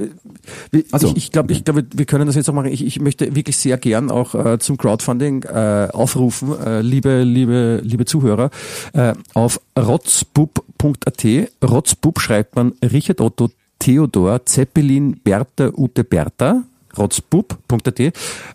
Also. 0.91 1.07
ich, 1.09 1.17
ich 1.17 1.31
glaube, 1.31 1.51
ich 1.53 1.63
glaube, 1.63 1.85
wir 1.93 2.05
können 2.05 2.25
das 2.27 2.35
jetzt 2.35 2.49
auch 2.49 2.53
machen. 2.53 2.71
Ich, 2.71 2.85
ich 2.85 2.99
möchte 2.99 3.35
wirklich 3.35 3.57
sehr 3.57 3.77
gern 3.77 4.11
auch 4.11 4.35
äh, 4.35 4.59
zum 4.59 4.77
Crowdfunding 4.77 5.43
äh, 5.43 5.89
aufrufen, 5.91 6.59
äh, 6.59 6.81
liebe, 6.81 7.23
liebe, 7.23 7.81
liebe 7.83 8.05
Zuhörer, 8.05 8.49
äh, 8.93 9.13
auf 9.33 9.59
rotzbub.at. 9.77 11.25
Rotzbub 11.63 12.19
schreibt 12.19 12.55
man 12.55 12.73
Richard 12.83 13.21
Otto 13.21 13.49
Theodor 13.79 14.45
Zeppelin 14.45 15.19
Bertha 15.23 15.71
Ute 15.75 16.03
Bertha 16.03 16.63
rotzbub.at. 16.97 17.99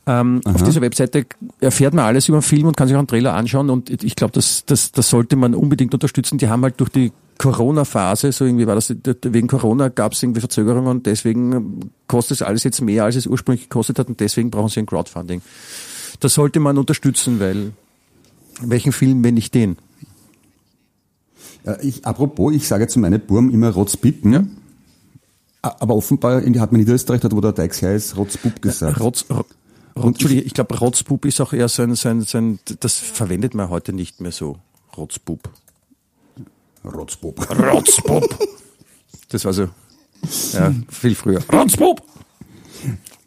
Ähm, 0.07 0.40
auf 0.44 0.62
dieser 0.62 0.81
Webseite 0.81 1.27
erfährt 1.61 1.94
man 1.94 2.05
alles 2.05 2.29
über 2.29 2.38
den 2.38 2.42
Film 2.42 2.66
und 2.66 2.77
kann 2.77 2.88
sich 2.88 2.94
auch 2.94 3.01
einen 3.01 3.07
Trailer 3.09 3.35
anschauen 3.35 3.70
und 3.70 3.90
ich 4.03 4.16
glaube, 4.16 4.33
das, 4.33 4.64
das, 4.66 4.92
das 4.92 5.09
sollte 5.09 5.37
man 5.37 5.55
unbedingt 5.55 5.94
unterstützen. 5.94 6.38
Die 6.38 6.49
haben 6.49 6.62
halt 6.62 6.79
durch 6.81 6.90
die 6.90 7.12
Corona-Phase, 7.38 8.33
so 8.33 8.44
irgendwie 8.44 8.66
war 8.66 8.75
das, 8.77 8.94
wegen 9.23 9.49
Corona 9.49 9.88
gab 9.88 10.12
es 10.12 10.23
irgendwie 10.23 10.40
Verzögerungen 10.40 10.88
und 10.88 11.07
deswegen 11.07 11.90
kostet 12.07 12.37
es 12.38 12.42
alles 12.42 12.64
jetzt 12.64 12.81
mehr, 12.81 13.05
als 13.05 13.16
es 13.16 13.27
ursprünglich 13.27 13.68
gekostet 13.68 13.99
hat 13.99 14.09
und 14.09 14.20
deswegen 14.20 14.51
brauchen 14.51 14.68
sie 14.68 14.81
ein 14.81 14.87
Crowdfunding. 14.87 15.42
Das 16.20 16.35
sollte 16.35 16.61
man 16.61 16.79
unterstützen, 16.79 17.40
weil 17.40 17.73
welchen 18.61 18.92
Film, 18.92 19.25
wenn 19.25 19.35
nicht 19.35 19.55
den? 19.55 19.77
Äh, 21.64 21.77
Ich, 21.87 22.05
apropos, 22.07 22.55
ich 22.55 22.66
sage 22.68 22.87
zu 22.88 22.99
meinen 23.01 23.20
Burm 23.20 23.51
immer 23.51 23.70
Rotzbitten. 23.70 24.57
A- 25.62 25.77
Aber 25.81 25.97
offenbar 25.97 26.37
hat 26.37 26.44
man 26.44 26.64
in 26.75 26.79
Niederösterreich, 26.81 27.20
dort 27.20 27.35
wo 27.35 27.40
der 27.40 27.55
her 27.68 27.94
ist, 27.94 28.16
Rotzbub 28.16 28.62
gesagt. 28.62 29.01
Rotz, 29.01 29.25
Ro- 29.31 29.44
Rotz, 29.97 30.07
Entschuldige, 30.07 30.42
ich 30.42 30.55
glaube, 30.55 30.79
Rotzbub 30.79 31.25
ist 31.25 31.40
auch 31.40 31.53
eher 31.53 31.68
so 31.68 31.83
ein, 31.83 31.94
so 31.94 32.09
ein, 32.09 32.20
so 32.23 32.38
ein, 32.38 32.59
das 32.81 32.94
verwendet 32.99 33.55
man 33.55 33.70
heute 33.70 33.92
nicht 33.92 34.20
mehr 34.20 34.33
so. 34.33 34.59
Rotzbub. 34.97 35.51
Rotzbub. 36.85 37.49
Rotzbub. 37.73 38.38
Das 39.29 39.44
war 39.44 39.53
so, 39.53 39.68
ja, 40.53 40.73
viel 40.88 41.14
früher. 41.14 41.40
Rotzbub! 41.53 42.03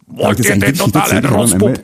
Wollt 0.07 0.39
ihr 0.39 0.45
denn 0.45 0.63
eigentlich 0.63 0.79
total 0.79 1.01
ein 1.01 1.15
erzählt 1.17 1.25
haben, 1.25 1.35
Rotzbub? 1.35 1.79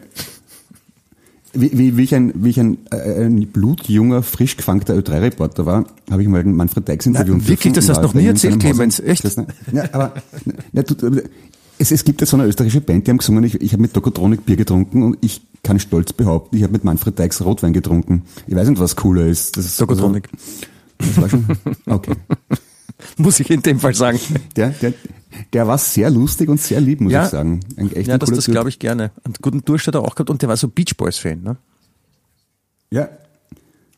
Wie, 1.56 1.78
wie, 1.78 1.98
wie 1.98 2.04
ich 2.04 2.16
ein, 2.16 2.32
wie 2.36 2.50
ich 2.50 2.60
ein, 2.60 2.80
äh, 2.92 3.26
ein 3.26 3.48
blutjunger, 3.48 4.24
frisch 4.24 4.58
gefangter 4.58 4.96
Ö3-Reporter 4.96 5.68
war, 5.68 5.86
habe 6.10 6.24
ich 6.24 6.28
mal 6.28 6.44
den 6.44 6.56
Manfred 6.56 6.88
Dykes 6.88 7.06
interviewen 7.06 7.42
Na, 7.44 7.48
wirklich, 7.48 7.74
das 7.74 7.90
hast 7.90 7.98
du 7.98 8.04
noch 8.04 8.14
nie 8.16 8.26
erzählt. 8.26 8.60
Clemens, 8.60 9.00
echt? 9.00 9.24
Das, 9.24 9.36
ja, 9.36 9.84
aber, 9.92 10.14
na, 10.72 10.82
du, 10.82 11.22
es, 11.78 11.92
es 11.92 12.04
gibt 12.04 12.22
ja 12.22 12.28
so 12.28 12.38
eine 12.38 12.48
österreichische 12.48 12.82
Band, 12.82 13.06
die 13.06 13.12
haben 13.12 13.20
gesungen, 13.20 13.44
ich, 13.44 13.62
ich 13.62 13.74
habe 13.74 13.84
mit 13.84 13.94
Tokotronik 13.94 14.46
Bier 14.46 14.56
getrunken 14.56 15.04
und 15.04 15.18
ich 15.22 15.42
kann 15.62 15.80
stolz 15.80 16.12
behaupten, 16.12 16.58
ich 16.58 16.64
habe 16.64 16.74
mit 16.74 16.84
Manfred 16.84 17.20
Dykes 17.20 17.46
Rotwein 17.46 17.74
getrunken. 17.74 18.24
Ich 18.48 18.56
weiß 18.56 18.68
nicht, 18.68 18.80
was 18.80 18.96
cooler 18.96 19.28
ist. 19.28 19.56
Das 19.56 19.66
ist 19.66 19.78
Tokotronik. 19.78 20.30
Also, 20.32 20.73
das 20.98 21.22
war 21.22 21.30
schon, 21.30 21.46
okay. 21.86 22.16
Muss 23.18 23.40
ich 23.40 23.50
in 23.50 23.62
dem 23.62 23.80
Fall 23.80 23.94
sagen. 23.94 24.20
Der, 24.56 24.70
der, 24.70 24.94
der 25.52 25.68
war 25.68 25.78
sehr 25.78 26.10
lustig 26.10 26.48
und 26.50 26.60
sehr 26.62 26.80
lieb, 26.80 27.02
muss 27.02 27.12
Ja. 27.12 27.26
ich 27.26 27.30
sagen. 27.32 27.60
Ein, 27.76 27.92
echt 27.94 28.08
Ja, 28.08 28.18
das, 28.18 28.30
das 28.32 28.46
glaube 28.46 28.70
ich 28.70 28.80
gerne. 28.80 29.12
Und 29.26 29.42
guten 29.42 29.64
Durst 29.66 29.88
hat 29.88 29.96
er 29.96 30.02
auch 30.02 30.16
gehabt 30.16 30.30
und 30.30 30.42
der 30.42 30.50
war 30.50 30.58
so 30.58 30.68
Beach 30.68 30.96
Boys 30.96 31.18
Fan, 31.18 31.42
ne? 31.44 31.58
Ja. 32.92 33.10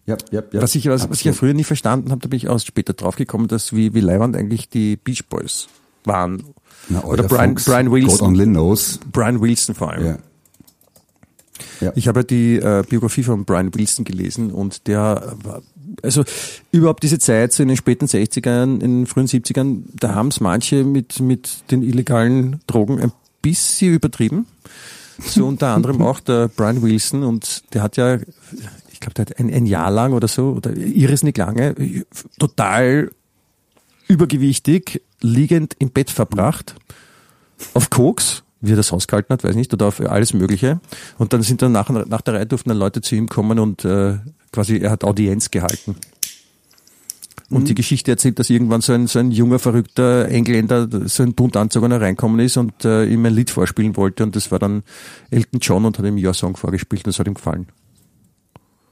Ja, 0.08 0.17
ja, 0.31 0.43
ja. 0.51 0.62
Was 0.62 0.75
ich, 0.75 0.88
was, 0.88 1.10
was 1.10 1.19
ich 1.19 1.25
ja 1.25 1.34
früher 1.34 1.53
nie 1.53 1.63
verstanden 1.63 2.12
habe, 2.12 2.21
da 2.21 2.27
bin 2.27 2.38
ich 2.38 2.47
auch 2.47 2.60
später 2.60 2.93
draufgekommen, 2.93 3.47
dass 3.47 3.73
wie, 3.73 3.93
wie 3.95 4.01
leibend 4.01 4.36
eigentlich 4.36 4.69
die 4.69 4.95
Beach 4.97 5.25
Boys 5.29 5.67
waren. 6.03 6.43
Na, 6.89 7.03
Oder 7.03 7.23
Brian, 7.23 7.49
Fuchs, 7.51 7.65
Brian 7.65 7.86
God 7.88 7.93
Wilson. 7.95 8.27
only 8.27 8.45
knows. 8.45 8.99
Brian 9.12 9.41
Wilson 9.41 9.73
vor 9.73 9.91
allem. 9.91 10.05
Ja. 10.05 10.17
Ja. 11.81 11.91
Ich 11.95 12.08
habe 12.08 12.19
ja 12.19 12.23
die 12.23 12.55
äh, 12.58 12.84
Biografie 12.88 13.23
von 13.23 13.45
Brian 13.45 13.73
Wilson 13.73 14.05
gelesen 14.05 14.51
und 14.51 14.88
der 14.88 15.36
war, 15.43 15.62
also 16.01 16.23
überhaupt 16.71 17.03
diese 17.03 17.19
Zeit, 17.19 17.53
so 17.53 17.63
in 17.63 17.69
den 17.69 17.77
späten 17.77 18.05
60ern, 18.05 18.75
in 18.75 18.79
den 18.79 19.05
frühen 19.05 19.27
70ern, 19.27 19.84
da 19.93 20.15
haben 20.15 20.29
es 20.29 20.39
manche 20.39 20.84
mit, 20.84 21.19
mit 21.19 21.71
den 21.71 21.84
illegalen 21.84 22.60
Drogen 22.67 22.99
ein 22.99 23.12
bisschen 23.41 23.93
übertrieben. 23.93 24.47
So 25.19 25.45
unter 25.45 25.69
anderem 25.69 26.01
auch 26.03 26.19
der 26.19 26.47
Brian 26.47 26.81
Wilson 26.81 27.23
und 27.23 27.63
der 27.73 27.84
hat 27.84 27.97
ja, 27.97 28.15
ich 28.91 28.99
glaube, 28.99 29.13
der 29.15 29.25
hat 29.25 29.39
ein, 29.39 29.53
ein 29.53 29.65
Jahr 29.65 29.91
lang 29.91 30.13
oder 30.13 30.27
so, 30.27 30.53
oder 30.53 30.75
irrsinnig 30.75 31.38
lange, 31.38 31.75
total 32.39 33.12
übergewichtig, 34.08 35.01
liegend 35.21 35.75
im 35.79 35.89
Bett 35.89 36.10
verbracht, 36.10 36.75
auf 37.73 37.89
Koks, 37.89 38.43
wie 38.62 38.73
er 38.73 38.77
das 38.77 38.91
ausgehalten 38.91 39.34
hat, 39.34 39.43
weiß 39.43 39.51
ich 39.51 39.58
nicht, 39.58 39.73
oder 39.73 39.88
auf 39.88 39.99
alles 39.99 40.34
Mögliche. 40.34 40.79
Und 41.17 41.34
dann 41.34 41.41
sind 41.41 41.62
dann 41.62 41.71
nach, 41.71 41.89
nach 41.89 42.21
der 42.21 42.36
Reihe 42.36 42.45
durften 42.45 42.69
dann 42.69 42.77
Leute 42.77 43.01
zu 43.01 43.15
ihm 43.15 43.27
kommen 43.27 43.60
und 43.60 43.86
äh, 43.86 44.17
quasi 44.55 44.77
er 44.77 44.91
hat 44.91 45.03
Audienz 45.03 45.51
gehalten. 45.51 45.95
Und 47.51 47.69
die 47.69 47.75
Geschichte 47.75 48.09
erzählt, 48.09 48.39
dass 48.39 48.49
irgendwann 48.49 48.81
so 48.81 48.91
ein, 48.93 49.05
so 49.05 49.19
ein 49.19 49.29
junger, 49.29 49.59
verrückter 49.59 50.27
Engländer, 50.29 50.89
so 51.07 51.21
ein 51.21 51.35
bunt 51.35 51.55
anzogener 51.55 52.01
reinkommen 52.01 52.39
ist 52.39 52.57
und 52.57 52.85
äh, 52.85 53.05
ihm 53.05 53.23
ein 53.23 53.33
Lied 53.33 53.51
vorspielen 53.51 53.95
wollte 53.97 54.23
und 54.23 54.35
das 54.35 54.51
war 54.51 54.57
dann 54.57 54.81
Elton 55.29 55.59
John 55.59 55.85
und 55.85 55.99
hat 55.99 56.05
ihm 56.05 56.17
Your 56.17 56.33
Song 56.33 56.57
vorgespielt 56.57 57.05
und 57.05 57.13
das 57.13 57.19
hat 57.19 57.27
ihm 57.27 57.35
gefallen. 57.35 57.67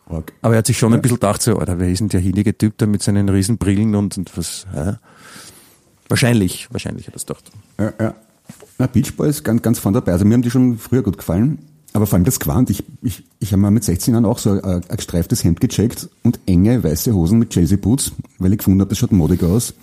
Org. 0.08 0.34
Aber 0.41 0.54
er 0.54 0.60
hat 0.60 0.67
sich 0.67 0.78
schon 0.78 0.93
ein 0.93 1.02
bisschen 1.02 1.17
gedacht, 1.17 1.41
so, 1.41 1.58
Alter, 1.58 1.80
wer 1.80 1.89
ist 1.89 1.99
denn 1.99 2.10
der 2.10 2.19
hinige 2.19 2.56
Typ 2.56 2.78
da 2.78 2.86
mit 2.86 3.02
seinen 3.02 3.28
riesen 3.30 3.58
Brillen 3.58 3.95
und, 3.95 4.17
und 4.17 4.38
was, 4.38 4.67
hä? 4.71 4.97
Wahrscheinlich, 6.10 6.67
wahrscheinlich 6.71 7.08
hat 7.08 7.15
er 7.15 7.17
es 7.17 7.26
gedacht. 7.26 7.52
Ja, 7.80 7.93
ja. 7.99 8.15
Na, 8.78 8.88
Beach 8.88 9.15
Boys 9.15 9.43
ganz, 9.43 9.62
ganz 9.63 9.80
vorne 9.80 9.99
dabei. 9.99 10.12
Also 10.12 10.26
mir 10.26 10.36
haben 10.36 10.41
die 10.41 10.52
schon 10.52 10.78
früher 10.78 11.02
gut 11.02 11.17
gefallen. 11.17 11.58
Aber 11.94 12.08
vor 12.08 12.16
allem 12.16 12.26
das 12.26 12.40
Quant. 12.40 12.70
Ich, 12.72 12.84
ich, 13.04 13.24
ich 13.40 13.52
habe 13.52 13.62
mal 13.62 13.70
mit 13.72 13.84
16 13.84 14.14
Jahren 14.14 14.26
auch 14.26 14.40
so 14.40 14.50
ein, 14.52 14.64
ein 14.64 14.82
gestreiftes 14.98 15.44
Hemd 15.44 15.60
gecheckt 15.62 16.10
und 16.24 16.40
enge 16.48 16.84
weiße 16.84 17.14
Hosen 17.14 17.38
mit 17.40 17.52
Chelsea 17.52 17.78
Boots, 17.78 18.12
weil 18.40 18.52
ich 18.52 18.58
gefunden 18.58 18.80
habe, 18.82 18.90
das 18.90 18.98
schaut 18.98 19.12
modig 19.12 19.44
aus. 19.44 19.74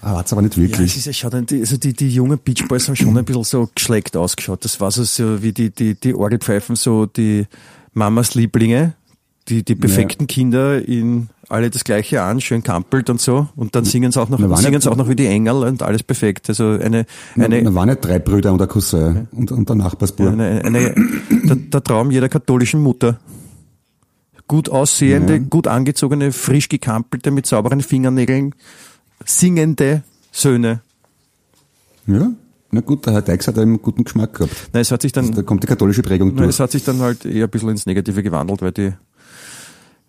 Ah, 0.00 0.16
hat's 0.18 0.32
aber 0.32 0.42
nicht 0.42 0.56
Ja, 0.56 0.62
wirklich. 0.62 0.92
es 0.92 0.96
ist 0.98 1.06
ja 1.06 1.12
schon, 1.30 1.46
die, 1.46 1.60
also 1.60 1.76
die, 1.76 1.92
die 1.92 2.08
jungen 2.10 2.38
Beach 2.38 2.66
Boys 2.68 2.86
haben 2.88 2.96
schon 2.96 3.16
ein 3.18 3.24
bisschen 3.24 3.44
so 3.44 3.68
geschleckt 3.74 4.16
ausgeschaut. 4.16 4.64
Das 4.64 4.80
war 4.80 4.90
so, 4.90 5.04
so 5.04 5.42
wie 5.42 5.52
die, 5.52 5.70
die, 5.70 5.94
die 5.94 6.14
Orgelpfeifen, 6.14 6.76
so 6.76 7.06
die 7.06 7.46
Mamas 7.92 8.34
Lieblinge, 8.34 8.94
die, 9.48 9.62
die 9.64 9.74
perfekten 9.74 10.26
Kinder 10.26 10.82
in 10.86 11.28
alle 11.48 11.70
das 11.70 11.84
gleiche 11.84 12.22
an, 12.22 12.40
schön 12.40 12.62
kampelt 12.64 13.08
und 13.08 13.20
so. 13.20 13.48
Und 13.54 13.76
dann 13.76 13.84
singen 13.84 14.10
sie 14.10 14.20
auch 14.20 14.28
noch, 14.28 14.38
singen 14.58 14.72
ja- 14.74 14.80
sie 14.80 14.90
auch 14.90 14.96
noch 14.96 15.08
wie 15.08 15.14
die 15.14 15.26
Engel 15.26 15.54
und 15.62 15.82
alles 15.82 16.02
perfekt. 16.02 16.48
Also 16.48 16.64
eine, 16.70 17.06
eine, 17.36 17.62
da 17.62 17.74
waren 17.74 17.88
ja 17.88 17.94
drei 17.94 18.18
Brüder 18.18 18.52
und 18.52 18.60
ein 18.60 18.66
Cousin 18.68 19.28
und, 19.30 19.52
und 19.52 19.68
der 19.68 19.76
Nachbarsbub. 19.76 20.26
eine, 20.26 20.64
eine, 20.64 20.94
der, 21.46 21.56
der 21.56 21.82
Traum 21.84 22.10
jeder 22.10 22.28
katholischen 22.28 22.82
Mutter. 22.82 23.18
Gut 24.48 24.68
aussehende, 24.68 25.40
gut 25.40 25.66
angezogene, 25.66 26.30
frisch 26.32 26.68
gekampelte, 26.68 27.30
mit 27.32 27.46
sauberen 27.46 27.80
Fingernägeln, 27.80 28.54
singende 29.24 30.02
Söhne. 30.30 30.82
Ja? 32.06 32.30
Na 32.70 32.80
gut, 32.80 33.06
der 33.06 33.14
Herr 33.14 33.22
Dykes 33.22 33.48
hat 33.48 33.58
einen 33.58 33.80
guten 33.82 34.04
Geschmack 34.04 34.34
gehabt. 34.34 34.54
Nein, 34.72 34.82
es 34.82 34.90
hat 34.92 35.02
sich 35.02 35.12
dann, 35.12 35.32
Da 35.32 35.42
kommt 35.42 35.62
die 35.62 35.66
katholische 35.66 36.02
Prägung 36.02 36.32
Na, 36.34 36.42
durch. 36.42 36.50
es 36.50 36.60
hat 36.60 36.70
sich 36.70 36.84
dann 36.84 37.00
halt 37.00 37.24
eher 37.24 37.44
ein 37.44 37.50
bisschen 37.50 37.70
ins 37.70 37.86
Negative 37.86 38.22
gewandelt, 38.22 38.62
weil 38.62 38.72
die, 38.72 38.92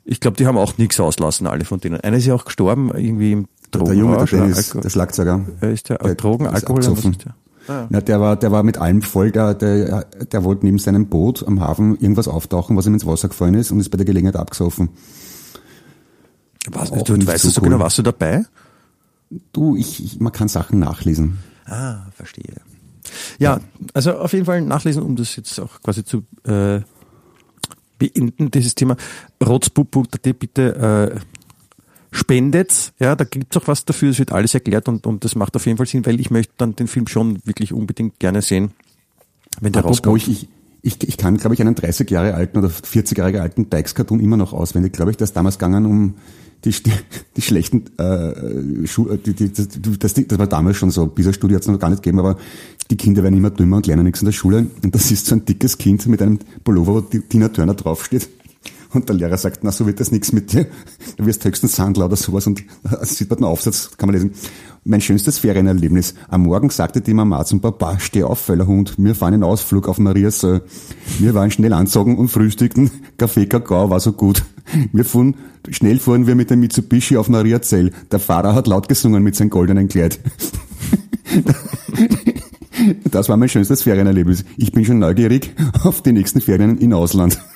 ich 0.03 0.19
glaube, 0.19 0.37
die 0.37 0.45
haben 0.45 0.57
auch 0.57 0.77
nichts 0.77 0.99
auslassen, 0.99 1.47
alle 1.47 1.65
von 1.65 1.79
denen. 1.79 1.99
Einer 2.01 2.17
ist 2.17 2.25
ja 2.25 2.35
auch 2.35 2.45
gestorben, 2.45 2.91
irgendwie 2.95 3.31
im 3.31 3.47
Der 3.73 3.93
Junge, 3.93 4.17
der 4.17 4.25
Dennis, 4.25 4.69
der 4.69 4.89
Schlagzeuger. 4.89 5.45
Äh, 5.61 5.73
ist 5.73 5.89
der, 5.89 5.97
der 5.97 6.15
Drogen, 6.15 6.45
ist 6.45 6.53
Alkohol, 6.53 6.85
was 6.85 7.05
ist 7.05 7.25
der? 7.25 7.35
Ah, 7.67 7.87
Na, 7.89 8.01
der 8.01 8.19
war, 8.19 8.35
der 8.35 8.51
war 8.51 8.63
mit 8.63 8.77
allem 8.77 9.01
voll, 9.01 9.31
der, 9.31 9.53
der, 9.53 10.05
der 10.05 10.43
wollte 10.43 10.65
neben 10.65 10.79
seinem 10.79 11.07
Boot 11.07 11.45
am 11.45 11.59
Hafen 11.59 11.97
irgendwas 11.97 12.27
auftauchen, 12.27 12.77
was 12.77 12.85
ihm 12.85 12.93
ins 12.93 13.05
Wasser 13.05 13.27
gefallen 13.27 13.55
ist 13.55 13.71
und 13.71 13.79
ist 13.79 13.89
bei 13.89 13.97
der 13.97 14.05
Gelegenheit 14.05 14.35
abgesoffen. 14.35 14.89
Was, 16.69 16.91
du, 16.91 17.15
nicht 17.15 17.27
weißt 17.27 17.43
so 17.43 17.49
du 17.49 17.53
so 17.53 17.61
cool. 17.61 17.69
genau, 17.69 17.79
warst 17.79 17.97
du 17.97 18.03
dabei? 18.03 18.45
Du, 19.53 19.75
ich, 19.75 20.03
ich, 20.03 20.19
man 20.19 20.31
kann 20.31 20.47
Sachen 20.47 20.79
nachlesen. 20.79 21.39
Ah, 21.65 22.05
verstehe. 22.13 22.55
Ja, 23.39 23.59
also 23.93 24.13
auf 24.17 24.33
jeden 24.33 24.45
Fall 24.45 24.61
nachlesen, 24.61 25.03
um 25.03 25.15
das 25.15 25.35
jetzt 25.35 25.59
auch 25.59 25.81
quasi 25.81 26.03
zu 26.03 26.23
äh, 26.45 26.81
beenden, 27.97 28.51
dieses 28.51 28.75
Thema. 28.75 28.95
Rotzbub.at 29.45 30.39
bitte 30.39 31.15
äh, 31.15 31.19
spendet, 32.11 32.93
ja, 32.99 33.15
da 33.15 33.23
gibt's 33.23 33.55
auch 33.57 33.67
was 33.67 33.85
dafür, 33.85 34.11
es 34.11 34.19
wird 34.19 34.31
alles 34.31 34.53
erklärt 34.53 34.87
und, 34.87 35.05
und 35.05 35.23
das 35.23 35.35
macht 35.35 35.55
auf 35.55 35.65
jeden 35.65 35.77
Fall 35.77 35.87
Sinn, 35.87 36.05
weil 36.05 36.19
ich 36.19 36.31
möchte 36.31 36.53
dann 36.57 36.75
den 36.75 36.87
Film 36.87 37.07
schon 37.07 37.39
wirklich 37.45 37.73
unbedingt 37.73 38.19
gerne 38.19 38.41
sehen, 38.41 38.71
wenn 39.59 39.73
der 39.73 39.81
Apropos, 39.81 39.99
rauskommt. 39.99 40.27
ich, 40.27 40.47
ich, 40.81 41.07
ich 41.07 41.17
kann, 41.17 41.37
glaube 41.37 41.53
ich, 41.53 41.61
einen 41.61 41.75
30 41.75 42.09
Jahre 42.09 42.33
alten 42.33 42.57
oder 42.57 42.69
40 42.69 43.17
Jahre 43.17 43.41
alten 43.41 43.69
Dykes-Cartoon 43.69 44.19
immer 44.19 44.37
noch 44.37 44.53
auswendig. 44.53 44.93
Glaube 44.93 45.11
ich, 45.11 45.17
dass 45.17 45.33
damals 45.33 45.57
gegangen 45.57 45.85
um 45.85 46.15
die, 46.63 46.71
die, 47.35 47.41
schlechten 47.41 47.85
äh, 47.97 48.87
Schu 48.87 49.05
die, 49.17 49.33
die, 49.33 49.51
das, 49.51 49.67
das, 49.99 50.13
das 50.13 50.39
war 50.39 50.47
damals 50.47 50.77
schon 50.77 50.91
so. 50.91 51.07
Dieser 51.07 51.33
Studie 51.33 51.55
hat 51.55 51.63
es 51.63 51.67
noch 51.67 51.79
gar 51.79 51.89
nicht 51.89 52.03
gegeben, 52.03 52.19
aber 52.19 52.37
die 52.89 52.95
Kinder 52.95 53.23
werden 53.23 53.35
immer 53.35 53.49
dümmer 53.49 53.77
und 53.77 53.87
lernen 53.87 54.05
nichts 54.05 54.21
in 54.21 54.25
der 54.25 54.31
Schule. 54.31 54.67
Und 54.83 54.95
das 54.95 55.11
ist 55.11 55.25
so 55.25 55.35
ein 55.35 55.45
dickes 55.45 55.77
Kind 55.77 56.05
mit 56.07 56.21
einem 56.21 56.39
Pullover, 56.63 56.95
wo 56.95 57.01
Tina 57.01 57.49
Turner 57.49 57.73
draufsteht. 57.73 58.29
Und 58.93 59.09
der 59.09 59.15
Lehrer 59.15 59.37
sagt, 59.37 59.63
na, 59.63 59.71
so 59.71 59.85
wird 59.85 59.99
das 59.99 60.11
nichts 60.11 60.31
mit 60.31 60.53
dir. 60.53 60.67
Du 61.17 61.25
wirst 61.25 61.43
höchstens 61.43 61.75
Sandler 61.75 62.05
oder 62.05 62.15
sowas. 62.15 62.47
Und 62.47 62.63
da 62.83 63.03
sieht 63.05 63.29
man 63.29 63.39
den 63.39 63.45
Aufsatz, 63.45 63.91
kann 63.97 64.07
man 64.07 64.15
lesen. 64.15 64.31
Mein 64.83 65.01
schönstes 65.01 65.39
Ferienerlebnis. 65.39 66.13
Am 66.29 66.43
Morgen 66.43 66.69
sagte 66.69 67.01
die 67.01 67.13
Mama 67.13 67.43
zum 67.43 67.59
Papa, 67.59 67.99
steh 67.99 68.23
auf, 68.23 68.47
Hund, 68.47 68.95
wir 68.97 69.15
fahren 69.15 69.33
in 69.33 69.43
Ausflug 69.43 69.89
auf 69.89 69.99
Mariasee. 69.99 70.61
Wir 71.19 71.33
waren 71.33 71.51
schnell 71.51 71.73
anzogen 71.73 72.17
und 72.17 72.29
frühstückten. 72.29 72.89
Kaffee, 73.17 73.47
Kakao 73.47 73.89
war 73.89 73.99
so 73.99 74.13
gut. 74.13 74.45
Wir 74.93 75.03
fuhren, 75.03 75.35
schnell 75.69 75.99
fuhren 75.99 76.27
wir 76.27 76.35
mit 76.35 76.49
dem 76.49 76.61
Mitsubishi 76.61 77.17
auf 77.17 77.27
Mariazell. 77.27 77.91
Der 78.11 78.19
Fahrer 78.19 78.55
hat 78.55 78.67
laut 78.67 78.87
gesungen 78.87 79.23
mit 79.23 79.35
seinem 79.35 79.49
goldenen 79.49 79.89
Kleid. 79.89 80.19
Das 83.11 83.29
war 83.29 83.37
mein 83.37 83.49
schönstes 83.49 83.83
Ferienerlebnis. 83.83 84.45
Ich 84.57 84.71
bin 84.71 84.85
schon 84.85 84.99
neugierig 84.99 85.55
auf 85.83 86.01
die 86.01 86.11
nächsten 86.11 86.41
Ferien 86.41 86.77
in 86.77 86.93
Ausland. 86.93 87.39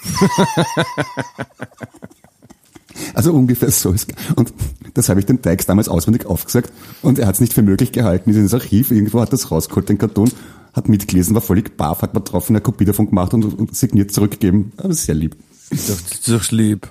Also 3.13 3.33
ungefähr 3.33 3.71
so 3.71 3.91
ist 3.91 4.13
Und 4.35 4.53
das 4.93 5.09
habe 5.09 5.19
ich 5.19 5.25
dem 5.25 5.41
Teix 5.41 5.65
damals 5.65 5.89
auswendig 5.89 6.25
aufgesagt 6.25 6.71
und 7.01 7.19
er 7.19 7.27
hat 7.27 7.35
es 7.35 7.41
nicht 7.41 7.53
für 7.53 7.61
möglich 7.61 7.91
gehalten. 7.91 8.29
Ist 8.29 8.37
ins 8.37 8.53
Archiv, 8.53 8.91
irgendwo 8.91 9.21
hat 9.21 9.33
das 9.33 9.51
rausgeholt, 9.51 9.89
den 9.89 9.97
Karton, 9.97 10.31
hat 10.73 10.89
mitgelesen, 10.89 11.35
war 11.35 11.41
völlig 11.41 11.77
baff, 11.77 12.01
hat 12.01 12.13
man 12.13 12.23
drauf 12.23 12.49
eine 12.49 12.61
Kopie 12.61 12.85
davon 12.85 13.07
gemacht 13.07 13.33
und, 13.33 13.43
und 13.43 13.75
signiert 13.75 14.11
zurückgegeben. 14.11 14.71
Aber 14.77 14.93
sehr 14.93 15.15
lieb. 15.15 15.35
Das 15.69 15.89
ist 15.89 16.29
doch 16.29 16.51
lieb. 16.51 16.89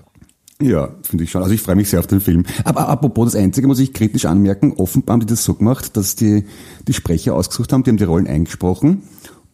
Ja, 0.61 0.91
finde 1.03 1.25
ich 1.25 1.31
schon. 1.31 1.43
Also 1.43 1.55
ich 1.55 1.63
freue 1.63 1.77
mich 1.77 1.89
sehr 1.89 2.01
auf 2.01 2.07
den 2.07 2.21
Film. 2.21 2.45
Aber 2.65 2.89
apropos, 2.89 3.33
das 3.33 3.41
Einzige 3.41 3.67
muss 3.67 3.79
ich 3.79 3.93
kritisch 3.93 4.27
anmerken, 4.27 4.75
offenbar 4.77 5.15
haben 5.15 5.21
die 5.21 5.27
das 5.27 5.43
so 5.45 5.55
gemacht, 5.55 5.97
dass 5.97 6.17
die 6.17 6.45
die 6.87 6.93
Sprecher 6.93 7.35
ausgesucht 7.35 7.73
haben, 7.73 7.83
die 7.83 7.91
haben 7.91 7.97
die 7.97 8.05
Rollen 8.05 8.27
eingesprochen 8.27 9.03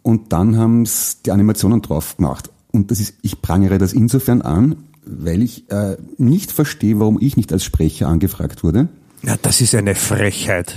und 0.02 0.32
dann 0.32 0.56
haben 0.56 0.82
es 0.82 1.22
die 1.24 1.30
Animationen 1.30 1.82
drauf 1.82 2.16
gemacht. 2.16 2.50
Und 2.72 2.90
das 2.90 3.00
ist, 3.00 3.14
ich 3.22 3.40
prangere 3.40 3.78
das 3.78 3.92
insofern 3.92 4.42
an, 4.42 4.76
weil 5.04 5.42
ich 5.42 5.70
äh, 5.70 5.96
nicht 6.18 6.50
verstehe, 6.52 6.98
warum 6.98 7.18
ich 7.20 7.36
nicht 7.36 7.52
als 7.52 7.64
Sprecher 7.64 8.08
angefragt 8.08 8.64
wurde. 8.64 8.88
Ja, 9.22 9.36
das 9.40 9.60
ist 9.60 9.74
eine 9.74 9.94
Frechheit. 9.94 10.74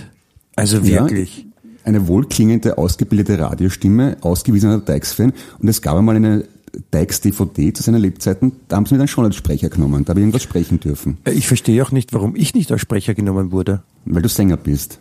Also 0.56 0.78
Ja, 0.78 1.02
wirklich. 1.02 1.48
eine 1.84 2.08
wohlklingende, 2.08 2.78
ausgebildete 2.78 3.40
Radiostimme, 3.40 4.18
ausgewiesener 4.22 4.80
Dykes-Fan. 4.80 5.34
Und 5.60 5.68
es 5.68 5.82
gab 5.82 5.98
einmal 5.98 6.16
eine 6.16 6.46
Dykes-DVD 6.94 7.74
zu 7.74 7.84
seinen 7.84 8.02
Lebzeiten, 8.02 8.54
da 8.68 8.78
haben 8.78 8.86
sie 8.86 8.94
mich 8.96 9.00
dann 9.00 9.08
schon 9.08 9.26
als 9.26 9.36
Sprecher 9.36 9.70
genommen. 9.70 10.06
Da 10.06 10.12
habe 10.12 10.20
ich 10.20 10.24
irgendwas 10.24 10.44
sprechen 10.44 10.80
dürfen, 10.80 11.18
Äh, 11.26 11.32
Ich 11.32 11.48
verstehe 11.48 11.84
auch 11.84 11.92
nicht, 11.92 12.14
warum 12.14 12.36
ich 12.36 12.54
nicht 12.54 12.72
als 12.72 12.82
Sprecher 12.82 13.14
genommen 13.14 13.52
wurde. 13.52 13.82
weil 14.06 14.22
du 14.22 14.30
Sänger 14.30 14.58
bist. 14.58 15.00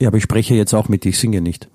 Ja, 0.00 0.08
aber 0.08 0.16
ich 0.18 0.22
spreche 0.24 0.54
jetzt 0.54 0.74
auch 0.74 0.88
mit, 0.88 1.04
ich 1.06 1.18
singe 1.18 1.40
nicht. 1.40 1.68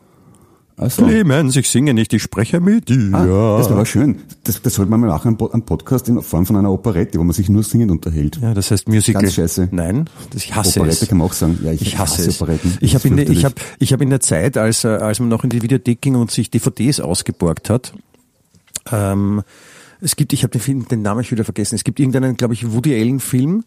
Also, 0.75 1.05
Clemens, 1.05 1.55
ich 1.55 1.69
singe 1.69 1.93
nicht, 1.93 2.13
ich 2.13 2.23
spreche 2.23 2.59
mit 2.59 2.89
dir. 2.89 3.09
ah, 3.13 3.57
das 3.59 3.67
war 3.69 3.73
aber 3.77 3.85
schön. 3.85 4.17
Das, 4.43 4.59
das 4.59 4.73
sollte 4.73 4.89
man 4.89 5.01
mal 5.01 5.07
machen, 5.07 5.37
am 5.51 5.61
Podcast 5.65 6.09
in 6.09 6.19
Form 6.23 6.47
von 6.47 6.55
einer 6.55 6.71
Operette, 6.71 7.19
wo 7.19 7.23
man 7.23 7.33
sich 7.33 7.47
nur 7.47 7.61
singend 7.61 7.91
unterhält. 7.91 8.39
Ja, 8.41 8.55
das 8.55 8.71
heißt 8.71 8.87
Musical. 8.89 9.21
Ganz 9.21 9.35
scheiße. 9.35 9.69
Nein, 9.71 10.09
das, 10.31 10.43
ich 10.45 10.55
hasse 10.55 10.79
Operette 10.79 11.03
es. 11.03 11.09
kann 11.09 11.19
man 11.19 11.27
auch 11.27 11.33
sagen. 11.33 11.59
Ja, 11.63 11.71
ich, 11.71 11.81
Ich 11.83 11.99
hasse, 11.99 12.17
hasse 12.23 12.29
es. 12.29 12.41
Operetten. 12.41 12.75
Ich 12.81 12.95
habe 12.95 13.07
in, 13.07 13.17
der- 13.17 13.29
ich 13.29 13.45
hab, 13.45 13.53
ich 13.77 13.93
hab 13.93 14.01
in 14.01 14.09
der 14.09 14.19
Zeit, 14.19 14.57
als, 14.57 14.83
äh, 14.83 14.87
als 14.87 15.19
man 15.19 15.29
noch 15.29 15.43
in 15.43 15.51
die 15.51 15.61
Videothek 15.61 16.01
ging 16.01 16.15
und 16.15 16.31
sich 16.31 16.49
DVDs 16.49 16.99
ausgeborgt 16.99 17.69
hat, 17.69 17.93
ähm, 18.91 19.43
es 20.01 20.15
gibt, 20.15 20.33
ich 20.33 20.43
habe 20.43 20.51
den 20.51 20.61
Film, 20.61 20.87
den 20.87 21.01
Namen 21.01 21.21
ich 21.21 21.31
wieder 21.31 21.45
vergessen, 21.45 21.75
es 21.75 21.83
gibt 21.83 21.99
irgendeinen, 21.99 22.35
glaube 22.35 22.53
ich, 22.53 22.71
Woody 22.73 22.93
Allen 22.99 23.19
Film, 23.19 23.63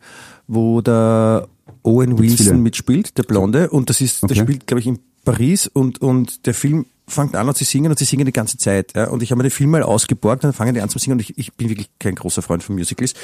wo 0.47 0.81
der 0.83 1.49
Owen. 1.83 2.19
Wilson 2.19 2.63
mitspielt, 2.63 3.17
der 3.17 3.23
Blonde, 3.23 3.71
und 3.71 3.89
das 3.91 4.01
ist, 4.01 4.23
der 4.23 4.31
Okay. 4.31 4.41
spielt, 4.41 4.67
glaube 4.67 4.81
ich, 4.81 4.87
in 4.87 4.99
Paris 5.25 5.67
und, 5.67 6.01
und 6.03 6.47
der 6.47 6.55
Film 6.55 6.87
fängt 7.09 7.37
an 7.37 7.49
und 7.49 7.57
sie 7.57 7.65
singen 7.65 7.91
und 7.91 7.99
sie 7.99 8.05
singen 8.05 8.27
die 8.27 8.33
ganze 8.33 8.59
Zeit. 8.59 8.93
Ja? 8.97 9.09
Und 9.09 9.23
ich 9.23 9.31
habe 9.31 9.39
mir 9.39 9.45
den 9.45 9.53
Film 9.53 9.71
mal 9.71 9.83
ausgeborgt 9.83 10.43
und 10.45 10.49
dann 10.49 10.53
fangen 10.53 10.75
die 10.75 10.81
an 10.81 10.89
zu 10.89 10.99
singen 10.99 11.15
und 11.15 11.21
ich, 11.21 11.39
ich 11.39 11.53
bin 11.55 11.69
wirklich 11.69 11.89
kein 12.01 12.17
großer 12.17 12.43
Freund 12.43 12.63
von 12.65 12.75
Musicals. 12.77 13.15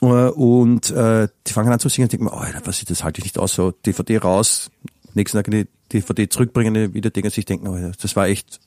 Äh, 0.00 0.04
Und 0.04 0.90
äh, 0.90 1.28
die 1.46 1.52
fangen 1.52 1.72
an 1.72 1.78
zu 1.78 1.88
singen 1.88 2.06
und 2.06 2.12
denken 2.12 2.24
mir, 2.26 2.32
oh, 2.32 2.44
was 2.64 2.78
ist 2.80 2.90
das, 2.90 3.04
halte 3.04 3.20
ich 3.20 3.24
nicht 3.24 3.38
aus, 3.38 3.54
so 3.54 3.70
DVD 3.70 4.18
raus, 4.18 4.70
nächsten 5.14 5.38
Tag 5.38 5.50
die 5.50 5.66
DVD 5.92 6.28
zurückbringen, 6.28 6.94
Videothek 6.94 7.24
und 7.24 7.32
sich 7.32 7.44
denken, 7.44 7.66
oh, 7.66 7.92
das 8.00 8.16
war 8.16 8.28
echt 8.28 8.60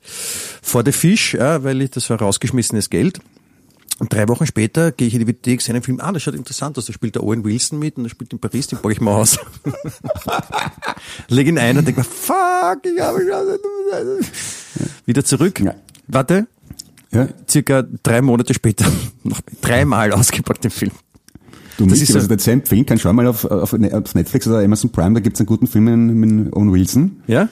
vor 0.62 0.84
der 0.84 0.94
Fisch, 0.94 1.34
ja, 1.34 1.64
weil 1.64 1.82
ich, 1.82 1.92
das 1.92 2.10
war 2.10 2.20
rausgeschmissenes 2.20 2.90
Geld. 2.90 3.20
Und 4.00 4.12
drei 4.12 4.28
Wochen 4.28 4.48
später 4.48 4.92
gehe 4.92 5.08
ich 5.08 5.14
in 5.14 5.20
die 5.20 5.28
Videothek, 5.28 5.62
sehe 5.62 5.76
einen 5.76 5.84
Film, 5.84 6.00
ah, 6.02 6.12
das 6.12 6.24
schaut 6.24 6.34
interessant 6.34 6.78
aus, 6.78 6.86
da 6.86 6.94
spielt 6.94 7.16
der 7.16 7.24
Owen 7.24 7.44
Wilson 7.44 7.80
mit 7.80 7.96
und 7.98 8.04
der 8.04 8.10
spielt 8.10 8.34
in 8.34 8.40
Paris, 8.40 8.68
den 8.68 8.80
borge 8.80 8.94
ich 8.94 9.02
mal 9.02 9.16
aus. 9.16 9.40
Leg 11.28 11.48
ihn 11.48 11.60
ein 11.60 11.78
und 11.78 11.88
denke 11.88 12.02
mir, 12.02 12.06
fuck, 12.06 12.80
ich 12.84 13.00
habe 13.00 13.20
schon 13.20 14.26
wieder 15.06 15.24
zurück. 15.24 15.60
Ja. 15.60 15.76
Warte, 16.08 16.48
Ja, 17.12 17.28
circa 17.48 17.84
drei 18.02 18.22
Monate 18.22 18.54
später 18.56 18.92
noch 19.24 19.42
dreimal 19.62 20.12
ausgepackt 20.12 20.64
den 20.64 20.72
Film. 20.72 20.92
Du 21.78 21.86
Das 21.86 22.00
nicht, 22.00 22.10
ist 22.10 22.16
also 22.16 22.28
so- 22.28 22.36
das 22.36 22.44
sehr 22.44 22.54
empfehlen 22.54 22.86
kann, 22.86 22.98
schau 23.00 23.14
mal 23.14 23.28
auf, 23.28 23.46
auf, 23.46 23.74
auf 23.74 24.16
Netflix 24.16 24.48
oder 24.48 24.60
Amazon 24.60 24.92
Prime, 24.92 25.14
da 25.14 25.20
gibt's 25.20 25.40
einen 25.40 25.48
guten 25.48 25.68
Film 25.68 25.86
mit, 26.20 26.54
Owen 26.56 26.72
Wilson. 26.74 27.22
Ja? 27.28 27.50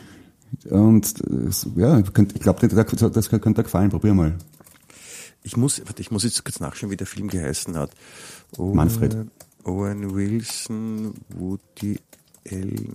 Und 0.69 1.13
äh, 1.21 1.79
ja, 1.79 1.99
ich 1.99 2.13
glaube, 2.13 2.67
das, 2.67 3.11
das 3.11 3.29
könnte 3.29 3.53
dir 3.53 3.63
gefallen. 3.63 3.89
Probier 3.89 4.13
mal. 4.13 4.35
Ich 5.43 5.55
muss, 5.57 5.81
warte, 5.85 6.01
ich 6.01 6.11
muss 6.11 6.23
jetzt 6.23 6.43
kurz 6.43 6.59
nachschauen, 6.59 6.91
wie 6.91 6.97
der 6.97 7.07
Film 7.07 7.27
geheißen 7.29 7.75
hat. 7.77 7.91
Owen, 8.57 8.75
Manfred. 8.75 9.17
Owen 9.63 10.13
Wilson, 10.13 11.13
Woody 11.29 11.99
Allen, 12.51 12.91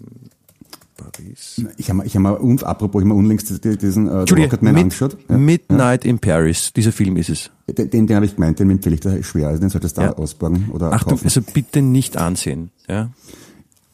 Paris. 0.97 1.63
Ich 1.77 1.91
habe 1.91 2.05
ich 2.07 2.15
hab 2.15 2.23
mal, 2.23 2.33
und 2.35 2.65
apropos, 2.65 3.01
ich 3.03 3.05
habe 3.05 3.15
mir 3.15 3.19
unlängst 3.21 3.65
diesen 3.83 4.09
äh, 4.09 4.13
Rocketman 4.19 4.75
Mid- 4.75 4.83
angeschaut. 4.83 5.17
Ja. 5.29 5.37
Midnight 5.37 6.05
in 6.05 6.19
Paris, 6.19 6.73
dieser 6.75 6.93
Film 6.93 7.17
ist 7.17 7.29
es. 7.29 7.51
Den, 7.69 7.91
den, 7.91 8.07
den 8.07 8.17
habe 8.17 8.27
ich 8.27 8.35
gemeint, 8.35 8.59
den 8.59 8.71
empfehle 8.71 8.95
ich 8.95 9.01
dir 9.01 9.23
schwer. 9.23 9.49
Also 9.49 9.61
den 9.61 9.71
solltest 9.71 9.97
du 9.99 10.03
Ja. 10.03 10.09
da 10.09 10.15
ausborgen 10.15 10.71
oder 10.73 10.93
Achtung, 10.93 11.11
kaufen. 11.13 11.25
also 11.27 11.41
bitte 11.43 11.83
nicht 11.83 12.17
ansehen. 12.17 12.71
Ja? 12.89 13.11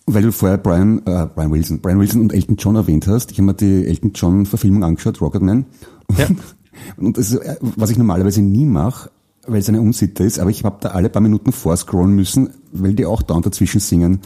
Weil 0.07 0.23
du 0.23 0.33
vorher 0.33 0.59
Brian, 0.59 0.99
äh, 1.07 1.27
Brian 1.35 1.51
Wilson, 1.53 1.81
Brian 1.81 1.99
Wilson 2.01 2.21
und 2.21 2.33
Elton 2.33 2.57
John 2.57 2.77
erwähnt 2.77 3.07
hast. 3.07 3.31
Ich 3.31 3.39
habe 3.39 3.47
mir 3.47 3.55
die 3.55 3.87
Elton 3.87 4.13
John 4.15 4.47
Verfilmung 4.47 4.85
angeschaut, 4.85 5.21
Rocketman. 5.21 5.67
Und, 6.09 6.19
Ja. 6.19 6.27
und 6.97 7.17
das 7.19 7.31
ist, 7.31 7.37
äh, 7.41 7.57
was 7.61 7.91
ich 7.91 7.99
normalerweise 7.99 8.43
nie 8.43 8.65
mache, 8.65 9.11
weil 9.47 9.61
es 9.61 9.69
eine 9.69 9.81
Unsitte 9.81 10.23
ist, 10.25 10.39
aber 10.39 10.51
ich 10.51 10.65
habe 10.65 10.77
da 10.81 10.91
alle 10.91 11.09
paar 11.09 11.23
Minuten 11.23 11.51
vorscrollen 11.53 12.15
müssen, 12.15 12.51
weil 12.73 12.95
die 12.95 13.07
auch 13.07 13.23
dauernd 13.23 13.45
dazwischen 13.47 13.81
singen. 13.81 14.21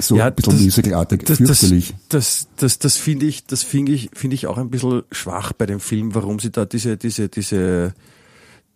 So 0.00 0.20
ein 0.20 0.34
bisschen 0.34 0.62
musicalartig, 0.62 1.24
das, 1.24 1.38
fürchterlich. 1.38 1.94
Das, 2.08 2.46
das, 2.46 2.48
das, 2.56 2.78
das 2.78 2.96
finde 2.96 3.26
ich, 3.26 3.46
das 3.46 3.62
finde 3.62 3.92
ich, 3.92 4.10
finde 4.14 4.34
ich 4.34 4.46
auch 4.46 4.56
ein 4.58 4.70
bisschen 4.70 5.02
schwach 5.10 5.52
bei 5.52 5.66
dem 5.66 5.80
Film, 5.80 6.14
warum 6.14 6.38
sie 6.38 6.50
da 6.50 6.64
diese, 6.64 6.96
diese, 6.96 7.28
diese, 7.28 7.94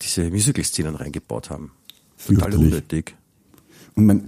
diese 0.00 0.30
Musical-Szenen 0.30 0.94
reingebaut 0.96 1.50
haben. 1.50 1.70
Total 2.26 2.54
unnötig. 2.54 3.14
Und 3.94 4.06
mein, 4.06 4.22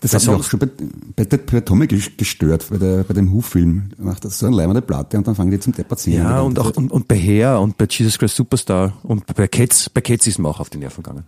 das 0.00 0.12
hat 0.14 0.20
mich 0.22 0.30
auch 0.30 0.44
schon 0.44 0.60
bei, 0.60 0.68
bei, 1.16 1.24
bei 1.24 1.60
Tommy 1.60 1.86
ges- 1.86 2.16
gestört, 2.16 2.66
bei, 2.70 2.76
der, 2.78 3.04
bei 3.04 3.14
dem 3.14 3.32
Who-Film. 3.32 3.90
Macht 3.98 4.24
das 4.24 4.38
so 4.38 4.46
eine 4.46 4.56
leimende 4.56 4.82
Platte 4.82 5.16
und 5.18 5.26
dann 5.26 5.34
fangen 5.34 5.50
die 5.50 5.60
zum 5.60 5.72
singen. 5.96 6.18
Ja, 6.18 6.40
Und 6.40 6.58
und 6.58 6.66
auch, 6.66 6.76
und, 6.76 6.90
und 6.92 7.08
bei 7.08 7.18
Hair 7.18 7.60
und 7.60 7.76
bei 7.78 7.86
Jesus 7.88 8.18
Christ 8.18 8.36
Superstar 8.36 8.98
und 9.02 9.24
bei 9.26 9.48
Cats, 9.48 9.88
bei 9.90 10.00
Cats 10.00 10.26
ist 10.26 10.38
mir 10.38 10.48
auch 10.48 10.60
auf 10.60 10.70
die 10.70 10.78
Nerven 10.78 11.02
gegangen. 11.02 11.24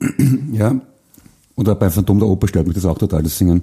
Ja. 0.52 0.80
Oder 1.56 1.76
bei 1.76 1.88
Phantom 1.88 2.18
der 2.18 2.26
Oper 2.28 2.48
stört 2.48 2.66
mich 2.66 2.74
das 2.74 2.84
auch 2.84 2.98
total, 2.98 3.22
das 3.22 3.38
Singen. 3.38 3.62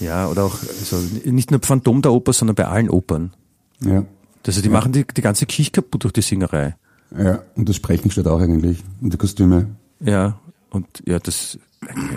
Ja, 0.00 0.28
oder 0.28 0.44
auch, 0.44 0.56
also 0.62 0.96
nicht 1.24 1.50
nur 1.50 1.60
Phantom 1.62 2.02
der 2.02 2.12
Oper, 2.12 2.32
sondern 2.32 2.54
bei 2.54 2.66
allen 2.66 2.88
Opern. 2.88 3.32
Ja. 3.80 4.04
Also 4.46 4.62
die 4.62 4.70
machen 4.70 4.92
die, 4.92 5.04
die 5.04 5.20
ganze 5.20 5.44
Kirche 5.44 5.72
kaputt 5.72 6.04
durch 6.04 6.12
die 6.14 6.22
Singerei. 6.22 6.74
Ja. 7.16 7.42
Und 7.54 7.68
das 7.68 7.76
Sprechen 7.76 8.10
stört 8.10 8.28
auch 8.28 8.40
eigentlich. 8.40 8.82
Und 9.00 9.12
die 9.12 9.18
Kostüme. 9.18 9.66
Ja, 10.00 10.38
und 10.70 10.86
ja, 11.04 11.18
das, 11.18 11.58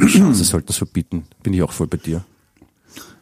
Chance 0.05 0.43
sollte 0.43 0.67
das 0.67 0.77
verbieten. 0.77 1.23
Bin 1.43 1.53
ich 1.53 1.61
auch 1.61 1.71
voll 1.71 1.87
bei 1.87 1.97
dir. 1.97 2.23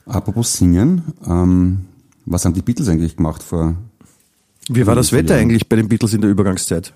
Apropos 0.06 0.54
Singen, 0.58 1.04
ähm, 1.26 1.86
was 2.26 2.46
haben 2.46 2.54
die 2.54 2.62
Beatles 2.62 2.88
eigentlich 2.88 3.16
gemacht 3.16 3.44
vor 3.44 3.76
Wie 4.68 4.86
war 4.86 4.96
das 4.96 5.12
Wetter 5.12 5.36
Jahre? 5.36 5.42
eigentlich 5.42 5.70
bei 5.70 5.76
den 5.76 5.88
Beatles 5.88 6.14
in 6.14 6.22
der 6.22 6.30
Übergangszeit? 6.30 6.94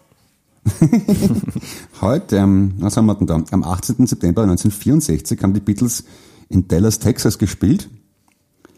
Heute, 2.02 2.38
ähm, 2.38 2.74
was 2.80 2.96
haben 2.96 3.06
wir 3.06 3.16
denn 3.16 3.28
da? 3.28 3.44
Am 3.52 3.64
18. 3.64 4.08
September 4.08 4.44
1964 4.44 5.42
haben 5.44 5.54
die 5.54 5.60
Beatles 5.60 6.06
in 6.50 6.68
Dallas, 6.68 7.00
Texas 7.00 7.38
gespielt. 7.38 7.90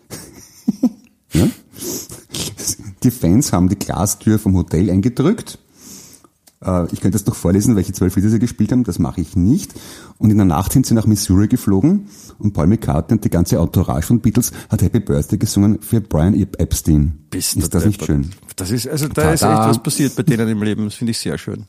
ja? 1.34 1.48
Die 3.04 3.12
Fans 3.12 3.54
haben 3.54 3.70
die 3.70 3.78
Glastür 3.78 4.40
vom 4.40 4.56
Hotel 4.56 4.90
eingedrückt 4.90 5.60
Äh, 6.66 6.86
ich 6.92 7.02
könnte 7.02 7.18
jetzt 7.18 7.28
noch 7.28 7.36
vorlesen, 7.36 7.76
welche 7.76 7.94
zwölf 7.94 8.16
Lieder 8.16 8.30
sie 8.30 8.40
gespielt 8.40 8.72
haben, 8.72 8.84
das 8.84 9.00
mache 9.00 9.22
ich 9.22 9.36
nicht. 9.36 9.74
Und 10.18 10.32
in 10.32 10.38
der 10.38 10.46
Nacht 10.46 10.72
sind 10.72 10.86
sie 10.86 10.94
nach 10.94 11.06
Missouri 11.06 11.48
geflogen 11.48 12.08
und 12.40 12.54
Paul 12.54 12.68
McCartney 12.68 13.18
und 13.18 13.24
die 13.24 13.30
ganze 13.30 13.58
Entourage 13.58 14.08
von 14.08 14.22
Beatles 14.22 14.52
hat 14.70 14.82
Happy 14.82 15.00
Birthday 15.00 15.38
gesungen 15.38 15.82
für 15.82 16.02
Brian 16.02 16.34
Epstein. 16.34 17.20
Bist 17.30 17.56
ist 17.56 17.74
das 17.74 17.86
nicht 17.86 18.04
schön? 18.04 18.32
Das 18.56 18.72
ist, 18.72 18.88
also 18.88 19.08
da 19.08 19.34
ist 19.34 19.42
echt 19.42 19.52
Tada. 19.52 19.70
was 19.70 19.84
passiert 19.84 20.16
bei 20.16 20.24
denen 20.24 20.48
im 20.48 20.64
Leben. 20.64 20.86
Das 20.86 20.96
finde 20.96 21.12
ich 21.12 21.20
sehr 21.20 21.38
schön. 21.38 21.66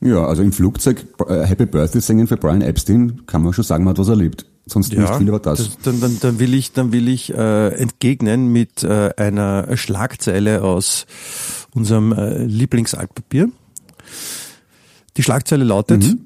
Ja, 0.00 0.26
also 0.26 0.42
im 0.42 0.52
Flugzeug 0.52 1.06
äh, 1.28 1.42
Happy 1.44 1.66
Birthday 1.66 2.00
singen 2.00 2.26
für 2.26 2.36
Brian 2.36 2.62
Epstein 2.62 3.26
kann 3.26 3.42
man 3.42 3.52
schon 3.52 3.64
sagen, 3.64 3.84
man 3.84 3.92
hat 3.92 3.98
was 3.98 4.08
erlebt. 4.08 4.46
Sonst 4.68 4.92
nicht 4.92 5.14
viel 5.14 5.28
über 5.28 5.38
das. 5.38 5.58
das- 5.58 5.78
dann, 5.84 6.00
dann, 6.00 6.18
dann 6.20 6.38
will 6.40 6.52
ich, 6.54 6.72
dann 6.72 6.90
will 6.92 7.06
ich 7.08 7.32
äh, 7.32 7.68
entgegnen 7.68 8.48
mit 8.52 8.82
äh, 8.82 9.10
einer 9.16 9.76
Schlagzeile 9.76 10.62
aus 10.62 11.06
unserem 11.72 12.12
äh, 12.12 12.42
Lieblingsaltpapier. 12.44 13.48
Die 15.16 15.22
Schlagzeile 15.22 15.62
lautet: 15.64 16.02
Mhm. 16.02 16.20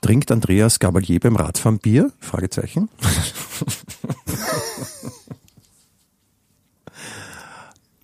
Trinkt 0.00 0.30
Andreas 0.32 0.78
Gabalier 0.80 1.20
beim 1.20 1.36
Radfahren 1.36 1.78
Bier? 1.78 2.10
Fragezeichen. 2.20 2.88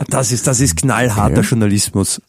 Das 0.09 0.33
ist, 0.33 0.47
das 0.47 0.61
ist 0.61 0.77
knallharter 0.77 1.39
Okay. 1.39 1.49
Journalismus. 1.49 2.21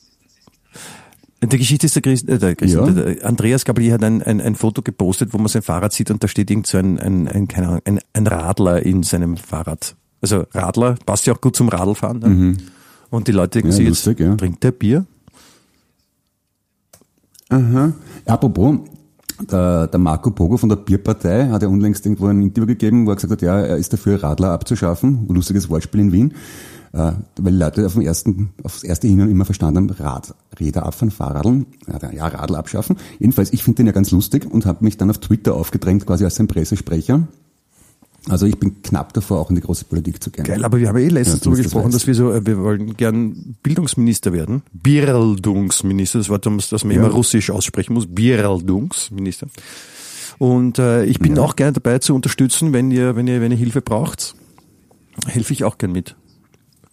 Die 1.51 1.57
Geschichte 1.57 1.85
ist 1.85 1.95
der, 1.95 2.01
Christ, 2.01 2.29
äh, 2.29 2.37
der, 2.39 2.55
Christ, 2.55 2.75
Ja. 2.75 2.85
der 2.89 3.25
Andreas 3.25 3.65
Gabalier 3.65 3.93
hat 3.93 4.03
ein, 4.03 4.21
ein, 4.21 4.39
ein 4.41 4.55
Foto 4.55 4.81
gepostet, 4.81 5.33
wo 5.33 5.37
man 5.37 5.47
sein 5.47 5.61
Fahrrad 5.61 5.91
sieht 5.93 6.09
und 6.11 6.23
da 6.23 6.27
steht 6.27 6.49
irgend 6.49 6.67
so 6.67 6.77
ein, 6.77 6.99
ein, 6.99 7.27
ein, 7.27 7.47
keine 7.47 7.67
Ahnung, 7.67 7.81
ein, 7.85 7.99
ein 8.13 8.27
Radler 8.27 8.83
in 8.85 9.03
seinem 9.03 9.37
Fahrrad. 9.37 9.95
Also 10.21 10.45
Radler 10.53 10.95
passt 11.05 11.25
ja 11.25 11.33
auch 11.33 11.41
gut 11.41 11.55
zum 11.55 11.69
Radlfahren. 11.69 12.19
Ne? 12.19 12.57
Und 13.09 13.27
die 13.27 13.31
Leute 13.33 13.61
denken 13.61 13.67
Mhm. 13.75 13.85
Ja, 13.85 13.93
sich 13.93 14.05
jetzt, 14.05 14.19
ja. 14.19 14.35
trinkt 14.35 14.63
der 14.63 14.71
Bier? 14.71 15.05
Aha. 17.49 17.93
Apropos, 18.25 18.77
der, 19.51 19.87
der 19.87 19.99
Marco 19.99 20.31
Pogo 20.31 20.57
von 20.57 20.69
der 20.69 20.77
Bierpartei 20.77 21.47
hat 21.49 21.61
ja 21.61 21.67
unlängst 21.67 22.05
irgendwo 22.05 22.27
ein 22.27 22.41
Interview 22.41 22.67
gegeben, 22.67 23.05
wo 23.05 23.11
er 23.11 23.15
gesagt 23.15 23.31
hat, 23.33 23.41
ja, 23.41 23.59
er 23.59 23.77
ist 23.77 23.91
dafür, 23.93 24.21
Radler 24.23 24.51
abzuschaffen. 24.51 25.27
Lustiges 25.29 25.69
Wortspiel 25.69 26.01
in 26.01 26.11
Wien. 26.11 26.33
Äh, 26.93 27.13
weil 27.39 27.55
Leute 27.55 27.85
auf 27.87 27.93
dem 27.93 28.03
ersten, 28.03 28.53
aufs 28.61 28.83
erste 28.83 29.07
Hin 29.07 29.19
und 29.19 29.31
immer 29.31 29.45
verstanden 29.45 29.77
haben, 29.77 29.89
Rad, 29.89 30.35
Räder 30.59 30.85
abfahren, 30.85 31.09
Fahrradeln, 31.09 31.65
ja, 31.87 32.11
ja, 32.11 32.27
Radl 32.27 32.55
abschaffen. 32.55 32.97
Jedenfalls, 33.19 33.51
ich 33.51 33.63
finde 33.63 33.77
den 33.77 33.87
ja 33.87 33.93
ganz 33.93 34.11
lustig 34.11 34.45
und 34.49 34.67
habe 34.67 34.83
mich 34.83 34.97
dann 34.97 35.09
auf 35.09 35.17
Twitter 35.17 35.55
aufgedrängt, 35.55 36.05
quasi 36.05 36.23
als 36.23 36.35
sein 36.35 36.47
Pressesprecher. 36.47 37.27
Also 38.29 38.45
ich 38.45 38.57
bin 38.57 38.83
knapp 38.83 39.11
davor, 39.13 39.39
auch 39.39 39.49
in 39.49 39.55
die 39.55 39.61
große 39.61 39.85
Politik 39.85 40.23
zu 40.23 40.29
gehen. 40.29 40.45
Geil, 40.45 40.63
aber 40.63 40.79
wir 40.79 40.87
haben 40.87 40.97
ja 40.97 41.05
eh 41.05 41.09
letztens 41.09 41.39
Ja, 41.39 41.43
darüber 41.45 41.57
das 41.57 41.63
gesprochen, 41.65 41.85
weißt. 41.85 41.95
dass 41.95 42.07
wir 42.07 42.15
so, 42.15 42.31
äh, 42.31 42.45
wir 42.45 42.59
wollen 42.59 42.95
gern 42.95 43.55
Bildungsminister 43.63 44.31
werden. 44.31 44.61
Bildungsminister, 44.71 46.19
das 46.19 46.29
Wort, 46.29 46.45
das 46.45 46.83
man 46.83 46.95
immer 46.95 47.09
russisch 47.09 47.49
aussprechen 47.49 47.93
muss. 47.95 48.05
Bildungsminister. 48.07 49.47
Und 50.37 50.77
äh, 50.77 51.05
ich 51.05 51.19
bin 51.19 51.37
auch 51.39 51.55
gerne 51.55 51.73
dabei 51.73 51.99
zu 51.99 52.13
unterstützen, 52.13 52.71
wenn 52.71 52.91
ihr, 52.91 53.15
wenn 53.15 53.27
ihr, 53.27 53.41
wenn 53.41 53.51
ihr 53.51 53.57
Hilfe 53.57 53.81
braucht, 53.81 54.35
helfe 55.25 55.53
ich 55.53 55.63
auch 55.63 55.77
gern 55.77 55.91
mit. 55.91 56.15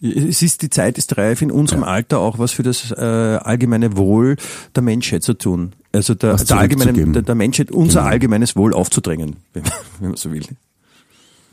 Es 0.01 0.41
ist, 0.41 0.63
die 0.63 0.69
Zeit 0.71 0.97
ist 0.97 1.15
reif, 1.17 1.41
in 1.43 1.51
unserem 1.51 1.83
Alter 1.83 2.17
auch 2.19 2.39
was 2.39 2.51
für 2.51 2.63
das 2.63 2.89
äh, 2.91 2.95
allgemeine 2.95 3.95
Wohl 3.97 4.35
der 4.75 4.81
Menschheit 4.81 5.21
zu 5.23 5.33
tun. 5.35 5.73
Also 5.91 6.15
der, 6.15 6.35
der, 6.37 6.57
allgemeinen, 6.57 7.13
der, 7.13 7.21
der 7.21 7.35
Menschheit 7.35 7.69
unser 7.71 7.99
Genau. 7.99 8.11
allgemeines 8.11 8.55
Wohl 8.55 8.73
aufzudrängen, 8.73 9.35
wenn, 9.53 9.61
man- 9.63 9.71
wenn 9.99 10.07
man 10.09 10.17
so 10.17 10.31
will. 10.31 10.43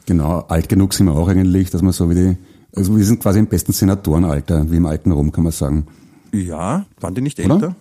Genau, 0.07 0.41
alt 0.49 0.69
genug 0.71 0.95
sind 0.95 1.07
wir 1.07 1.13
auch 1.15 1.29
eigentlich, 1.29 1.69
dass 1.69 1.83
man 1.83 1.93
so 1.93 2.09
wie 2.09 2.15
die, 2.15 2.37
also 2.75 2.97
wir 2.97 3.05
sind 3.05 3.21
quasi 3.21 3.39
im 3.41 3.49
besten 3.49 3.73
Senatorenalter, 3.73 4.71
wie 4.71 4.77
im 4.77 4.87
alten 4.87 5.13
Rom, 5.13 5.31
kann 5.33 5.45
man 5.45 5.53
sagen. 5.53 5.87
Ja, 6.33 6.87
waren 7.01 7.15
die 7.15 7.21
nicht 7.21 7.39
Oder? 7.41 7.55
älter? 7.55 7.77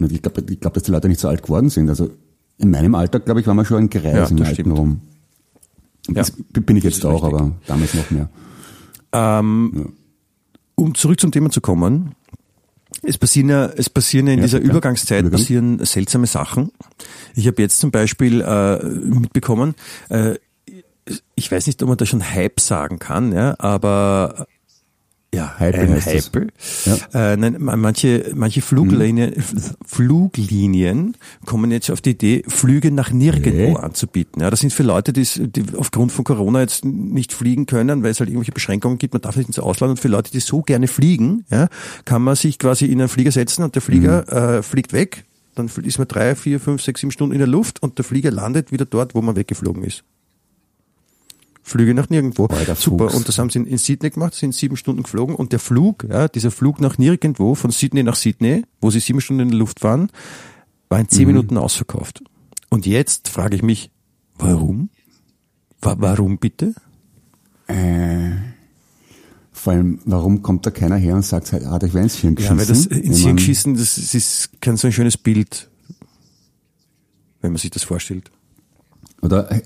Und 0.00 0.12
Ich 0.12 0.20
glaube, 0.22 0.42
ich 0.50 0.60
glaub, 0.60 0.74
dass 0.74 0.82
die 0.82 0.90
Leute 0.90 1.08
nicht 1.08 1.20
so 1.20 1.28
alt 1.28 1.42
geworden 1.42 1.70
sind. 1.70 1.88
Also 1.88 2.10
in 2.58 2.70
meinem 2.70 2.94
Alter, 2.94 3.20
glaube 3.20 3.40
ich, 3.40 3.46
waren 3.46 3.56
wir 3.56 3.64
schon 3.64 3.78
ein 3.84 3.90
Greis 3.90 4.04
Ja, 4.14 4.26
im 4.28 4.42
alten 4.42 4.52
stimmt. 4.54 4.76
Rom. 4.78 5.00
Ja, 6.08 6.14
das 6.14 6.32
bin 6.52 6.76
ich 6.76 6.84
jetzt 6.84 7.04
auch, 7.04 7.22
richtig. 7.24 7.40
aber 7.40 7.52
damals 7.66 7.94
noch 7.94 8.10
mehr. 8.10 8.28
Ähm, 9.12 9.92
Um 10.76 10.94
zurück 10.94 11.20
zum 11.20 11.30
Thema 11.32 11.50
zu 11.50 11.60
kommen. 11.60 12.14
Es 13.02 13.18
passieren 13.18 13.48
ja, 13.48 13.66
es 13.66 13.90
passieren 13.90 14.26
ja 14.28 14.32
in 14.34 14.38
Ja, 14.40 14.44
dieser. 14.46 14.60
Übergangszeit 14.60 15.20
Übergang. 15.20 15.38
passieren 15.40 15.84
seltsame 15.84 16.26
Sachen. 16.26 16.70
Ich 17.34 17.46
habe 17.46 17.60
jetzt 17.62 17.78
zum 17.80 17.90
Beispiel 17.90 18.40
äh, 18.40 18.84
mitbekommen, 18.84 19.74
äh, 20.08 20.34
ich 21.34 21.52
weiß 21.52 21.66
nicht, 21.66 21.82
ob 21.82 21.88
man 21.90 21.98
da 21.98 22.06
schon 22.06 22.22
Hype 22.34 22.60
sagen 22.60 22.98
kann, 22.98 23.32
ja, 23.32 23.54
aber 23.58 24.46
ja, 25.34 25.54
Hype 25.58 25.74
ein 25.74 25.92
heißt 25.94 26.06
das. 26.06 26.30
Hype. 26.34 26.52
Ja. 27.12 27.32
Äh, 27.32 27.36
nein, 27.36 27.56
manche, 27.60 28.32
manche 28.34 28.60
Fluglinien, 28.62 29.32
Fluglinien 29.84 31.16
kommen 31.46 31.70
jetzt 31.70 31.90
auf 31.90 32.00
die 32.00 32.10
Idee, 32.10 32.42
Flüge 32.48 32.90
nach 32.90 33.10
nirgendwo 33.10 33.72
Okay. 33.74 33.76
anzubieten. 33.84 34.42
Ja, 34.42 34.50
das 34.50 34.60
sind 34.60 34.72
für 34.72 34.82
Leute, 34.82 35.12
die, 35.12 35.24
die 35.50 35.64
aufgrund 35.76 36.12
von 36.12 36.24
Corona 36.24 36.60
jetzt 36.60 36.84
nicht 36.84 37.32
fliegen 37.32 37.66
können, 37.66 38.02
weil 38.02 38.10
es 38.10 38.20
halt 38.20 38.28
irgendwelche 38.30 38.52
Beschränkungen 38.52 38.98
gibt, 38.98 39.14
man 39.14 39.22
darf 39.22 39.36
nicht 39.36 39.48
ins 39.48 39.58
Ausland. 39.58 39.90
Und 39.92 39.96
für 40.00 40.08
Leute, 40.08 40.30
die 40.30 40.40
so 40.40 40.62
gerne 40.62 40.88
fliegen, 40.88 41.44
ja, 41.50 41.68
kann 42.04 42.22
man 42.22 42.36
sich 42.36 42.58
quasi 42.58 42.86
in 42.86 43.00
einen 43.00 43.08
Flieger 43.08 43.32
setzen 43.32 43.62
und 43.64 43.74
der 43.74 43.82
Flieger 43.82 44.24
Mhm. 44.30 44.36
äh, 44.58 44.62
fliegt 44.62 44.92
weg. 44.92 45.24
Dann 45.54 45.70
ist 45.84 45.98
man 45.98 46.08
drei, 46.08 46.34
vier, 46.34 46.58
fünf, 46.58 46.82
sechs, 46.82 47.00
sieben 47.00 47.12
Stunden 47.12 47.32
in 47.32 47.38
der 47.38 47.46
Luft 47.46 47.82
und 47.82 47.96
der 47.98 48.04
Flieger 48.04 48.30
landet 48.32 48.72
wieder 48.72 48.84
dort, 48.86 49.14
wo 49.14 49.22
man 49.22 49.36
weggeflogen 49.36 49.84
ist. 49.84 50.02
Flüge 51.66 51.94
nach 51.94 52.10
nirgendwo. 52.10 52.46
Boah, 52.46 52.58
Super. 52.76 53.04
Fuchs. 53.08 53.14
Und 53.14 53.26
das 53.26 53.38
haben 53.38 53.48
sie 53.50 53.58
in, 53.60 53.64
in 53.66 53.78
Sydney 53.78 54.10
gemacht, 54.10 54.34
sind 54.34 54.54
sieben 54.54 54.76
Stunden 54.76 55.02
geflogen 55.02 55.34
und 55.34 55.50
der 55.52 55.58
Flug, 55.58 56.04
ja, 56.08 56.28
dieser 56.28 56.50
Flug 56.50 56.78
nach 56.80 56.98
nirgendwo 56.98 57.54
von 57.54 57.70
Sydney 57.70 58.02
nach 58.02 58.16
Sydney, 58.16 58.64
wo 58.82 58.90
sie 58.90 59.00
sieben 59.00 59.20
Stunden 59.22 59.40
in 59.44 59.48
der 59.48 59.58
Luft 59.58 59.82
waren, 59.82 60.10
war 60.90 60.98
in 61.00 61.04
Mhm. 61.06 61.08
zehn 61.08 61.26
Minuten 61.26 61.56
ausverkauft. 61.56 62.22
Und 62.68 62.84
jetzt 62.86 63.28
frage 63.28 63.56
ich 63.56 63.62
mich, 63.62 63.90
warum? 64.36 64.90
Wa 65.80 65.96
warum 65.98 66.38
bitte? 66.38 66.74
Äh, 67.66 68.32
vor 69.52 69.72
allem, 69.72 70.00
warum 70.04 70.42
kommt 70.42 70.66
da 70.66 70.70
keiner 70.70 70.96
her 70.96 71.14
und 71.14 71.24
sagt, 71.24 71.52
halt, 71.52 71.64
ah, 71.64 71.78
ich 71.82 71.94
wäre 71.94 72.04
ins 72.04 72.16
Hirn 72.16 72.36
Ja, 72.38 72.52
geschissen? 72.54 72.58
weil 72.58 72.66
das 72.66 72.86
ins 72.86 73.18
Hirn 73.20 73.36
mein, 73.36 73.38
schießen, 73.38 73.74
das, 73.74 73.94
das 73.96 74.14
ist 74.14 74.50
kein 74.60 74.76
so 74.76 74.86
ein 74.88 74.92
schönes 74.92 75.16
Bild, 75.16 75.70
wenn 77.40 77.52
man 77.52 77.58
sich 77.58 77.70
das 77.70 77.84
vorstellt. 77.84 78.30
Oder 79.22 79.62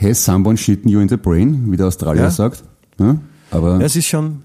has 0.00 0.24
someone 0.24 0.56
shitten 0.56 0.88
you 0.90 1.00
in 1.00 1.08
the 1.08 1.16
brain, 1.16 1.70
wie 1.70 1.76
der 1.76 1.86
Australier 1.86 2.24
Ja. 2.24 2.30
sagt. 2.30 2.64
Ja, 2.98 3.16
aber 3.50 3.78
Ja, 3.80 3.86
es 3.86 3.96
ist 3.96 4.06
schon, 4.06 4.42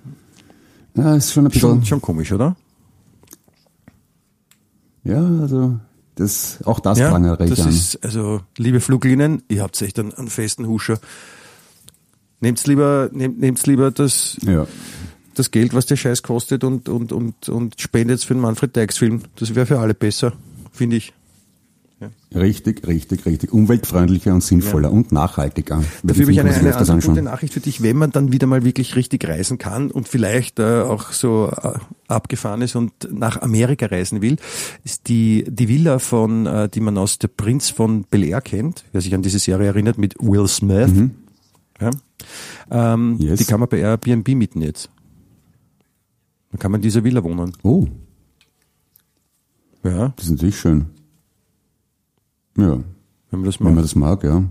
ja, 0.95 1.15
ist 1.15 1.31
schon 1.33 1.45
ein 1.45 1.51
bisschen, 1.51 1.69
schon, 1.69 1.85
schon 1.85 2.01
komisch, 2.01 2.31
oder? 2.31 2.55
ja, 5.03 5.23
also 5.41 5.79
das, 6.15 6.59
auch 6.65 6.79
das 6.79 6.99
Ja, 6.99 7.09
prangere 7.09 7.43
ich 7.45 7.49
das 7.51 7.61
an. 7.61 7.69
ist, 7.69 8.03
also, 8.03 8.41
liebe 8.57 8.79
Fluglinien, 8.81 9.41
ihr 9.47 9.63
habt 9.63 9.81
echt 9.81 9.97
einen, 9.99 10.13
einen 10.13 10.27
festen 10.27 10.67
Huscher. 10.67 10.99
Nehmt's 12.41 12.67
lieber, 12.67 13.09
nehmt, 13.11 13.39
nehmt's 13.39 13.65
lieber 13.65 13.91
das, 13.91 14.37
ja. 14.41 14.65
das 15.35 15.51
Geld, 15.51 15.73
was 15.73 15.85
der 15.85 15.95
Scheiß 15.95 16.23
kostet 16.23 16.63
und, 16.63 16.89
und, 16.89 17.11
und, 17.11 17.49
und 17.49 17.79
spendet's 17.79 18.23
für 18.23 18.33
den 18.33 18.41
Manfred 18.41 18.75
Dykes 18.75 18.97
Film. 18.97 19.21
Das 19.37 19.55
wäre 19.55 19.65
für 19.65 19.79
alle 19.79 19.93
besser, 19.93 20.33
finde 20.71 20.97
ich. 20.97 21.13
Richtig, 22.33 22.87
richtig, 22.87 23.25
richtig. 23.25 23.51
Umweltfreundlicher 23.51 24.33
und 24.33 24.41
sinnvoller 24.43 24.91
und 24.91 25.11
nachhaltiger. 25.11 25.83
Dafür 26.03 26.23
habe 26.23 26.31
ich 26.31 26.39
eine, 26.39 26.53
eine 26.53 26.75
andere 26.75 26.99
gute 27.01 27.21
Nachricht 27.21 27.53
für 27.53 27.59
dich, 27.59 27.81
wenn 27.81 27.97
man 27.97 28.11
dann 28.11 28.31
wieder 28.31 28.47
mal 28.47 28.63
wirklich 28.63 28.95
richtig 28.95 29.27
reisen 29.27 29.57
kann 29.57 29.91
und 29.91 30.07
vielleicht 30.07 30.59
äh, 30.59 30.81
auch 30.81 31.11
so 31.11 31.51
äh, 31.61 31.73
abgefahren 32.07 32.61
ist 32.61 32.75
und 32.75 32.91
nach 33.11 33.41
Amerika 33.41 33.87
reisen 33.87 34.21
will, 34.21 34.37
ist 34.83 35.07
die, 35.09 35.43
die 35.49 35.67
Villa 35.67 35.99
von, 35.99 36.45
äh, 36.45 36.69
die 36.69 36.79
man 36.79 36.97
aus 36.97 37.19
Der 37.19 37.27
Prinz 37.27 37.69
von 37.69 38.03
Bel 38.03 38.23
Air 38.23 38.41
kennt, 38.41 38.85
wer 38.91 39.01
sich 39.01 39.13
an 39.13 39.21
diese 39.21 39.39
Serie 39.39 39.67
erinnert, 39.67 39.97
mit 39.97 40.15
Will 40.19 40.47
Smith. 40.47 40.91
Ja, 41.81 41.89
ähm, 42.71 43.13
Mhm. 43.13 43.19
Yes. 43.21 43.39
Die 43.39 43.45
kann 43.45 43.59
man 43.59 43.69
bei 43.69 43.79
Airbnb 43.79 44.27
mieten 44.35 44.61
jetzt. 44.61 44.89
Da 46.51 46.57
kann 46.57 46.71
man 46.71 46.79
in 46.79 46.83
dieser 46.83 47.03
Villa 47.03 47.23
wohnen. 47.23 47.51
Oh, 47.63 47.87
Ja, 49.83 50.13
das 50.15 50.25
ist 50.25 50.31
natürlich 50.31 50.59
schön. 50.59 50.87
Ja, 52.59 52.77
wenn 53.31 53.39
man 53.39 53.43
das 53.45 53.59
wenn 53.59 53.73
man 53.73 53.83
das 53.83 53.95
mag, 53.95 54.23
ja. 54.23 54.43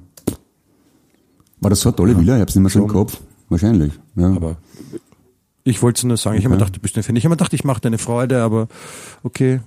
War 1.61 1.70
das 1.70 1.80
so 1.80 1.88
eine 1.88 1.96
tolle 1.96 2.18
Villa? 2.18 2.36
Ich 2.36 2.40
hab's 2.42 2.54
nicht 2.54 2.62
mehr 2.62 2.70
so 2.70 2.80
im 2.80 2.88
Kopf. 2.88 3.20
Wahrscheinlich, 3.48 3.92
ja. 4.16 4.28
Aber 4.32 4.56
ich 5.64 5.82
wollte 5.82 6.06
nur 6.06 6.16
sagen, 6.16 6.38
ich 6.38 6.44
habe 6.44 6.54
mir 6.54 6.59
gedacht, 6.59 6.76
du 6.76 6.80
bist 6.80 6.96
ein 6.96 7.02
Fan. 7.02 7.16
Ich 7.16 7.24
habe 7.24 7.30
mir 7.32 7.36
gedacht, 7.36 7.52
ich 7.52 7.64
mache 7.64 7.80
dir 7.80 7.88
eine 7.88 7.98
Freude, 7.98 8.42
aber 8.42 8.68
okay. 9.22 9.61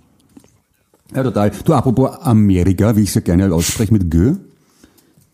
Ja, 1.14 1.24
total. 1.24 1.52
Du, 1.66 1.74
apropos 1.74 2.12
Amerika, 2.22 2.96
wie 2.96 3.02
ich 3.02 3.10
es 3.10 3.16
ja 3.16 3.22
gerne 3.22 3.54
ausspreche 3.54 3.92
mit 3.92 4.10
Gö. 4.10 4.36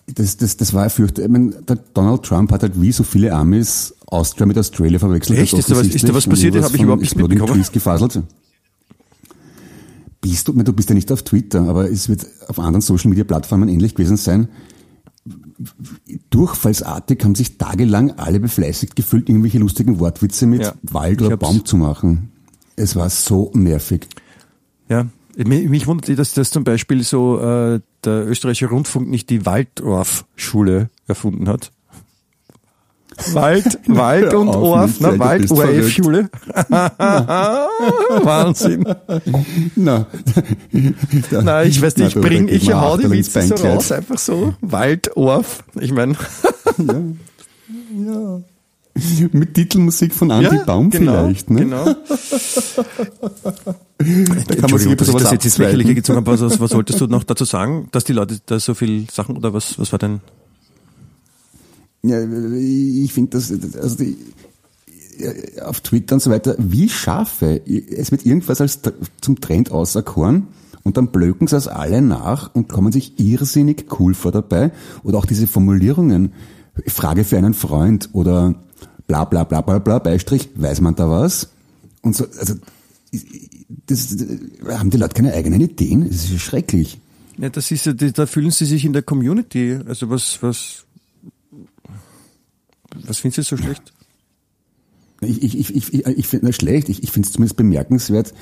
Das, 0.08 0.38
das, 0.38 0.58
das 0.58 0.74
war 0.74 0.84
ja 0.86 0.90
fürchterlich. 0.90 1.26
Ich 1.28 1.32
mein, 1.32 1.54
der 1.68 1.76
Donald 1.94 2.24
Trump 2.24 2.52
hat 2.52 2.64
halt 2.64 2.82
wie 2.82 2.92
so 2.92 3.04
viele 3.04 3.32
Amis 3.34 3.94
Austria 4.08 4.46
mit 4.46 4.58
Australia 4.58 4.98
verwechselt. 5.00 5.38
Echt? 5.38 5.54
Ist 5.54 5.70
da 5.70 5.76
was- 5.76 5.88
ist 5.88 6.08
da 6.08 6.14
was 6.14 6.26
passiert? 6.26 6.56
und 6.56 6.64
Hab 6.64 6.74
ich 6.74 6.82
überhaupt 6.82 7.02
nicht 7.02 7.16
mitbekommen. 7.16 7.54
Trees 7.54 7.72
gefaselt. 7.72 8.22
Bist 10.30 10.48
du, 10.48 10.54
du 10.54 10.74
bist 10.74 10.90
ja 10.90 10.96
nicht 10.96 11.12
auf 11.12 11.24
Twitter, 11.24 11.68
aber 11.68 11.90
es 11.90 12.10
wird 12.10 12.26
auf 12.48 12.60
anderen 12.60 12.82
Social 12.82 13.10
Media 13.10 13.24
Plattformen 13.24 13.70
ähnlich 13.70 13.96
gewesen 13.96 14.18
sein. 14.18 14.48
durchfallsartig 16.30 17.24
haben 17.24 17.36
sich 17.36 17.58
tagelang 17.58 18.12
alle 18.12 18.40
befleißigt 18.40 18.96
gefühlt, 18.96 19.30
irgendwelche 19.30 19.60
lustigen 19.60 20.00
Wortwitze 20.00 20.46
mit 20.46 20.62
Ja. 20.62 20.74
Wald 20.84 21.22
oder 21.22 21.38
Baum 21.38 21.66
zu 21.66 21.78
machen. 21.78 22.32
Es 22.76 22.96
war 22.96 23.10
so 23.10 23.52
nervig. 23.54 24.08
Ja, 24.88 25.08
mich, 25.36 25.68
mich 25.70 25.88
wundert, 25.88 26.18
dass 26.18 26.34
das 26.34 26.52
zum 26.52 26.64
Beispiel 26.64 27.04
so 27.04 27.40
äh, 27.40 27.80
der 28.04 28.28
österreichische 28.28 28.70
Rundfunk 28.70 29.10
nicht 29.10 29.30
die 29.30 29.46
Waldorf-Schule 29.46 30.90
erfunden 31.08 31.48
hat. 31.48 31.72
Wald, 33.34 33.80
Wald 33.88 34.34
und 34.34 34.50
Orf, 34.50 35.00
ne? 35.00 35.18
Wald, 35.20 35.42
bist 35.42 35.52
ORF-Schule. 35.54 36.30
Wahnsinn. 38.24 38.86
Na, 39.76 40.06
da- 41.32 41.42
Nein, 41.42 41.68
ich 41.70 41.82
weiß 41.82 41.98
nicht, 41.98 42.10
ich 42.10 42.16
Na, 42.16 42.22
bring, 42.22 42.48
ich 42.48 42.72
hau 42.72 42.96
die 42.98 43.10
Witze 43.10 43.42
so 43.42 43.56
raus, 43.56 43.92
einfach 43.92 44.18
so. 44.20 44.54
Wald, 44.62 45.18
Orf. 45.18 45.64
Ich 45.80 45.92
meine, 45.92 46.16
Mit 49.32 49.54
Titelmusik 49.54 50.14
von 50.14 50.32
Andy 50.32 50.58
Baum 50.66 50.90
genau, 50.90 51.26
vielleicht, 51.26 51.50
ne? 51.50 51.60
Genau. 51.62 51.86
Da 51.86 51.96
kann 54.56 54.72
man 54.72 54.80
sich 54.80 54.88
Entschuldigung, 54.90 54.98
dass 54.98 55.08
ich 55.08 55.16
etwas 55.16 55.24
das 55.24 55.32
jetzt 55.32 55.46
ins 55.46 55.54
abzweiten. 55.54 55.64
Lächerliche 55.66 55.96
gezogen 55.96 56.18
habe. 56.18 56.40
Was, 56.40 56.60
was 56.60 56.74
wolltest 56.74 57.02
du 57.02 57.08
noch 57.08 57.24
dazu 57.24 57.46
sagen, 57.46 57.88
dass 57.92 58.04
die 58.04 58.14
Leute 58.14 58.40
da 58.46 58.60
so 58.60 58.74
viel 58.74 59.06
Sachen 59.12 59.38
oder 59.38 59.54
was, 59.54 59.78
was 59.80 59.92
war 59.92 60.00
denn? 60.00 60.22
Ja, 62.04 62.22
ich 62.22 63.12
finde 63.12 63.32
das, 63.32 63.52
also 63.52 63.96
die, 63.98 64.18
auf 65.62 65.82
Twitter 65.82 66.16
und 66.16 66.22
so 66.22 66.30
weiter, 66.30 66.56
wie 66.58 66.90
Schafe. 66.90 67.62
Es 67.66 68.12
wird 68.12 68.26
irgendwas 68.26 68.62
als 68.62 68.80
zum 69.22 69.40
Trend 69.42 69.72
auserkoren 69.72 70.48
und 70.84 70.98
dann 70.98 71.12
blöken 71.12 71.48
sie 71.48 71.58
es 71.58 71.68
alle 71.68 72.02
nach 72.02 72.54
und 72.54 72.70
kommen 72.70 72.92
sich 72.92 73.20
irrsinnig 73.20 73.88
cool 74.00 74.14
vor 74.14 74.32
dabei. 74.32 74.72
Oder 75.04 75.18
auch 75.18 75.26
diese 75.26 75.48
Formulierungen, 75.48 76.34
Frage 76.86 77.24
für 77.24 77.38
einen 77.38 77.54
Freund 77.54 78.10
oder 78.14 78.56
bla 79.08 79.26
bla 79.26 79.44
bla 79.44 79.62
bla 79.62 79.80
bla, 79.80 80.00
Beistrich, 80.00 80.50
weiß 80.56 80.82
man 80.82 80.96
da 80.96 81.10
was? 81.10 81.50
Und 82.02 82.16
so, 82.16 82.26
also, 82.40 82.54
das, 83.88 84.16
haben 84.70 84.90
die 84.90 84.98
Leute 84.98 85.16
keine 85.16 85.34
eigenen 85.34 85.62
Ideen? 85.62 86.08
Das 86.08 86.26
ist 86.26 86.40
schrecklich. 86.40 87.00
Ja, 87.38 87.50
das 87.50 87.70
ist 87.72 87.86
ja, 87.86 87.94
da 87.94 88.26
fühlen 88.26 88.52
sie 88.52 88.66
sich 88.66 88.86
in 88.86 88.94
der 88.94 89.02
Community. 89.02 89.80
Also 89.88 90.10
was, 90.10 90.42
was, 90.42 90.86
was 93.06 93.20
findest 93.20 93.52
du 93.52 93.56
so 93.56 93.62
schlecht? 93.62 93.94
Ich, 95.22 95.42
ich, 95.42 95.60
ich, 95.60 95.94
ich, 95.94 96.06
ich, 96.06 96.28
finde 96.28 96.48
das 96.48 96.56
schlecht. 96.56 96.90
Ich, 96.90 97.02
ich 97.02 97.12
finde 97.12 97.28
es 97.28 97.34
zumindest 97.34 97.58
bemerkenswert, 97.58 98.34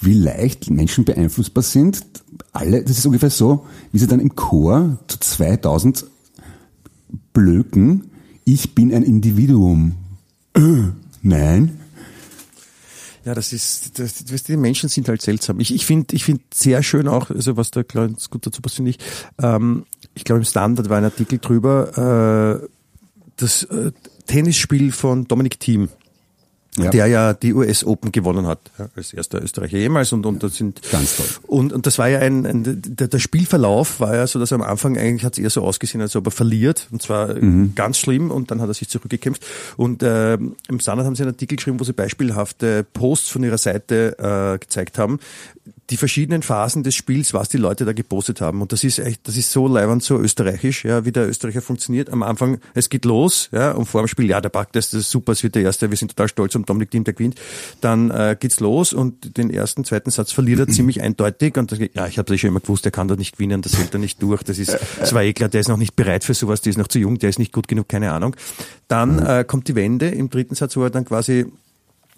wie 0.00 0.14
leicht 0.14 0.68
Menschen 0.68 1.04
beeinflussbar 1.04 1.62
sind. 1.62 2.04
Alle, 2.52 2.82
das 2.82 2.98
ist 2.98 3.06
ungefähr 3.06 3.30
so, 3.30 3.66
wie 3.92 3.98
sie 3.98 4.08
dann 4.08 4.18
im 4.18 4.34
Chor 4.34 4.98
zu 5.06 5.18
2000 5.20 6.06
blöken, 7.32 8.10
ich 8.44 8.74
bin 8.74 8.92
ein 8.94 9.02
Individuum. 9.02 9.94
Äh, 10.54 10.60
Nein. 11.22 11.78
Ja, 13.24 13.34
das 13.34 13.54
ist, 13.54 13.98
das, 13.98 14.42
die 14.44 14.56
Menschen 14.56 14.90
sind 14.90 15.08
halt 15.08 15.22
seltsam. 15.22 15.58
Ich, 15.58 15.74
ich 15.74 15.86
finde, 15.86 16.14
ich 16.14 16.24
finde 16.24 16.42
sehr 16.52 16.82
schön 16.82 17.08
auch, 17.08 17.30
also 17.30 17.56
was 17.56 17.70
da 17.70 17.80
ist 17.80 18.30
gut 18.30 18.46
dazu 18.46 18.60
passt, 18.60 18.76
finde 18.76 18.90
ich. 18.90 18.98
Ähm, 19.38 19.86
ich 20.14 20.24
glaube 20.24 20.40
im 20.40 20.44
Standard 20.44 20.90
war 20.90 20.98
ein 20.98 21.04
Artikel 21.04 21.38
drüber, 21.38 22.60
äh, 22.62 22.68
das 23.36 23.64
äh, 23.64 23.92
Tennisspiel 24.26 24.92
von 24.92 25.26
Dominic 25.26 25.60
Thiem. 25.60 25.88
Ja. 26.76 26.90
der 26.90 27.06
ja 27.06 27.34
die 27.34 27.54
US 27.54 27.84
Open 27.84 28.10
gewonnen 28.10 28.48
hat, 28.48 28.58
ja, 28.80 28.88
als 28.96 29.12
erster 29.12 29.40
Österreicher 29.40 29.78
jemals 29.78 30.12
und, 30.12 30.26
und 30.26 30.42
das 30.42 30.56
sind 30.56 30.82
Ganz 30.90 31.18
toll. 31.18 31.26
und, 31.46 31.72
und 31.72 31.86
das 31.86 31.98
war 31.98 32.08
ja 32.08 32.18
ein, 32.18 32.44
ein 32.44 32.82
der, 32.82 33.06
der 33.06 33.20
Spielverlauf 33.20 34.00
war 34.00 34.16
ja 34.16 34.26
so, 34.26 34.40
dass 34.40 34.50
er 34.50 34.56
am 34.56 34.62
Anfang 34.62 34.98
eigentlich 34.98 35.24
hat 35.24 35.34
es 35.34 35.38
eher 35.38 35.50
so 35.50 35.62
ausgesehen, 35.62 36.00
als 36.00 36.16
ob 36.16 36.26
er 36.26 36.32
verliert 36.32 36.88
und 36.90 37.00
zwar 37.00 37.32
ganz 37.76 37.98
schlimm 37.98 38.32
und 38.32 38.50
dann 38.50 38.60
hat 38.60 38.66
er 38.66 38.74
sich 38.74 38.88
zurückgekämpft 38.88 39.46
und 39.76 40.02
äh, 40.02 40.34
im 40.34 40.80
Standard 40.80 41.06
haben 41.06 41.14
sie 41.14 41.22
einen 41.22 41.30
Artikel 41.34 41.54
geschrieben, 41.54 41.78
wo 41.78 41.84
sie 41.84 41.92
beispielhafte 41.92 42.84
Posts 42.92 43.28
von 43.28 43.44
ihrer 43.44 43.58
Seite 43.58 44.18
äh, 44.18 44.58
gezeigt 44.58 44.98
haben, 44.98 45.20
die 45.90 45.96
verschiedenen 45.96 46.42
Phasen 46.42 46.82
des 46.82 46.94
Spiels, 46.94 47.34
was 47.34 47.48
die 47.48 47.58
Leute 47.58 47.84
da 47.84 47.92
gepostet 47.92 48.40
haben 48.40 48.62
und 48.62 48.72
das 48.72 48.84
ist 48.84 48.98
echt, 48.98 49.26
das 49.28 49.36
ist 49.36 49.52
so 49.52 49.68
leibend, 49.68 50.02
so 50.02 50.18
österreichisch, 50.18 50.84
ja, 50.84 51.04
wie 51.04 51.12
der 51.12 51.28
Österreicher 51.28 51.60
funktioniert. 51.60 52.10
Am 52.10 52.22
Anfang, 52.22 52.58
es 52.72 52.88
geht 52.88 53.04
los, 53.04 53.50
ja, 53.52 53.72
und 53.72 53.86
vor 53.86 54.02
dem 54.02 54.08
Spiel, 54.08 54.28
ja, 54.28 54.40
der 54.40 54.48
packt 54.48 54.76
das, 54.76 54.90
das 54.90 55.00
ist 55.00 55.10
super, 55.10 55.32
es 55.32 55.42
wird 55.42 55.54
der 55.54 55.62
Erste, 55.62 55.90
wir 55.90 55.96
sind 55.96 56.08
total 56.08 56.28
stolz 56.28 56.54
um 56.54 56.64
Dominik 56.64 56.90
Thiem, 56.90 57.04
der 57.04 57.12
gewinnt. 57.12 57.38
Dann 57.82 58.10
äh, 58.10 58.36
geht's 58.38 58.60
los 58.60 58.92
und 58.92 59.36
den 59.36 59.50
ersten, 59.50 59.84
zweiten 59.84 60.10
Satz 60.10 60.32
verliert 60.32 60.60
er 60.60 60.68
ziemlich 60.68 61.02
eindeutig 61.02 61.56
und 61.58 61.70
das, 61.70 61.78
ja, 61.78 62.06
ich 62.06 62.18
habe 62.18 62.30
das 62.30 62.40
schon 62.40 62.48
immer 62.48 62.60
gewusst, 62.60 62.84
der 62.84 62.92
kann 62.92 63.08
da 63.08 63.16
nicht 63.16 63.32
gewinnen, 63.32 63.60
das 63.60 63.76
hält 63.76 63.92
er 63.92 64.00
nicht 64.00 64.22
durch, 64.22 64.42
das 64.42 64.58
ist, 64.58 64.78
das 64.98 65.12
war 65.12 65.22
eh 65.22 65.34
klar, 65.34 65.50
der 65.50 65.60
ist 65.60 65.68
noch 65.68 65.76
nicht 65.76 65.96
bereit 65.96 66.24
für 66.24 66.34
sowas, 66.34 66.62
der 66.62 66.70
ist 66.70 66.78
noch 66.78 66.88
zu 66.88 66.98
jung, 66.98 67.18
der 67.18 67.28
ist 67.28 67.38
nicht 67.38 67.52
gut 67.52 67.68
genug, 67.68 67.88
keine 67.88 68.12
Ahnung. 68.12 68.36
Dann 68.88 69.18
äh, 69.18 69.44
kommt 69.46 69.68
die 69.68 69.74
Wende 69.74 70.08
im 70.08 70.30
dritten 70.30 70.54
Satz, 70.54 70.76
wo 70.76 70.82
er 70.82 70.90
dann 70.90 71.04
quasi 71.04 71.46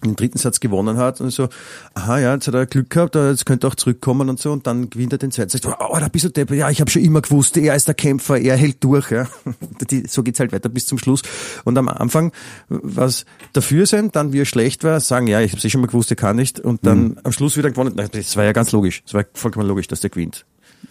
den 0.05 0.15
dritten 0.15 0.39
Satz 0.39 0.61
gewonnen 0.61 0.99
hat 0.99 1.21
und 1.21 1.31
so, 1.31 1.49
aha, 1.95 2.19
ja, 2.19 2.35
jetzt 2.35 2.47
hat 2.47 2.55
er 2.55 2.67
Glück 2.67 2.91
gehabt, 2.91 3.15
jetzt 3.15 3.47
könnte 3.47 3.67
er 3.67 3.71
auch 3.71 3.75
zurückkommen 3.75 4.29
und 4.29 4.39
so 4.39 4.53
und 4.53 4.67
dann 4.67 4.91
gewinnt 4.91 5.13
er 5.13 5.19
den 5.19 5.31
zweiten. 5.33 5.51
Sagt, 5.51 5.67
oh, 5.67 5.97
da 5.99 6.09
bist 6.09 6.25
du 6.25 6.29
Depp. 6.29 6.51
Ja, 6.51 6.71
ich 6.71 6.81
habe 6.81 6.91
schon 6.91 7.03
immer 7.03 7.23
gewusst, 7.23 7.57
er 7.57 7.75
ist 7.75 7.89
der 7.89 7.95
Kämpfer, 7.95 8.39
er 8.39 8.57
hält 8.57 8.85
durch. 8.85 9.11
Ja. 9.11 9.27
Die, 9.91 10.07
so 10.07 10.23
geht's 10.23 10.39
halt 10.39 10.53
weiter 10.53 10.69
bis 10.69 10.87
zum 10.87 10.99
Schluss. 10.99 11.23
Und 11.65 11.79
am 11.79 11.89
Anfang 11.89 12.33
was 12.69 13.25
dafür 13.55 13.87
sein, 13.87 14.11
dann 14.13 14.33
wie 14.33 14.41
er 14.41 14.45
schlecht 14.45 14.85
war, 14.85 15.01
sagen, 15.01 15.27
ja, 15.27 15.41
ich 15.41 15.53
habe 15.53 15.67
eh 15.67 15.71
schon 15.71 15.81
mal 15.81 15.87
gewusst, 15.87 16.11
er 16.11 16.17
kann 16.17 16.37
nicht 16.37 16.61
und 16.61 16.85
dann 16.87 17.03
Mhm. 17.03 17.17
am 17.25 17.33
Schluss 17.33 17.57
wieder 17.57 17.71
gewonnen. 17.71 17.95
Das 18.13 18.37
war 18.37 18.45
ja 18.45 18.53
ganz 18.53 18.73
logisch, 18.73 19.03
das 19.05 19.15
war 19.15 19.25
vollkommen 19.33 19.67
logisch, 19.67 19.89
dass 19.89 20.01
der 20.01 20.11
gewinnt. 20.11 20.45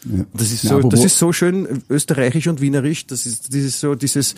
Ja. 0.04 0.26
Das 0.34 0.52
ist 0.52 0.64
Ja, 0.64 0.72
so, 0.72 0.76
aber 0.80 0.90
das 0.90 1.04
ist 1.06 1.18
so 1.18 1.32
schön 1.32 1.84
österreichisch 1.90 2.48
und 2.48 2.60
wienerisch. 2.60 3.06
Das 3.08 3.26
ist 3.26 3.54
dieses 3.54 3.80
so 3.80 3.96
dieses. 3.96 4.36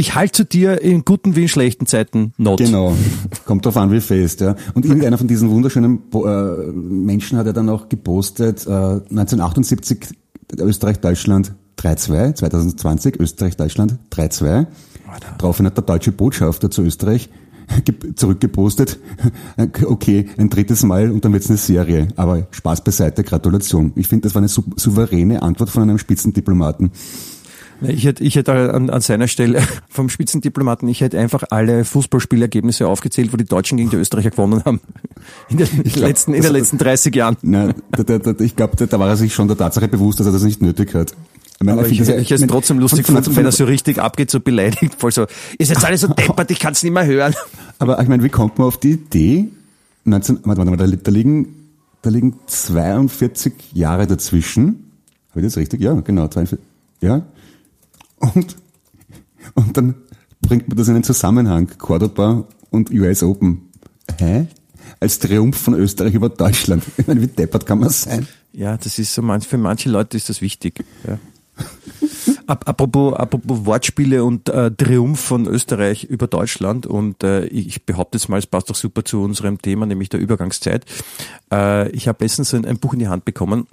Ich 0.00 0.14
halte 0.14 0.32
zu 0.32 0.44
dir 0.44 0.80
in 0.80 1.04
guten 1.04 1.34
wie 1.34 1.42
in 1.42 1.48
schlechten 1.48 1.84
Zeiten 1.86 2.32
not. 2.38 2.58
Genau, 2.60 2.96
kommt 3.44 3.66
drauf 3.66 3.76
an, 3.76 3.90
wie 3.90 4.00
fest. 4.00 4.40
Ja. 4.40 4.54
Und 4.74 4.84
irgendeiner 4.84 5.18
von 5.18 5.26
diesen 5.26 5.50
wunderschönen 5.50 5.98
äh, 6.14 6.70
Menschen 6.72 7.36
hat 7.36 7.46
ja 7.46 7.52
dann 7.52 7.68
auch 7.68 7.88
gepostet, 7.88 8.64
äh, 8.68 8.70
1978 8.70 9.98
Österreich-Deutschland 10.56 11.52
3-2, 11.78 12.34
2020 12.36 13.18
Österreich-Deutschland 13.18 13.98
3-2. 14.12 14.66
Daraufhin 15.38 15.66
hat 15.66 15.76
der 15.76 15.82
deutsche 15.84 16.12
Botschafter 16.12 16.70
zu 16.70 16.82
Österreich 16.82 17.28
ge- 17.84 18.14
zurückgepostet, 18.14 19.00
okay, 19.84 20.26
ein 20.36 20.48
drittes 20.48 20.84
Mal 20.84 21.10
und 21.10 21.24
dann 21.24 21.32
wird's 21.32 21.48
eine 21.48 21.58
Serie. 21.58 22.06
Aber 22.14 22.46
Spaß 22.52 22.84
beiseite, 22.84 23.24
Gratulation. 23.24 23.90
Ich 23.96 24.06
finde, 24.06 24.28
das 24.28 24.36
war 24.36 24.40
eine 24.42 24.48
sou- 24.48 24.62
souveräne 24.76 25.42
Antwort 25.42 25.70
von 25.70 25.82
einem 25.82 25.98
Spitzendiplomaten. 25.98 26.92
Ich 27.80 28.04
hätte, 28.04 28.24
ich 28.24 28.34
hätte 28.34 28.74
an, 28.74 28.90
an 28.90 29.00
seiner 29.00 29.28
Stelle 29.28 29.62
vom 29.88 30.08
Spitzendiplomaten, 30.08 30.88
ich 30.88 31.00
hätte 31.00 31.18
einfach 31.18 31.44
alle 31.50 31.84
Fußballspielergebnisse 31.84 32.88
aufgezählt, 32.88 33.32
wo 33.32 33.36
die 33.36 33.44
Deutschen 33.44 33.76
gegen 33.78 33.90
die 33.90 33.96
Österreicher 33.96 34.30
gewonnen 34.30 34.64
haben. 34.64 34.80
In, 35.48 35.58
den 35.58 35.68
letzten, 35.94 36.34
in 36.34 36.42
den 36.42 36.52
letzten 36.52 36.78
30 36.78 37.14
Jahren. 37.14 37.36
Na, 37.42 37.72
da, 37.92 38.02
da, 38.02 38.18
da, 38.18 38.44
ich 38.44 38.56
glaube, 38.56 38.84
da, 38.84 38.98
war 38.98 39.08
er 39.08 39.16
sich 39.16 39.32
schon 39.34 39.46
der 39.48 39.56
Tatsache 39.56 39.86
bewusst, 39.88 40.18
dass 40.20 40.26
er 40.26 40.32
das 40.32 40.42
nicht 40.42 40.60
nötig 40.60 40.92
hat. 40.94 41.14
meine, 41.62 41.82
ich, 41.86 41.98
finde 41.98 42.12
das- 42.12 42.20
ich, 42.22 42.26
ich 42.28 42.32
es 42.32 42.40
meine, 42.40 42.50
trotzdem 42.52 42.78
lustig 42.80 43.06
von- 43.06 43.22
von- 43.22 43.36
wenn 43.36 43.44
er 43.44 43.52
so 43.52 43.64
richtig 43.64 43.98
abgeht, 43.98 44.30
so 44.30 44.40
beleidigt, 44.40 44.94
voll 44.98 45.12
so, 45.12 45.26
ist 45.58 45.68
jetzt 45.68 45.84
alles 45.84 46.00
so 46.00 46.08
deppert, 46.08 46.50
ich 46.50 46.58
kann 46.58 46.72
es 46.72 46.82
nicht 46.82 46.92
mehr 46.92 47.06
hören. 47.06 47.34
Aber 47.78 48.00
ich 48.02 48.08
meine, 48.08 48.22
wie 48.24 48.28
kommt 48.28 48.58
man 48.58 48.66
auf 48.66 48.78
die 48.78 48.92
Idee? 48.92 49.48
19, 50.04 50.40
warte, 50.44 50.58
warte 50.58 50.70
mal, 50.70 50.76
da, 50.76 50.84
li- 50.84 50.98
da 51.02 51.10
liegen, 51.12 51.54
da 52.02 52.10
liegen 52.10 52.34
42 52.46 53.52
Jahre 53.74 54.06
dazwischen. 54.06 54.90
Habe 55.30 55.40
ich 55.40 55.46
das 55.46 55.56
richtig? 55.56 55.80
Ja, 55.80 55.92
genau, 56.00 56.26
42. 56.28 56.58
Ja. 57.00 57.22
Und, 58.20 58.56
und 59.54 59.76
dann 59.76 59.94
bringt 60.40 60.68
man 60.68 60.76
das 60.76 60.88
in 60.88 60.94
einen 60.94 61.04
Zusammenhang, 61.04 61.68
Cordoba 61.78 62.44
und 62.70 62.90
US 62.90 63.22
Open. 63.22 63.68
Hä? 64.18 64.46
Als 65.00 65.18
Triumph 65.18 65.56
von 65.56 65.74
Österreich 65.74 66.14
über 66.14 66.28
Deutschland. 66.28 66.82
Ich 66.96 67.06
meine, 67.06 67.20
wie 67.20 67.26
deppert 67.28 67.66
kann 67.66 67.78
man 67.78 67.90
sein? 67.90 68.26
Ja, 68.52 68.76
das 68.76 68.98
ist 68.98 69.14
so, 69.14 69.22
manch, 69.22 69.46
für 69.46 69.58
manche 69.58 69.88
Leute 69.90 70.16
ist 70.16 70.28
das 70.28 70.40
wichtig. 70.40 70.84
Ja. 71.06 71.18
Ap- 72.46 72.68
Apropos, 72.68 73.14
apropos 73.14 73.64
Wortspiele 73.66 74.24
und 74.24 74.48
äh, 74.48 74.70
Triumph 74.70 75.20
von 75.20 75.46
Österreich 75.46 76.04
über 76.04 76.26
Deutschland 76.26 76.86
und 76.86 77.22
äh, 77.22 77.44
ich 77.46 77.84
behaupte 77.84 78.16
jetzt 78.18 78.28
mal, 78.28 78.38
es 78.38 78.46
passt 78.46 78.70
doch 78.70 78.74
super 78.76 79.04
zu 79.04 79.20
unserem 79.22 79.60
Thema, 79.60 79.84
nämlich 79.86 80.08
der 80.08 80.20
Übergangszeit. 80.20 80.84
Äh, 81.52 81.90
ich 81.90 82.08
habe 82.08 82.24
letztens 82.24 82.54
ein, 82.54 82.64
ein 82.64 82.78
Buch 82.78 82.92
in 82.94 83.00
die 83.00 83.08
Hand 83.08 83.24
bekommen, 83.24 83.66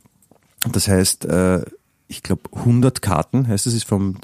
das 0.71 0.87
heißt, 0.87 1.25
äh, 1.25 1.61
ich 2.07 2.23
glaube 2.23 2.43
100 2.53 3.01
Karten, 3.01 3.47
heißt 3.47 3.67
es, 3.67 3.73
ist 3.73 3.85
vom, 3.87 4.17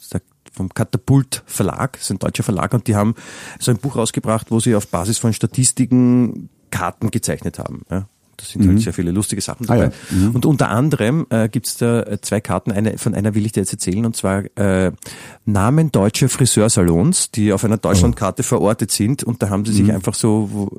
vom 0.51 0.69
Katapult 0.69 1.43
Verlag, 1.45 1.97
ist 1.99 2.11
ein 2.11 2.19
deutscher 2.19 2.43
Verlag 2.43 2.73
und 2.73 2.88
die 2.88 2.95
haben 2.95 3.15
so 3.59 3.71
ein 3.71 3.77
Buch 3.77 3.95
rausgebracht, 3.95 4.51
wo 4.51 4.59
sie 4.59 4.75
auf 4.75 4.88
Basis 4.88 5.17
von 5.17 5.34
Statistiken 5.34 6.49
Karten 6.69 7.11
gezeichnet 7.11 7.59
haben. 7.59 7.82
Ja. 7.89 8.07
Da 8.38 8.47
sind 8.47 8.67
halt 8.67 8.79
sehr 8.82 8.93
viele 8.93 9.11
lustige 9.11 9.39
Sachen 9.41 9.69
Ah, 9.69 9.75
dabei. 9.75 9.91
ja. 10.11 10.29
Und 10.34 10.47
unter 10.47 10.69
anderem 10.69 11.27
äh, 11.29 11.47
gibt's 11.47 11.77
da 11.77 12.01
äh, 12.01 12.19
zwei 12.21 12.41
Karten. 12.41 12.71
Eine, 12.71 12.97
von 12.97 13.13
einer 13.13 13.36
will 13.36 13.45
ich 13.45 13.51
dir 13.51 13.59
jetzt 13.59 13.71
erzählen, 13.73 14.03
und 14.03 14.15
zwar 14.15 14.45
äh, 14.57 14.91
Namen 15.45 15.91
deutscher 15.91 16.27
Friseursalons, 16.27 17.29
die 17.29 17.53
auf 17.53 17.63
einer 17.63 17.77
Deutschlandkarte 17.77 18.41
verortet 18.41 18.89
sind. 18.89 19.23
Und 19.23 19.43
da 19.43 19.49
haben 19.49 19.63
sie 19.65 19.73
sich 19.73 19.93
einfach 19.93 20.15
so 20.15 20.49
wo, 20.51 20.71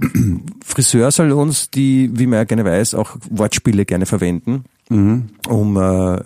Friseursalons, 0.64 1.70
die, 1.70 2.10
wie 2.14 2.26
man 2.26 2.38
ja 2.38 2.44
gerne 2.44 2.64
weiß, 2.64 2.94
auch 2.94 3.16
Wortspiele 3.30 3.84
gerne 3.84 4.06
verwenden. 4.06 4.64
Um 4.88 5.76
äh, 5.76 6.20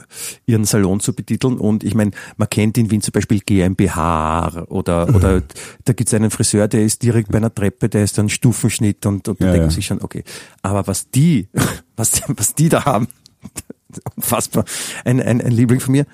ihren 0.46 0.64
Salon 0.64 1.00
zu 1.00 1.14
betiteln. 1.14 1.56
Und 1.58 1.82
ich 1.82 1.94
meine, 1.94 2.10
man 2.36 2.48
kennt 2.50 2.76
in 2.78 2.90
Wien 2.90 3.00
zum 3.00 3.12
Beispiel 3.12 3.40
GmbH 3.40 4.64
oder, 4.68 5.14
oder 5.14 5.42
da 5.84 5.92
gibt's 5.92 6.12
einen 6.12 6.30
Friseur, 6.30 6.68
der 6.68 6.82
ist 6.84 7.02
direkt 7.02 7.30
bei 7.32 7.38
einer 7.38 7.54
Treppe, 7.54 7.88
der 7.88 8.04
ist 8.04 8.18
dann 8.18 8.28
Stufenschnitt 8.28 9.06
und, 9.06 9.28
und 9.28 9.40
da 9.40 9.46
Ja, 9.46 9.52
denkt 9.52 9.62
man 9.66 9.70
ja. 9.70 9.74
sich 9.74 9.86
schon, 9.86 10.02
okay. 10.02 10.24
Aber 10.62 10.86
was 10.86 11.10
die, 11.10 11.48
was, 11.96 12.10
die- 12.12 12.22
was 12.28 12.54
die 12.54 12.68
da 12.68 12.84
haben, 12.84 13.08
unfassbar. 14.16 14.64
Ein, 15.04 15.20
ein, 15.22 15.40
ein 15.40 15.52
Liebling 15.52 15.80
von 15.80 15.92
mir, 15.92 16.06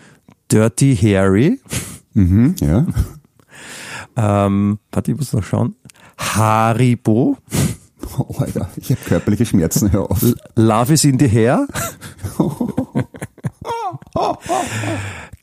Dirty 0.50 0.96
Harry. 0.96 1.60
Mhm, 2.14 2.54
ja. 2.60 2.86
Ähm, 4.18 4.78
warte, 4.92 5.10
ich 5.12 5.16
muss 5.18 5.32
noch 5.32 5.42
schauen. 5.42 5.74
Haribo. 6.18 7.36
Oh, 8.18 8.34
Alter, 8.38 8.68
ich 8.76 8.90
habe 8.90 9.00
körperliche 9.00 9.44
Schmerzen, 9.46 9.92
hör 9.92 10.10
auf. 10.10 10.24
Love 10.54 10.94
is 10.94 11.04
in 11.04 11.18
the 11.18 11.28
hair. 11.28 11.66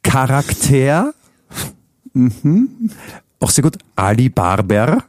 Charakter. 0.04 1.14
Auch 3.40 3.50
sehr 3.50 3.64
gut. 3.64 3.78
Ali 3.96 4.30
Barber. 4.30 5.04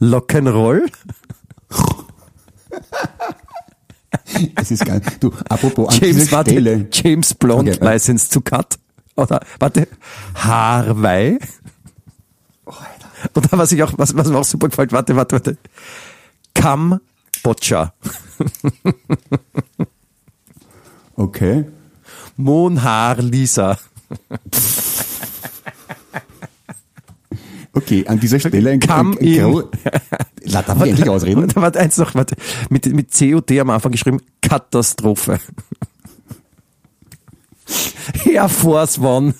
Lock'n'Roll. 0.00 0.90
Es 4.56 4.70
ist 4.70 4.84
geil. 4.84 5.00
Du, 5.20 5.32
apropos 5.48 5.88
an 5.88 5.98
James, 6.00 6.32
warte. 6.32 6.88
James 6.92 7.34
Blonde, 7.34 7.72
Okay. 7.72 7.84
License 7.84 8.30
to 8.30 8.40
Cut. 8.40 8.78
Oder, 9.16 9.40
warte, 9.58 9.88
Harvey. 10.34 11.38
Oder 13.34 13.48
was 13.52 13.72
ich 13.72 13.82
auch, 13.82 13.92
was, 13.96 14.16
was 14.16 14.28
mir 14.28 14.38
auch 14.38 14.44
super 14.44 14.68
gefällt, 14.68 14.92
warte, 14.92 15.14
warte, 15.16 15.34
warte. 15.36 15.56
Kambodscha. 16.54 17.92
Okay. 21.16 21.66
Monhaar 22.36 23.16
Lisa. 23.20 23.76
Okay, 27.72 28.04
an 28.08 28.18
dieser 28.18 28.40
Stelle 28.40 28.70
ein, 28.72 28.80
Come 28.80 29.12
ein, 29.12 29.18
ein, 29.18 29.24
in. 29.26 29.42
Gro- 29.52 29.70
La, 30.42 30.62
darf 30.62 30.82
ich 30.82 30.90
endlich 30.90 31.08
ausreden? 31.08 31.42
Warte, 31.42 31.56
warte, 31.62 31.78
eins 31.78 31.96
noch, 31.98 32.14
warte. 32.16 32.34
Mit, 32.68 32.86
mit 32.86 33.12
COD 33.16 33.60
am 33.60 33.70
Anfang 33.70 33.92
geschrieben, 33.92 34.20
Katastrophe. 34.42 35.38
Air 38.24 38.48
Force 38.48 38.98
One. 38.98 39.34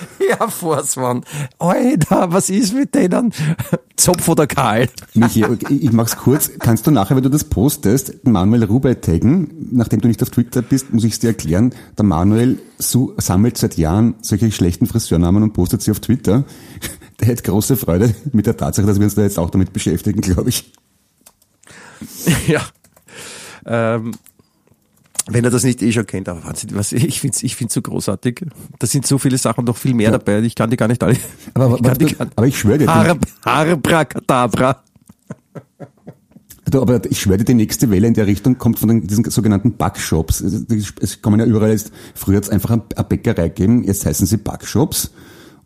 Force 0.48 0.96
One. 0.96 1.22
Alter, 1.58 2.32
was 2.32 2.50
ist 2.50 2.74
mit 2.74 2.94
denen? 2.94 3.32
Zopf 3.96 4.28
oder 4.28 4.46
Karl? 4.46 4.88
Michi, 5.14 5.44
okay, 5.44 5.74
ich 5.74 5.92
mach's 5.92 6.16
kurz. 6.16 6.50
Kannst 6.58 6.86
du 6.86 6.90
nachher, 6.90 7.16
wenn 7.16 7.22
du 7.22 7.30
das 7.30 7.44
postest, 7.44 8.24
Manuel 8.26 8.64
Rubey 8.64 8.94
taggen? 8.96 9.68
Nachdem 9.72 10.00
du 10.00 10.08
nicht 10.08 10.22
auf 10.22 10.30
Twitter 10.30 10.62
bist, 10.62 10.92
muss 10.92 11.04
ich 11.04 11.14
es 11.14 11.18
dir 11.18 11.28
erklären. 11.28 11.74
Der 11.96 12.04
Manuel 12.04 12.58
su- 12.78 13.14
sammelt 13.16 13.56
seit 13.56 13.76
Jahren 13.78 14.14
solche 14.20 14.52
schlechten 14.52 14.86
Friseurnamen 14.86 15.42
und 15.42 15.52
postet 15.52 15.82
sie 15.82 15.90
auf 15.90 16.00
Twitter. 16.00 16.44
Der 17.20 17.28
hätte 17.28 17.42
große 17.44 17.76
Freude 17.76 18.14
mit 18.32 18.46
der 18.46 18.56
Tatsache, 18.56 18.86
dass 18.86 18.98
wir 18.98 19.04
uns 19.04 19.14
da 19.14 19.22
jetzt 19.22 19.38
auch 19.38 19.48
damit 19.50 19.72
beschäftigen, 19.72 20.20
glaube 20.20 20.50
ich. 20.50 20.72
Ja. 22.46 22.60
Ähm, 23.64 24.12
wenn 25.28 25.44
er 25.44 25.50
das 25.50 25.64
nicht 25.64 25.82
eh 25.82 25.90
schon 25.92 26.06
kennt, 26.06 26.28
aber 26.28 26.44
Wahnsinn, 26.44 26.70
was, 26.74 26.92
ich 26.92 27.20
finde 27.20 27.36
es 27.36 27.42
ich 27.42 27.56
find's 27.56 27.74
so 27.74 27.82
großartig. 27.82 28.44
Da 28.78 28.86
sind 28.86 29.06
so 29.06 29.18
viele 29.18 29.38
Sachen, 29.38 29.64
noch 29.64 29.76
viel 29.76 29.94
mehr 29.94 30.10
dabei. 30.12 30.40
Ich 30.40 30.54
kann 30.54 30.70
die 30.70 30.76
gar 30.76 30.88
nicht 30.88 31.02
alle. 31.02 31.16
Aber, 31.54 31.76
ich 31.80 31.84
warte, 31.84 32.04
gar- 32.06 32.28
aber 32.36 32.46
ich 32.46 32.58
schwöre 32.58 32.78
dir, 32.78 32.86
Har 32.94 33.16
Harbrakadabra. 33.44 34.82
Du, 36.68 36.80
aber 36.82 37.00
ich 37.08 37.20
schwöre 37.20 37.38
dir, 37.38 37.44
die 37.44 37.54
nächste 37.54 37.90
Welle 37.90 38.08
in 38.08 38.14
der 38.14 38.26
Richtung 38.26 38.58
kommt 38.58 38.78
von 38.80 38.88
den, 38.88 39.06
diesen 39.06 39.24
sogenannten 39.30 39.76
Backshops. 39.76 40.40
Es- 40.40 41.22
kommen 41.22 41.38
ja 41.40 41.46
überall 41.46 41.70
jetzt, 41.70 41.92
früher 42.14 42.36
hat 42.38 42.44
es 42.44 42.50
einfach 42.50 42.70
eine 42.70 42.82
Bäckerei 43.08 43.48
gegeben, 43.48 43.84
jetzt 43.84 44.04
heißen 44.06 44.26
sie 44.26 44.36
Backshops 44.36 45.12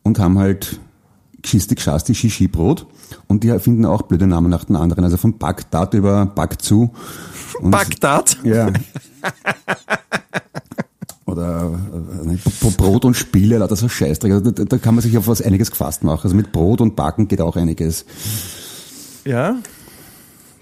und 0.02 0.18
haben 0.18 0.38
halt 0.38 0.78
Gschisti 1.42 1.74
Gschasti 1.74 2.14
Shishi-Brot 2.14 2.86
und 3.28 3.42
die 3.44 3.48
erfinden 3.48 3.84
auch 3.86 4.02
blöde 4.02 4.26
Namen 4.26 4.50
nach 4.50 4.64
den 4.64 4.76
anderen, 4.76 5.04
also 5.04 5.16
von 5.16 5.38
Bagdad 5.38 5.94
über. 5.94 6.32
Und- 7.60 7.70
Bagdad. 7.70 8.38
Ja. 8.44 8.70
Oder 11.26 11.70
äh, 12.26 12.70
Brot 12.76 13.04
und 13.04 13.14
Spiele, 13.14 13.58
lauter 13.58 13.76
so 13.76 13.88
Scheißdreck. 13.88 14.32
Also 14.32 14.50
da, 14.50 14.64
da 14.64 14.78
kann 14.78 14.94
man 14.96 15.02
sich 15.02 15.16
auf 15.16 15.28
was 15.28 15.40
einiges 15.40 15.70
gefasst 15.70 16.02
machen. 16.02 16.20
Also 16.24 16.34
mit 16.34 16.50
Brot 16.50 16.80
und 16.80 16.96
Backen 16.96 17.28
geht 17.28 17.40
auch 17.40 17.56
einiges. 17.56 18.04
Ja, 19.24 19.56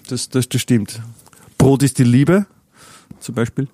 das, 0.08 0.28
das, 0.28 0.48
das 0.48 0.60
stimmt. 0.60 1.00
Brot 1.56 1.82
ist 1.82 1.98
die 1.98 2.04
Liebe, 2.04 2.46
zum 3.20 3.34
Beispiel. 3.34 3.68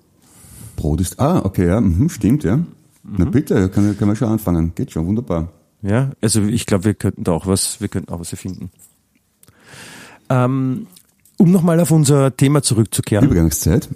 Brot 0.75 1.01
ist, 1.01 1.19
ah, 1.19 1.41
okay, 1.43 1.67
ja, 1.67 1.81
mhm, 1.81 2.09
stimmt, 2.09 2.43
ja. 2.43 2.59
Na 3.03 3.25
bitte, 3.25 3.69
können, 3.69 3.97
können 3.97 4.11
wir 4.11 4.15
schon 4.15 4.29
anfangen. 4.29 4.73
Geht 4.73 4.91
schon, 4.91 5.05
wunderbar. 5.05 5.49
Ja, 5.85 6.11
also 6.19 6.41
ich 6.41 6.65
glaube, 6.65 6.85
wir 6.85 6.93
könnten 6.95 7.23
da 7.23 7.31
auch 7.31 7.45
was, 7.45 7.79
wir 7.79 7.89
könnten 7.89 8.11
auch 8.11 8.19
was 8.19 8.31
erfinden. 8.31 8.71
Ähm, 10.29 10.87
um 11.37 11.51
nochmal 11.51 11.79
auf 11.79 11.91
unser 11.91 12.35
Thema 12.35 12.63
zurückzukehren. 12.63 13.25
Übergangszeit. 13.25 13.89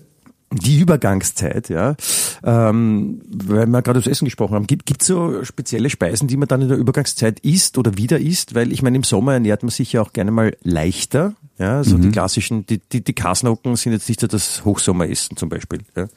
Die 0.51 0.79
Übergangszeit, 0.79 1.69
ja. 1.69 1.95
Ähm, 2.43 3.21
weil 3.31 3.67
wir 3.67 3.81
gerade 3.81 3.99
über 3.99 4.05
das 4.05 4.07
Essen 4.07 4.25
gesprochen 4.25 4.55
haben. 4.55 4.67
Gibt 4.67 5.01
es 5.01 5.07
so 5.07 5.43
spezielle 5.43 5.89
Speisen, 5.89 6.27
die 6.27 6.37
man 6.37 6.47
dann 6.47 6.61
in 6.61 6.69
der 6.69 6.77
Übergangszeit 6.77 7.39
isst 7.39 7.77
oder 7.77 7.97
wieder 7.97 8.19
isst? 8.19 8.55
Weil 8.55 8.71
ich 8.71 8.81
meine, 8.81 8.97
im 8.97 9.03
Sommer 9.03 9.33
ernährt 9.33 9.63
man 9.63 9.69
sich 9.69 9.93
ja 9.93 10.01
auch 10.01 10.13
gerne 10.13 10.31
mal 10.31 10.55
leichter. 10.63 11.33
Ja, 11.57 11.83
so 11.83 11.97
die 11.97 12.09
klassischen, 12.09 12.65
die, 12.65 12.79
die, 12.79 13.03
die 13.03 13.13
Kasnocken 13.13 13.75
sind 13.75 13.91
jetzt 13.91 14.07
nicht 14.07 14.21
so 14.21 14.27
das 14.27 14.63
Hochsommeressen 14.63 15.35
zum 15.35 15.49
Beispiel. 15.49 15.79
Ja. 15.95 16.07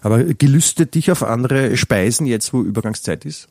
Aber 0.00 0.22
gelüstet 0.22 0.94
dich 0.94 1.10
auf 1.10 1.24
andere 1.24 1.76
Speisen 1.76 2.24
jetzt, 2.26 2.52
wo 2.52 2.62
Übergangszeit 2.62 3.24
ist? 3.24 3.48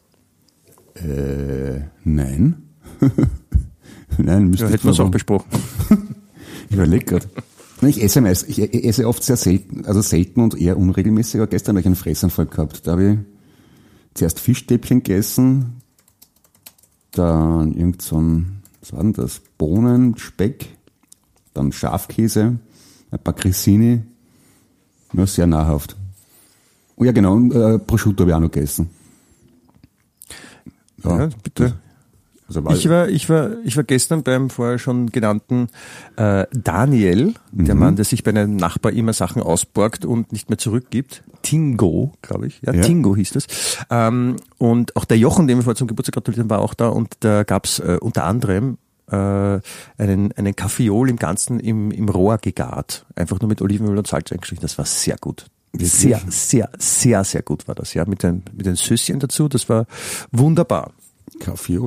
Äh, 0.96 1.82
nein. 2.04 2.70
nein, 4.18 4.50
müsste 4.50 4.66
Ja, 4.66 4.70
ich 4.70 4.74
hätten 4.76 4.86
wir 4.86 4.92
es 4.92 5.00
auch 5.00 5.12
besprochen. 5.12 5.50
Ich 6.70 6.78
überlege 6.78 7.04
gerade. 7.04 7.28
Ich 7.82 8.02
esse 8.02 8.22
meist, 8.22 8.48
ich 8.48 8.60
esse 8.60 9.06
oft 9.06 9.22
sehr 9.24 9.36
selten, 9.36 9.86
also 9.86 10.02
selten 10.02 10.40
und 10.40 10.56
eher 10.58 10.78
unregelmäßig, 10.78 11.42
aber 11.42 11.48
gestern 11.48 11.76
habe 11.76 11.82
ich 11.82 11.86
einen 11.86 11.98
Fressanfall 11.98 12.46
gehabt. 12.46 12.88
Da 12.88 12.92
habe 12.92 13.12
ich 13.12 13.18
zuerst 14.14 14.40
Fischstäbchen 14.40 15.04
gegessen, 15.04 15.82
dann 17.12 17.74
irgend 17.74 18.02
so 18.02 18.22
ein, 18.22 18.62
was 18.80 18.94
war 18.94 19.02
denn 19.02 19.14
das? 19.14 19.42
Bohnen, 19.58 20.18
Speck, 20.18 20.70
dann 21.54 21.74
Schafkäse, 21.74 22.60
ein 23.12 23.20
paar 23.20 23.34
Grissini. 23.34 24.04
Ja, 25.14 25.28
sehr 25.28 25.48
nahrhaft. 25.48 25.98
Oh 26.96 27.04
ja, 27.04 27.12
genau, 27.12 27.34
und 27.34 27.54
äh, 27.54 27.80
Prosciutto 27.80 28.22
habe 28.22 28.32
ich 28.32 28.36
auch 28.36 28.40
noch 28.40 28.52
gegessen. 28.52 28.90
Ja, 31.04 31.30
bitte. 31.44 31.76
Also 32.48 32.70
Ich 32.72 32.90
war, 32.90 33.08
ich 33.08 33.30
war, 33.30 33.52
ich 33.64 33.78
war 33.78 33.84
gestern 33.86 34.24
beim 34.24 34.50
vorher 34.50 34.78
schon 34.78 35.08
genannten 35.08 35.70
äh, 36.18 36.46
Daniel, 36.52 37.34
der 37.54 37.76
Mann, 37.76 37.96
der 37.96 38.04
sich 38.04 38.24
bei 38.24 38.32
einem 38.32 38.58
Nachbar 38.58 38.92
immer 38.92 39.14
Sachen 39.14 39.42
ausborgt 39.42 40.04
und 40.04 40.34
nicht 40.34 40.50
mehr 40.50 40.58
zurückgibt. 40.58 41.24
Tingo, 41.44 42.12
glaube 42.22 42.48
ich. 42.48 42.62
Ja, 42.62 42.74
Ja. 42.74 42.82
Tingo 42.82 43.16
hieß 43.16 43.32
das. 43.32 43.48
Ähm, 43.90 44.36
und 44.58 44.96
auch 44.98 45.06
der 45.06 45.18
Jochen, 45.18 45.48
dem 45.48 45.60
wir 45.60 45.64
vorher 45.64 45.78
zum 45.78 45.88
Geburtstag 45.88 46.16
gratuliert 46.16 46.42
haben, 46.42 46.50
war 46.50 46.60
auch 46.60 46.74
da 46.74 46.90
und 46.90 47.16
da 47.22 47.44
gab's 47.44 47.80
äh, 47.80 47.98
unter 48.02 48.26
anderem 48.26 48.78
äh, 49.10 49.16
einen, 49.98 50.32
einen 50.34 50.56
Kaffeeol 50.56 51.10
im 51.10 51.18
Ganzen 51.18 51.60
im, 51.60 51.92
im 51.92 52.10
Rohr 52.10 52.38
gegart. 52.38 53.06
Einfach 53.16 53.40
nur 53.40 53.48
mit 53.48 53.62
Olivenöl 53.62 53.98
und 53.98 54.08
Salz 54.08 54.32
eingestrichen. 54.32 54.62
Das 54.62 54.78
war 54.78 54.86
sehr 54.86 55.16
gut. 55.20 55.46
Wirklich? 55.74 55.92
Sehr, 55.92 56.22
sehr, 56.30 56.70
sehr, 56.78 57.24
sehr 57.24 57.42
gut 57.44 57.68
war 57.68 57.76
das, 57.76 57.94
ja. 57.94 58.06
Mit 58.06 58.24
den, 58.24 58.44
mit 58.56 58.66
den 58.66 58.76
Süßchen 58.76 59.20
dazu. 59.20 59.48
Das 59.48 59.70
war 59.70 59.86
wunderbar. 60.32 60.92
Kaffee, 61.40 61.74
ja, 61.76 61.82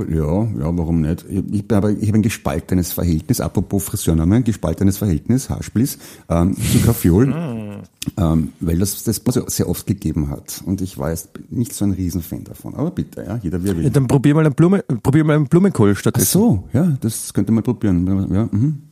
ja, 0.44 0.76
warum 0.76 1.02
nicht? 1.02 1.24
Ich, 1.28 1.64
aber, 1.70 1.90
ich 1.90 2.08
habe 2.08 2.18
ein 2.18 2.22
gespaltenes 2.22 2.92
Verhältnis, 2.92 3.40
apropos 3.40 3.84
Friseurname, 3.84 4.36
ein 4.36 4.44
gespaltenes 4.44 4.96
Verhältnis, 4.98 5.48
Haarsplis, 5.48 5.98
ähm, 6.28 6.56
zu 6.56 6.80
Kaffeeol, 6.80 7.82
ähm, 8.16 8.52
weil 8.60 8.78
das 8.78 9.04
das 9.04 9.20
so 9.24 9.44
sehr 9.48 9.68
oft 9.68 9.86
gegeben 9.86 10.30
hat. 10.30 10.62
Und 10.64 10.80
ich 10.80 10.98
war 10.98 11.10
jetzt 11.10 11.28
nicht 11.50 11.72
so 11.74 11.84
ein 11.84 11.92
Riesenfan 11.92 12.42
davon. 12.44 12.74
Aber 12.74 12.90
bitte, 12.90 13.22
ja, 13.22 13.36
jeder 13.42 13.62
wie 13.62 13.68
er 13.68 13.74
Ja, 13.74 13.82
will. 13.82 13.90
dann 13.90 14.08
probier 14.08 14.34
mal 14.34 14.44
einen 14.46 14.54
Blume, 14.54 14.82
probier 15.02 15.22
mal 15.24 15.36
einen 15.36 15.46
Blumenkohl 15.46 15.92
Ach 15.94 15.98
stattdessen. 16.00 16.26
so, 16.32 16.64
ja, 16.72 16.96
das 17.00 17.32
könnte 17.32 17.52
man 17.52 17.62
probieren. 17.62 18.06
Ja, 18.32 18.48
mhm. 18.50 18.82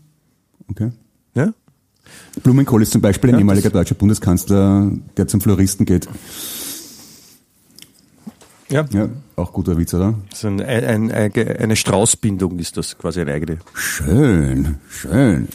Okay. 0.69 0.91
Ja? 1.35 1.53
Blumenkohl 2.43 2.83
ist 2.83 2.93
zum 2.93 3.01
Beispiel 3.01 3.31
ein 3.31 3.35
Ja, 3.35 3.41
ehemaliger 3.41 3.71
deutscher 3.71 3.95
Bundeskanzler, 3.95 4.91
der 5.17 5.29
zum 5.29 5.41
Floristen 5.41 5.87
geht. 5.87 6.09
Ja. 8.69 8.87
Ja, 8.91 9.09
auch 9.37 9.53
guter 9.53 9.77
Witz, 9.77 9.93
oder? 9.93 10.15
So 10.35 10.49
ein, 10.49 10.61
ein, 10.63 11.11
ein, 11.13 11.33
eine 11.33 11.77
Straußbindung 11.77 12.59
ist 12.59 12.77
das 12.79 12.97
quasi 12.97 13.21
eine 13.21 13.33
eigene. 13.33 13.59
Schön, 13.75 14.77
schön. 14.89 15.49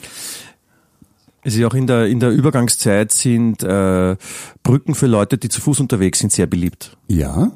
Es 1.43 1.53
ist 1.53 1.59
ja 1.59 1.67
auch 1.67 1.73
in 1.73 1.87
der, 1.87 2.07
in 2.07 2.19
der 2.19 2.31
Übergangszeit 2.31 3.11
sind 3.11 3.63
äh, 3.63 4.17
Brücken 4.63 4.93
für 4.93 5.07
Leute, 5.07 5.37
die 5.37 5.49
zu 5.49 5.61
Fuß 5.61 5.79
unterwegs 5.79 6.19
sind, 6.19 6.31
sehr 6.31 6.45
beliebt. 6.45 6.97
Ja, 7.07 7.51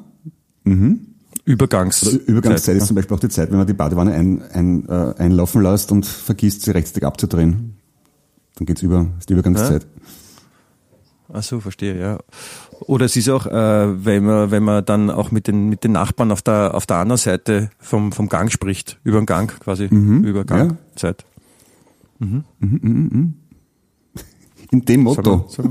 Übergangs 1.44 2.02
Übergangszeit 2.02 2.76
ist 2.76 2.86
zum 2.86 2.96
Beispiel 2.96 3.16
auch 3.16 3.20
die 3.20 3.28
Zeit, 3.28 3.50
wenn 3.50 3.58
man 3.58 3.66
die 3.66 3.72
Badewanne 3.72 4.12
ein, 4.12 4.42
ein, 4.52 4.88
äh, 4.88 5.14
einlaufen 5.18 5.62
lässt 5.62 5.90
und 5.90 6.06
vergisst, 6.06 6.62
sie 6.62 6.70
rechtzeitig 6.70 7.04
abzudrehen. 7.04 7.76
Dann 8.56 8.66
geht's 8.66 8.82
über, 8.82 9.06
ist 9.18 9.28
die 9.28 9.34
Übergangszeit. 9.34 9.86
Ach 11.32 11.42
so, 11.42 11.60
verstehe, 11.60 11.98
ja. 11.98 12.18
Oder 12.80 13.06
es 13.06 13.16
ist 13.16 13.28
auch, 13.30 13.46
äh, 13.46 14.04
wenn 14.04 14.24
man, 14.24 14.50
wenn 14.50 14.62
man 14.62 14.84
dann 14.84 15.08
auch 15.08 15.30
mit 15.30 15.46
den, 15.46 15.68
mit 15.68 15.82
den 15.82 15.92
Nachbarn 15.92 16.30
auf 16.30 16.42
der, 16.42 16.74
auf 16.74 16.84
der 16.84 16.96
anderen 16.96 17.18
Seite 17.18 17.70
vom, 17.78 18.12
vom 18.12 18.28
Gang 18.28 18.52
spricht, 18.52 18.98
über 19.02 19.18
den 19.18 19.26
Gang 19.26 19.58
quasi, 19.60 19.86
über 19.86 20.44
Gangzeit. 20.44 21.24
In 24.72 24.84
dem 24.86 25.02
Motto. 25.02 25.46
Soll, 25.48 25.70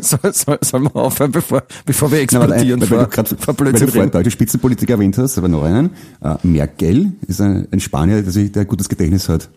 soll, 0.00 0.32
soll, 0.32 0.58
soll 0.60 0.80
man 0.80 0.92
aufhören, 0.92 1.32
bevor, 1.32 1.64
bevor 1.84 2.10
wir 2.10 2.18
weil, 2.18 2.24
explodieren 2.24 2.80
weil, 2.80 2.86
vor, 2.86 2.98
du 2.98 3.08
grad, 3.08 3.28
vor 3.28 3.54
weil 3.58 3.72
du 3.72 3.88
vorhin 3.88 4.10
deutsche 4.10 4.30
Spitzenpolitiker 4.30 4.94
erwähnt 4.94 5.18
hast, 5.18 5.36
aber 5.38 5.48
noch 5.48 5.64
einen. 5.64 5.90
Äh, 6.20 6.36
Merkel 6.44 7.12
ist 7.26 7.40
ein, 7.40 7.66
ein 7.72 7.80
Spanier, 7.80 8.22
der, 8.22 8.30
sich, 8.30 8.52
der 8.52 8.62
ein 8.62 8.68
gutes 8.68 8.88
Gedächtnis 8.88 9.28
hat. 9.28 9.50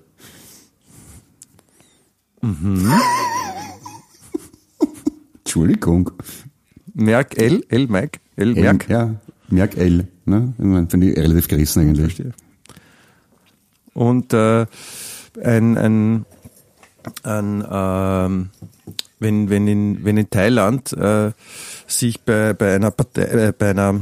Entschuldigung. 5.39 6.11
Merk 6.93 7.37
L, 7.37 7.63
L, 7.69 7.87
Mike, 7.87 8.19
L, 8.35 8.53
Merk. 8.53 8.89
Ja, 8.89 9.15
Merk 9.49 9.77
L. 9.77 10.07
Ne? 10.25 10.53
Ich 10.57 10.65
mein, 10.65 10.89
Finde 10.89 11.11
ich 11.11 11.17
relativ 11.17 11.47
gerissen 11.47 11.81
eigentlich. 11.81 12.13
Verstehe. 12.13 12.33
Und 13.93 14.33
äh, 14.33 14.65
ein, 15.43 15.77
ein, 15.77 16.25
ein 17.23 17.65
ähm, 17.69 18.49
wenn, 19.19 19.49
wenn, 19.49 19.67
in, 19.67 20.03
wenn 20.03 20.17
in 20.17 20.29
Thailand 20.29 20.93
äh, 20.93 21.31
sich 21.87 22.21
bei, 22.21 22.53
bei, 22.53 22.75
einer 22.75 22.91
Partei, 22.91 23.23
äh, 23.23 23.53
bei, 23.57 23.71
einer, 23.71 24.01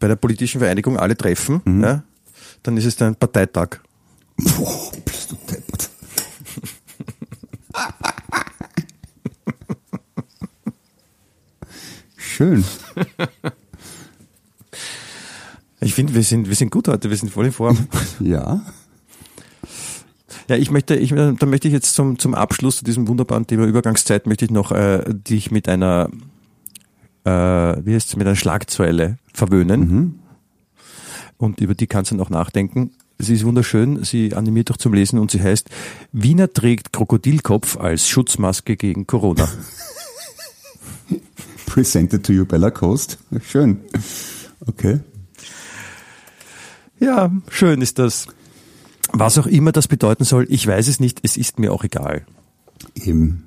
bei 0.00 0.06
einer 0.06 0.16
politischen 0.16 0.60
Vereinigung 0.60 0.98
alle 0.98 1.16
treffen, 1.16 1.60
ja, 1.82 2.02
dann 2.62 2.76
ist 2.76 2.86
es 2.86 2.96
dann 2.96 3.08
ein 3.08 3.16
Parteitag. 3.16 3.80
Boah, 4.36 4.90
bist 5.04 5.30
du 5.30 5.36
deppert. 5.50 5.90
Schön. 12.44 12.64
Ich 15.80 15.94
finde, 15.94 16.14
wir 16.14 16.22
sind, 16.22 16.48
wir 16.48 16.56
sind 16.56 16.70
gut 16.70 16.88
heute, 16.88 17.08
wir 17.08 17.16
sind 17.16 17.30
voll 17.30 17.46
in 17.46 17.52
Form. 17.52 17.78
Ja. 18.20 18.60
Ja, 20.48 20.56
ich 20.56 20.70
möchte, 20.70 20.94
ich, 20.94 21.14
da 21.14 21.46
möchte 21.46 21.68
ich 21.68 21.72
jetzt 21.72 21.94
zum, 21.94 22.18
zum 22.18 22.34
Abschluss 22.34 22.76
zu 22.76 22.84
diesem 22.84 23.08
wunderbaren 23.08 23.46
Thema 23.46 23.64
Übergangszeit, 23.64 24.26
möchte 24.26 24.44
ich 24.44 24.50
noch 24.50 24.72
äh, 24.72 25.02
dich 25.08 25.50
mit 25.50 25.70
einer, 25.70 26.10
äh, 27.24 27.30
wie 27.30 27.94
heißt 27.94 28.14
mit 28.18 28.26
einer 28.26 28.36
Schlagzeile 28.36 29.16
verwöhnen. 29.32 30.20
Und 31.38 31.60
über 31.62 31.74
die 31.74 31.86
kannst 31.86 32.10
du 32.10 32.14
noch 32.14 32.28
nachdenken. 32.28 32.90
Sie 33.18 33.34
ist 33.34 33.44
wunderschön, 33.46 34.04
sie 34.04 34.34
animiert 34.34 34.70
auch 34.70 34.76
zum 34.76 34.92
Lesen 34.92 35.18
und 35.18 35.30
sie 35.30 35.42
heißt, 35.42 35.70
Wiener 36.12 36.52
trägt 36.52 36.92
Krokodilkopf 36.92 37.78
als 37.78 38.06
Schutzmaske 38.06 38.76
gegen 38.76 39.06
Corona. 39.06 39.48
Presented 41.74 42.24
to 42.24 42.32
you, 42.32 42.44
Bella 42.44 42.70
Coast. 42.70 43.18
Schön. 43.42 43.80
Okay. 44.64 45.00
Ja, 47.00 47.32
schön 47.50 47.80
ist 47.80 47.98
das. 47.98 48.28
Was 49.12 49.38
auch 49.38 49.48
immer 49.48 49.72
das 49.72 49.88
bedeuten 49.88 50.22
soll, 50.22 50.46
ich 50.48 50.64
weiß 50.68 50.86
es 50.86 51.00
nicht, 51.00 51.18
es 51.24 51.36
ist 51.36 51.58
mir 51.58 51.72
auch 51.72 51.82
egal. 51.82 52.26
Eben. 52.94 53.42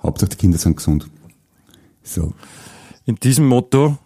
Hauptsache 0.00 0.30
die 0.30 0.36
Kinder 0.36 0.56
sind 0.56 0.76
gesund. 0.76 1.08
So. 2.04 2.32
In 3.06 3.16
diesem 3.16 3.48
Motto, 3.48 3.98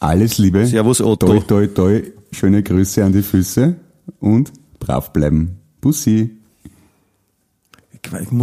Alles 0.00 0.38
Liebe. 0.38 0.66
Servus, 0.66 1.00
Otto. 1.00 1.28
Toi, 1.28 1.38
toi, 1.38 1.66
toi. 1.68 2.02
Schöne 2.32 2.64
Grüße 2.64 3.04
an 3.04 3.12
die 3.12 3.22
Füße 3.22 3.76
und 4.18 4.52
brav 4.80 5.12
bleiben. 5.12 5.60
Bussi. 5.80 6.36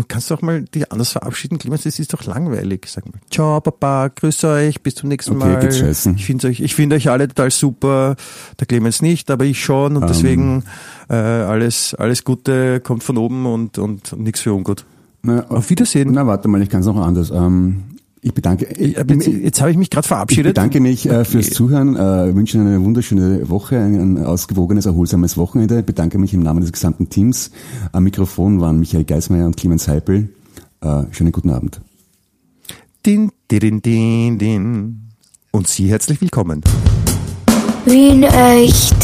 Kannst 0.08 0.30
du 0.30 0.34
auch 0.36 0.42
mal 0.42 0.64
dich 0.64 0.92
anders 0.92 1.12
verabschieden, 1.12 1.58
Clemens? 1.60 1.84
Das 1.84 2.00
ist 2.00 2.14
doch 2.14 2.24
langweilig. 2.24 2.86
Sag 2.88 3.06
mal, 3.06 3.20
ciao, 3.30 3.60
Papa, 3.62 4.08
grüß 4.08 4.44
euch, 4.46 4.82
bis 4.82 4.96
zum 4.96 5.10
nächsten 5.10 5.36
Okay, 5.36 5.46
Mal. 5.54 5.60
geht's 5.60 5.80
scheißen. 5.80 6.16
Ich 6.16 6.26
finde 6.26 6.48
euch, 6.48 6.60
ich 6.62 6.76
finde 6.76 6.96
euch 6.96 7.10
alle 7.10 7.28
total 7.28 7.52
super. 7.52 8.16
Der 8.60 8.68
Clemens 8.68 9.02
nicht, 9.02 9.30
aber 9.30 9.46
ich 9.46 9.64
schon 9.64 9.96
Ähm. 9.96 10.02
und 10.02 10.10
deswegen 10.10 10.64
äh, 11.10 11.14
alles, 11.16 11.94
alles 11.94 12.24
Gute 12.24 12.80
kommt 12.80 13.04
von 13.04 13.18
oben 13.18 13.46
und 13.46 13.78
und, 13.78 14.14
und 14.14 14.22
nichts 14.24 14.42
für 14.42 14.54
ungut. 14.54 14.86
Na, 15.22 15.46
Auf 15.50 15.70
Wiedersehen. 15.70 16.12
Na, 16.14 16.26
warte 16.26 16.48
mal, 16.48 16.62
ich 16.62 16.70
kann 16.70 16.80
es 16.80 16.86
noch 16.86 16.96
anders. 16.96 17.30
Ähm, 17.30 17.84
ich 18.22 18.34
bedanke, 18.34 18.66
ich, 18.66 19.00
Aber 19.00 19.14
jetzt, 19.14 19.28
jetzt 19.28 19.62
habe 19.62 19.72
ich 19.72 19.78
mich 19.78 19.90
gerade 19.90 20.06
ich 20.06 20.08
verabschiedet. 20.10 20.56
bedanke 20.56 20.80
mich 20.80 21.06
äh, 21.06 21.24
fürs 21.26 21.52
Zuhören, 21.52 21.96
äh, 21.96 22.36
wünsche 22.36 22.58
Ihnen 22.58 22.68
eine 22.68 22.84
wunderschöne 22.84 23.50
Woche, 23.50 23.80
ein, 23.80 23.96
ein 24.18 24.26
ausgewogenes, 24.26 24.86
erholsames 24.86 25.38
Wochenende. 25.38 25.84
Bedanke 25.84 26.18
mich 26.18 26.34
im 26.34 26.42
Namen 26.42 26.62
des 26.62 26.72
gesamten 26.72 27.10
Teams. 27.10 27.52
Am 27.92 28.04
Mikrofon 28.04 28.60
waren 28.60 28.80
Michael 28.80 29.06
Geismeier 29.06 29.46
und 29.46 29.58
Clemens 29.58 29.88
Heipel. 29.88 30.30
Äh, 30.82 31.04
schönen 31.12 31.32
guten 31.32 31.50
Abend. 31.50 31.82
Din, 33.06 33.32
din, 33.50 33.82
din, 33.82 34.38
din. 34.38 35.02
Und 35.52 35.68
Sie 35.68 35.90
herzlich 35.90 36.20
willkommen. 36.22 36.62
Wien 37.86 38.24
echt. 38.24 38.96